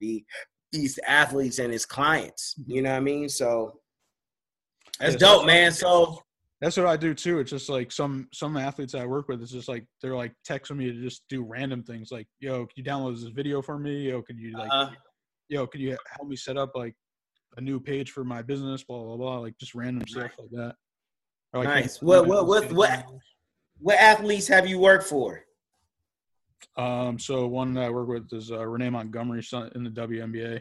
the 0.00 0.24
these 0.72 0.98
athletes 1.06 1.60
and 1.60 1.72
his 1.72 1.86
clients. 1.86 2.56
Mm-hmm. 2.60 2.72
You 2.72 2.82
know 2.82 2.90
what 2.90 2.96
I 2.96 3.00
mean? 3.00 3.28
So 3.28 3.80
that's 4.98 5.12
Yeah, 5.12 5.18
dope, 5.18 5.46
man. 5.46 5.70
So 5.70 6.20
that's 6.60 6.76
what 6.76 6.86
I 6.86 6.96
do 6.96 7.14
too. 7.14 7.38
It's 7.38 7.50
just 7.50 7.68
like 7.68 7.90
some 7.90 8.28
some 8.32 8.56
athletes 8.56 8.94
I 8.94 9.06
work 9.06 9.28
with. 9.28 9.40
It's 9.42 9.52
just 9.52 9.68
like 9.68 9.86
they're 10.02 10.16
like 10.16 10.34
texting 10.46 10.76
me 10.76 10.92
to 10.92 11.02
just 11.02 11.22
do 11.28 11.42
random 11.42 11.82
things 11.82 12.10
like 12.12 12.26
yo 12.38 12.66
can 12.66 12.74
you 12.76 12.84
download 12.84 13.18
this 13.18 13.30
video 13.30 13.62
for 13.62 13.78
me? 13.78 14.08
Yo 14.10 14.20
can 14.22 14.38
you 14.38 14.52
like 14.56 14.70
uh, 14.72 14.90
yo 15.48 15.66
can 15.66 15.80
you 15.80 15.96
help 16.16 16.28
me 16.28 16.36
set 16.36 16.56
up 16.58 16.72
like 16.74 16.94
a 17.56 17.60
new 17.60 17.80
page 17.80 18.10
for 18.10 18.24
my 18.24 18.42
business? 18.42 18.84
Blah 18.84 19.02
blah 19.02 19.16
blah. 19.16 19.38
Like 19.38 19.56
just 19.58 19.74
random 19.74 20.06
stuff 20.06 20.32
like 20.38 20.50
that. 20.50 20.74
Or, 21.52 21.64
like, 21.64 21.68
Nice. 21.68 22.00
What- 22.00 22.26
what- 22.28 22.46
what- 22.46 22.72
what- 22.72 23.06
what 23.78 23.98
athletes 23.98 24.46
have 24.48 24.68
you 24.68 24.78
worked 24.78 25.04
for? 25.04 25.42
Um, 26.76 27.18
so 27.18 27.46
one 27.46 27.72
that 27.74 27.84
I 27.84 27.90
work 27.90 28.08
with 28.08 28.32
is 28.32 28.52
uh, 28.52 28.64
Renee 28.66 28.90
Montgomery 28.90 29.42
in 29.74 29.82
the 29.82 29.90
WNBA, 29.90 30.60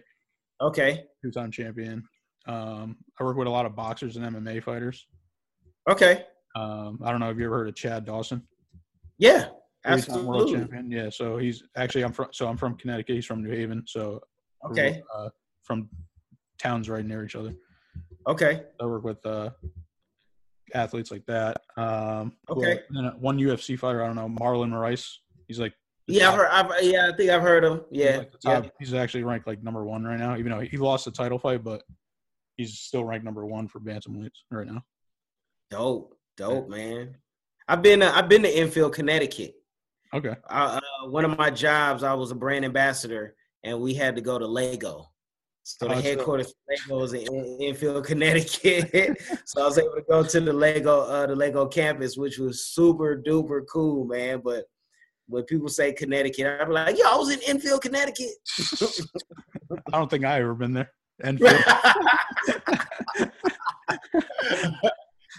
Okay. 0.62 1.04
two-time 1.22 1.52
champion. 1.52 2.08
Um, 2.48 2.98
I 3.20 3.24
work 3.24 3.38
with 3.38 3.48
a 3.48 3.52
lot 3.52 3.66
of 3.66 3.76
boxers 3.76 4.16
and 4.16 4.26
MMA 4.26 4.64
fighters. 4.64 5.06
Okay. 5.90 6.24
Um, 6.56 7.00
I 7.04 7.12
don't 7.12 7.20
know 7.20 7.30
if 7.30 7.38
you 7.38 7.46
ever 7.46 7.58
heard 7.58 7.68
of 7.70 7.76
Chad 7.76 8.06
Dawson. 8.06 8.44
Yeah. 9.18 9.50
Three-time 9.86 10.26
world 10.26 10.52
champion. 10.52 10.92
Yeah, 10.92 11.10
so 11.10 11.38
he's 11.38 11.64
actually 11.76 12.04
I'm 12.04 12.12
from 12.12 12.28
so 12.32 12.48
I'm 12.48 12.58
from 12.58 12.76
Connecticut. 12.76 13.16
He's 13.16 13.26
from 13.26 13.44
New 13.44 13.50
Haven. 13.52 13.84
So 13.88 14.22
Okay. 14.70 15.02
uh, 15.16 15.30
from 15.64 15.90
towns 16.60 16.90
right 16.90 17.06
near 17.06 17.24
each 17.26 17.36
other. 17.36 17.54
Okay. 18.28 18.64
I 18.80 18.86
work 18.86 19.04
with 19.04 19.26
uh, 19.26 19.52
athletes 20.74 21.12
like 21.12 21.26
that. 21.28 21.62
Um, 21.78 22.34
Okay. 22.50 22.72
else? 22.74 22.80
And 22.90 22.98
then 22.98 23.06
uh, 23.06 23.12
one 23.14 23.38
UFC 23.40 23.80
fighter. 23.80 24.04
I 24.04 24.08
don't 24.08 24.16
know 24.18 24.28
Marlon 24.30 24.70
Moraes. 24.72 25.10
He's 25.48 25.60
like 25.60 25.74
Yeah, 26.08 26.30
I've 26.30 26.36
heard, 26.38 26.50
I've, 26.52 26.84
yeah, 26.84 27.10
I 27.12 27.16
think 27.16 27.30
I've 27.32 27.42
heard 27.42 27.64
him. 27.64 27.82
he's 27.90 28.02
Yeah. 28.04 28.18
like 28.18 28.32
the 28.34 28.38
yeah. 28.44 28.62
He's 28.80 28.94
actually 28.94 29.24
ranked 29.24 29.48
like 29.48 29.64
number 29.64 29.86
one 29.86 30.04
right 30.04 30.20
now. 30.20 30.36
Even 30.36 30.52
though 30.52 30.60
he 30.60 30.78
lost 30.78 31.06
the 31.06 31.12
title 31.12 31.40
fight, 31.40 31.64
but 31.64 31.84
he's 32.58 32.78
still 32.80 33.06
ranked 33.06 33.24
number 33.26 33.46
one 33.46 33.68
for 33.70 33.80
bantamweights 33.80 34.42
right 34.52 34.68
now. 34.68 34.84
Dope. 35.72 36.16
Dope, 36.38 36.70
man. 36.70 37.16
I've 37.68 37.82
been 37.82 38.02
uh, 38.02 38.12
I've 38.16 38.30
been 38.30 38.44
to 38.44 38.50
Enfield, 38.50 38.94
Connecticut. 38.94 39.56
Okay. 40.14 40.36
uh, 40.50 40.80
uh, 41.04 41.08
one 41.10 41.24
of 41.26 41.38
my 41.38 41.52
jobs, 41.52 42.02
I 42.02 42.14
was 42.14 42.32
a 42.32 42.36
brand 42.36 42.66
ambassador, 42.66 43.36
and 43.64 43.80
we 43.80 43.94
had 43.94 44.16
to 44.16 44.22
go 44.22 44.40
to 44.40 44.48
Lego. 44.48 45.06
So 45.64 45.88
the 45.88 45.96
Oh, 45.96 46.02
headquarters 46.02 46.48
for 46.48 46.96
Lego 46.98 47.04
is 47.04 47.14
in 47.14 47.58
Enfield, 47.62 48.04
Connecticut. 48.08 49.18
so 49.46 49.62
I 49.62 49.66
was 49.66 49.78
able 49.78 49.94
to 49.96 50.02
go 50.10 50.24
to 50.24 50.40
the 50.40 50.54
Lego, 50.54 51.02
uh, 51.02 51.28
the 51.28 51.36
Lego 51.36 51.68
campus, 51.68 52.18
which 52.18 52.40
was 52.40 52.66
super 52.66 53.22
duper 53.24 53.62
cool, 53.72 54.06
man. 54.06 54.42
But 54.44 54.66
when 55.28 55.44
people 55.44 55.68
say 55.70 55.94
Connecticut, 55.94 56.60
I'm 56.60 56.72
like, 56.72 56.98
yo, 56.98 57.06
I 57.06 57.16
was 57.16 57.30
in 57.30 57.40
Enfield, 57.46 57.84
Connecticut. 57.84 58.32
I 59.94 59.98
don't 59.98 60.10
think 60.10 60.26
I 60.26 60.40
ever 60.40 60.56
been 60.56 60.74
there. 60.74 60.92
And 61.22 61.38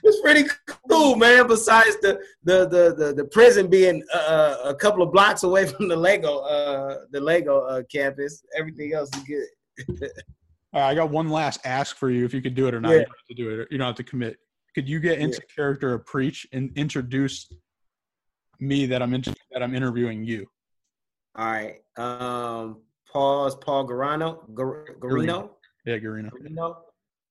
it's 0.03 0.21
pretty 0.21 0.45
cool, 0.89 1.17
man. 1.17 1.47
Besides 1.47 1.97
the 2.01 2.21
the 2.45 2.67
the 2.69 2.95
the, 2.97 3.13
the 3.15 3.25
prison 3.25 3.69
being 3.69 4.03
uh, 4.15 4.57
a 4.65 4.75
couple 4.75 5.03
of 5.03 5.13
blocks 5.13 5.43
away 5.43 5.67
from 5.73 5.89
the 5.89 5.97
Lego 5.97 6.39
uh, 6.41 6.99
the 7.11 7.21
Lego 7.21 7.61
uh, 7.63 7.83
campus, 7.93 8.43
everything 8.57 8.93
else 8.95 9.11
is 9.17 9.23
good. 9.25 10.11
All 10.73 10.81
right, 10.81 10.91
I 10.91 10.95
got 10.95 11.11
one 11.11 11.29
last 11.29 11.61
ask 11.65 11.97
for 11.97 12.11
you. 12.11 12.25
If 12.25 12.33
you 12.33 12.41
could 12.41 12.55
do 12.55 12.69
it 12.69 12.75
or 12.75 12.81
not, 12.81 12.91
Yeah. 12.91 12.99
you 12.99 13.05
don't 13.05 13.09
have 13.19 13.27
to 13.29 13.35
do 13.35 13.61
it. 13.61 13.69
You 13.73 13.79
don't 13.79 13.87
have 13.89 13.97
to 13.97 14.05
commit. 14.05 14.37
Could 14.75 14.89
you 14.89 15.01
get 15.01 15.19
into 15.19 15.41
character 15.55 15.95
of 15.95 16.07
preach 16.07 16.47
and 16.53 16.71
introduce 16.77 17.53
me 18.61 18.87
that 18.87 19.03
I'm 19.03 19.13
inter- 19.15 19.35
that 19.51 19.63
I'm 19.65 19.75
interviewing 19.75 20.23
you? 20.25 20.47
All 21.37 21.47
right, 21.47 21.77
um, 21.97 22.83
Paul's 23.13 23.57
Paul 23.57 23.85
Garano, 23.85 24.45
Gar- 24.55 24.97
Garino, 25.01 25.51
Yeah, 25.85 25.99
Garino. 25.99 26.31
Garino. 26.31 26.77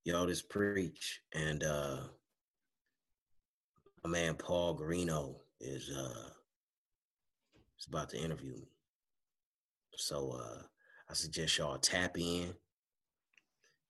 Yo, 0.05 0.25
this 0.25 0.41
preach, 0.41 1.21
and 1.33 1.63
uh 1.63 1.99
my 4.03 4.09
man 4.09 4.35
Paul 4.35 4.77
Garino 4.77 5.35
is 5.59 5.89
uh 5.89 6.29
is 7.77 7.87
about 7.87 8.09
to 8.09 8.21
interview 8.21 8.53
me. 8.53 8.67
So 9.95 10.39
uh 10.39 10.61
I 11.09 11.13
suggest 11.13 11.57
y'all 11.57 11.77
tap 11.77 12.17
in 12.17 12.53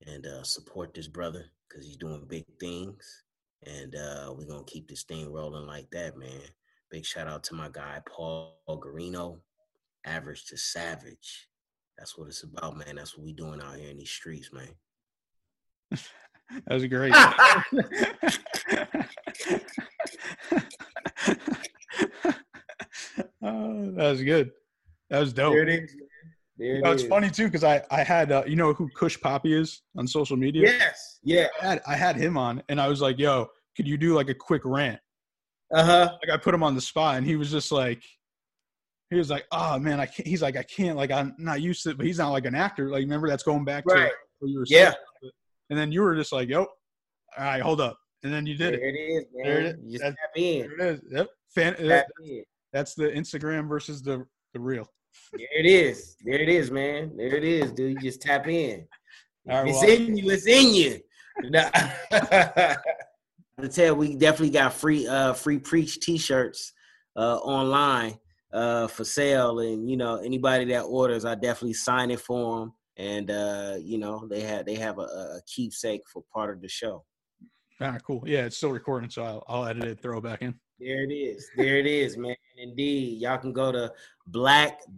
and 0.07 0.25
uh 0.25 0.43
support 0.43 0.93
this 0.93 1.07
brother 1.07 1.45
because 1.67 1.85
he's 1.85 1.97
doing 1.97 2.25
big 2.27 2.45
things. 2.59 3.23
And 3.65 3.95
uh 3.95 4.33
we're 4.35 4.47
gonna 4.47 4.63
keep 4.65 4.87
this 4.87 5.03
thing 5.03 5.31
rolling 5.31 5.67
like 5.67 5.89
that, 5.91 6.17
man. 6.17 6.41
Big 6.89 7.05
shout 7.05 7.27
out 7.27 7.43
to 7.45 7.55
my 7.55 7.69
guy 7.71 8.01
Paul 8.07 8.55
Garino, 8.67 9.39
average 10.05 10.45
to 10.45 10.57
savage. 10.57 11.47
That's 11.97 12.17
what 12.17 12.29
it's 12.29 12.43
about, 12.43 12.77
man. 12.77 12.95
That's 12.95 13.17
what 13.17 13.25
we 13.25 13.33
doing 13.33 13.61
out 13.61 13.75
here 13.75 13.89
in 13.89 13.97
these 13.97 14.09
streets, 14.09 14.51
man. 14.51 14.69
That 16.65 16.73
was 16.73 16.85
great. 16.87 17.13
oh, 23.43 23.91
that 23.91 24.11
was 24.11 24.21
good. 24.23 24.51
That 25.09 25.19
was 25.19 25.33
dope. 25.33 25.53
There 25.53 25.63
it 25.67 25.83
is. 25.83 25.95
There 26.57 26.81
know, 26.81 26.91
it's 26.91 27.03
is. 27.03 27.09
funny 27.09 27.29
too 27.29 27.45
because 27.45 27.63
I 27.63 27.81
I 27.89 28.03
had 28.03 28.31
uh, 28.31 28.43
you 28.45 28.55
know 28.55 28.73
who 28.73 28.89
Kush 28.89 29.19
Poppy 29.19 29.53
is 29.53 29.81
on 29.97 30.05
social 30.07 30.35
media. 30.37 30.63
Yes. 30.63 31.19
Yeah. 31.23 31.47
I 31.61 31.65
had 31.65 31.81
I 31.87 31.95
had 31.95 32.15
him 32.17 32.37
on 32.37 32.61
and 32.69 32.79
I 32.81 32.87
was 32.89 33.01
like, 33.01 33.17
"Yo, 33.17 33.47
could 33.77 33.87
you 33.87 33.97
do 33.97 34.13
like 34.13 34.29
a 34.29 34.33
quick 34.35 34.63
rant?" 34.65 34.99
Uh 35.73 35.83
huh. 35.83 36.17
Like 36.21 36.33
I 36.33 36.37
put 36.37 36.53
him 36.53 36.63
on 36.63 36.75
the 36.75 36.81
spot 36.81 37.15
and 37.17 37.25
he 37.25 37.35
was 37.37 37.49
just 37.49 37.71
like, 37.71 38.03
he 39.09 39.15
was 39.15 39.29
like, 39.29 39.45
"Oh 39.51 39.79
man, 39.79 39.99
I 40.01 40.05
can't." 40.05 40.27
He's 40.27 40.41
like, 40.41 40.57
"I 40.57 40.63
can't." 40.63 40.97
Like 40.97 41.11
I'm 41.11 41.33
not 41.39 41.61
used 41.61 41.83
to 41.83 41.91
it, 41.91 41.97
but 41.97 42.05
he's 42.05 42.17
not 42.17 42.29
like 42.31 42.45
an 42.45 42.55
actor. 42.55 42.89
Like 42.89 43.01
remember 43.01 43.29
that's 43.29 43.43
going 43.43 43.63
back 43.63 43.85
Right. 43.87 44.09
to 44.09 44.13
what 44.39 44.49
you 44.51 44.59
were 44.59 44.65
Yeah. 44.67 44.91
saying. 45.21 45.31
And 45.69 45.79
then 45.79 45.91
you 45.93 46.01
were 46.01 46.15
just 46.15 46.33
like, 46.33 46.49
"Yo, 46.49 46.59
all 46.61 46.67
right, 47.37 47.61
hold 47.61 47.79
up," 47.79 47.97
and 48.23 48.33
then 48.33 48.45
you 48.45 48.55
did 48.55 48.73
There 48.73 48.83
it. 48.85 48.95
it 48.95 48.97
is, 48.97 49.25
man. 49.33 49.45
There 49.45 49.59
it 49.61 49.65
is. 49.67 49.75
You 49.85 49.99
That- 49.99 50.15
in. 50.35 50.59
There 50.77 50.89
it 50.89 50.93
is. 50.95 51.01
Yep. 51.11 51.27
Fan, 51.55 51.75
in. 51.75 52.43
That's 52.73 52.93
the 52.95 53.09
Instagram 53.09 53.67
versus 53.67 54.01
the 54.01 54.25
the 54.53 54.59
real. 54.59 54.87
There 55.33 55.47
it 55.59 55.65
is. 55.65 56.15
There 56.23 56.39
it 56.39 56.49
is, 56.49 56.71
man. 56.71 57.15
There 57.17 57.35
it 57.35 57.43
is, 57.43 57.71
dude. 57.71 57.93
You 57.93 57.99
just 57.99 58.21
tap 58.21 58.47
in. 58.47 58.87
All 59.49 59.63
right, 59.63 59.69
it's 59.69 59.81
well- 59.81 59.89
in 59.89 60.17
you. 60.17 60.29
It's 60.31 60.47
in 60.47 60.73
you. 60.73 60.99
Nah. 61.43 61.69
to 63.61 63.69
tell, 63.71 63.95
we 63.95 64.15
definitely 64.15 64.49
got 64.51 64.73
free 64.73 65.07
uh 65.07 65.33
free 65.33 65.59
preach 65.59 65.99
T-shirts 65.99 66.73
uh 67.15 67.37
online 67.37 68.17
uh 68.53 68.87
for 68.87 69.03
sale, 69.05 69.59
and 69.59 69.89
you 69.89 69.97
know 69.97 70.17
anybody 70.17 70.65
that 70.65 70.81
orders, 70.81 71.25
I 71.25 71.35
definitely 71.35 71.73
sign 71.73 72.11
it 72.11 72.19
for 72.19 72.59
them, 72.59 72.73
and 72.97 73.31
uh 73.31 73.75
you 73.79 73.97
know 73.99 74.27
they 74.29 74.41
have 74.41 74.65
they 74.65 74.75
have 74.75 74.97
a, 74.99 75.03
a 75.03 75.41
keepsake 75.47 76.01
for 76.11 76.23
part 76.33 76.53
of 76.53 76.61
the 76.61 76.69
show. 76.69 77.05
Ah, 77.81 77.97
cool. 78.05 78.21
Yeah, 78.25 78.43
it's 78.45 78.57
still 78.57 78.71
recording, 78.71 79.09
so 79.09 79.23
I'll, 79.23 79.43
I'll 79.47 79.65
edit 79.65 79.85
it, 79.85 80.01
throw 80.01 80.17
it 80.17 80.23
back 80.23 80.41
in. 80.41 80.53
There 80.79 81.03
it 81.03 81.13
is. 81.13 81.49
There 81.55 81.77
it 81.77 81.87
is, 81.87 82.17
man. 82.17 82.35
Indeed. 82.61 83.21
Y'all 83.21 83.37
can 83.37 83.53
go 83.53 83.71
to 83.71 83.91
blackbh.com 84.29 84.89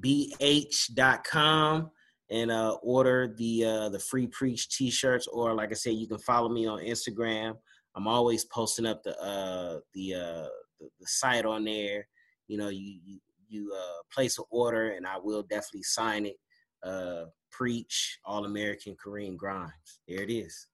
and 2.30 2.49
uh, 2.49 2.78
order 2.82 3.36
the 3.38 3.66
uh, 3.66 3.89
the 3.89 3.99
free 3.99 4.28
preach 4.28 4.70
t-shirts 4.70 5.28
or 5.28 5.53
like 5.53 5.72
I 5.72 5.76
said 5.76 5.93
you 5.93 6.07
can 6.07 6.18
follow 6.20 6.49
me 6.49 6.66
on 6.66 6.80
Instagram. 6.80 7.57
I'm 7.95 8.07
always 8.07 8.45
posting 8.45 8.86
up 8.86 9.03
the 9.03 9.20
uh 9.22 9.80
the 9.93 10.16
uh 10.16 10.47
the, 10.80 10.89
the 10.99 11.07
site 11.07 11.45
on 11.45 11.66
there. 11.66 12.07
You 12.47 12.57
know, 12.57 12.70
you 12.70 12.99
you, 13.03 13.20
you 13.47 13.74
uh 13.78 14.01
place 14.14 14.39
an 14.39 14.45
order 14.49 14.91
and 14.91 15.05
I 15.05 15.18
will 15.18 15.43
definitely 15.43 15.84
sign 15.84 16.26
it. 16.26 16.38
Uh 16.84 17.26
preach 17.51 18.18
all 18.26 18.45
American 18.45 18.95
Kareem 18.95 19.36
Grimes. 19.36 19.99
There 20.07 20.22
it 20.22 20.32
is. 20.32 20.68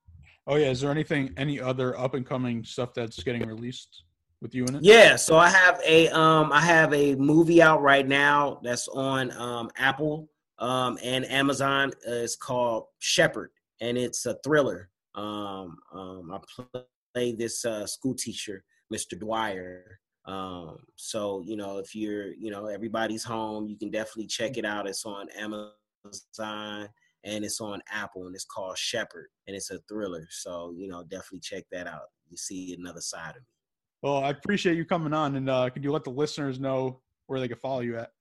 Oh 0.45 0.55
yeah, 0.55 0.69
is 0.69 0.81
there 0.81 0.91
anything, 0.91 1.33
any 1.35 1.59
other 1.59 1.99
up 1.99 2.13
and 2.13 2.25
coming 2.25 2.63
stuff 2.63 2.93
that's 2.93 3.21
getting 3.23 3.45
released 3.45 4.03
with 4.41 4.53
you 4.55 4.65
in 4.65 4.75
it? 4.75 4.83
Yeah, 4.83 5.15
so 5.15 5.37
I 5.37 5.49
have 5.49 5.79
a 5.85 6.09
um 6.09 6.51
I 6.51 6.61
have 6.61 6.93
a 6.93 7.15
movie 7.15 7.61
out 7.61 7.81
right 7.81 8.07
now 8.07 8.59
that's 8.63 8.87
on 8.87 9.31
um 9.37 9.69
Apple 9.77 10.29
um 10.59 10.97
and 11.03 11.25
Amazon. 11.25 11.91
Uh, 12.07 12.23
it's 12.23 12.35
called 12.35 12.85
Shepherd 12.99 13.51
and 13.81 13.97
it's 13.97 14.25
a 14.25 14.35
thriller. 14.43 14.89
Um 15.15 15.77
um 15.93 16.31
I 16.31 16.65
play 17.13 17.33
this 17.33 17.65
uh 17.65 17.85
school 17.87 18.15
teacher, 18.15 18.63
Mr. 18.93 19.19
Dwyer. 19.19 19.99
Um 20.25 20.77
so 20.95 21.41
you 21.45 21.55
know 21.55 21.77
if 21.77 21.95
you're 21.95 22.33
you 22.33 22.51
know 22.51 22.67
everybody's 22.67 23.23
home, 23.23 23.67
you 23.67 23.77
can 23.77 23.89
definitely 23.89 24.27
check 24.27 24.57
it 24.57 24.65
out. 24.65 24.87
It's 24.87 25.05
on 25.05 25.27
Amazon 25.37 26.89
and 27.23 27.43
it's 27.43 27.59
on 27.59 27.81
Apple 27.91 28.25
and 28.27 28.35
it's 28.35 28.45
called 28.45 28.77
Shepherd 28.77 29.27
and 29.47 29.55
it's 29.55 29.69
a 29.71 29.79
thriller. 29.89 30.27
So, 30.29 30.73
you 30.75 30.87
know, 30.87 31.03
definitely 31.03 31.39
check 31.41 31.65
that 31.71 31.87
out. 31.87 32.09
You 32.29 32.37
see 32.37 32.73
another 32.73 33.01
side 33.01 33.31
of 33.31 33.41
me. 33.41 33.56
Well, 34.01 34.23
I 34.23 34.29
appreciate 34.29 34.77
you 34.77 34.85
coming 34.85 35.13
on, 35.13 35.35
and 35.35 35.49
uh, 35.49 35.69
could 35.69 35.83
you 35.83 35.91
let 35.91 36.03
the 36.03 36.11
listeners 36.11 36.59
know 36.59 37.01
where 37.25 37.39
they 37.39 37.47
can 37.47 37.57
follow 37.57 37.79
you 37.81 37.97
at? 37.97 38.11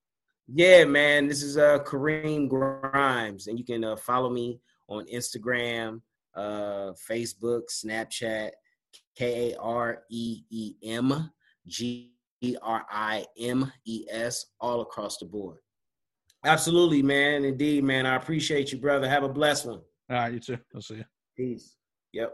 Yeah, 0.47 0.85
man. 0.85 1.27
This 1.27 1.43
is 1.43 1.57
uh 1.57 1.79
Kareem 1.79 2.47
Grimes, 2.47 3.47
and 3.47 3.59
you 3.59 3.65
can 3.65 3.83
uh, 3.83 3.95
follow 3.95 4.29
me 4.29 4.59
on 4.87 5.05
Instagram, 5.07 6.01
uh, 6.35 6.93
Facebook, 7.09 7.63
Snapchat, 7.69 8.51
K 9.15 9.51
A 9.51 9.57
R 9.59 10.03
E 10.09 10.41
E 10.49 10.75
M 10.83 11.31
G 11.67 12.13
R 12.61 12.85
I 12.89 13.25
M 13.39 13.71
E 13.85 14.05
S, 14.09 14.45
all 14.59 14.81
across 14.81 15.17
the 15.17 15.25
board. 15.25 15.57
Absolutely, 16.45 17.01
man. 17.01 17.43
Indeed, 17.43 17.83
man. 17.83 18.05
I 18.05 18.15
appreciate 18.15 18.71
you, 18.71 18.77
brother. 18.77 19.09
Have 19.09 19.23
a 19.23 19.29
blessed 19.29 19.65
one. 19.65 19.81
All 20.09 20.17
right, 20.17 20.33
you 20.33 20.39
too. 20.39 20.57
I'll 20.73 20.81
see 20.81 20.95
you. 20.95 21.05
Peace. 21.35 21.75
Yep. 22.13 22.33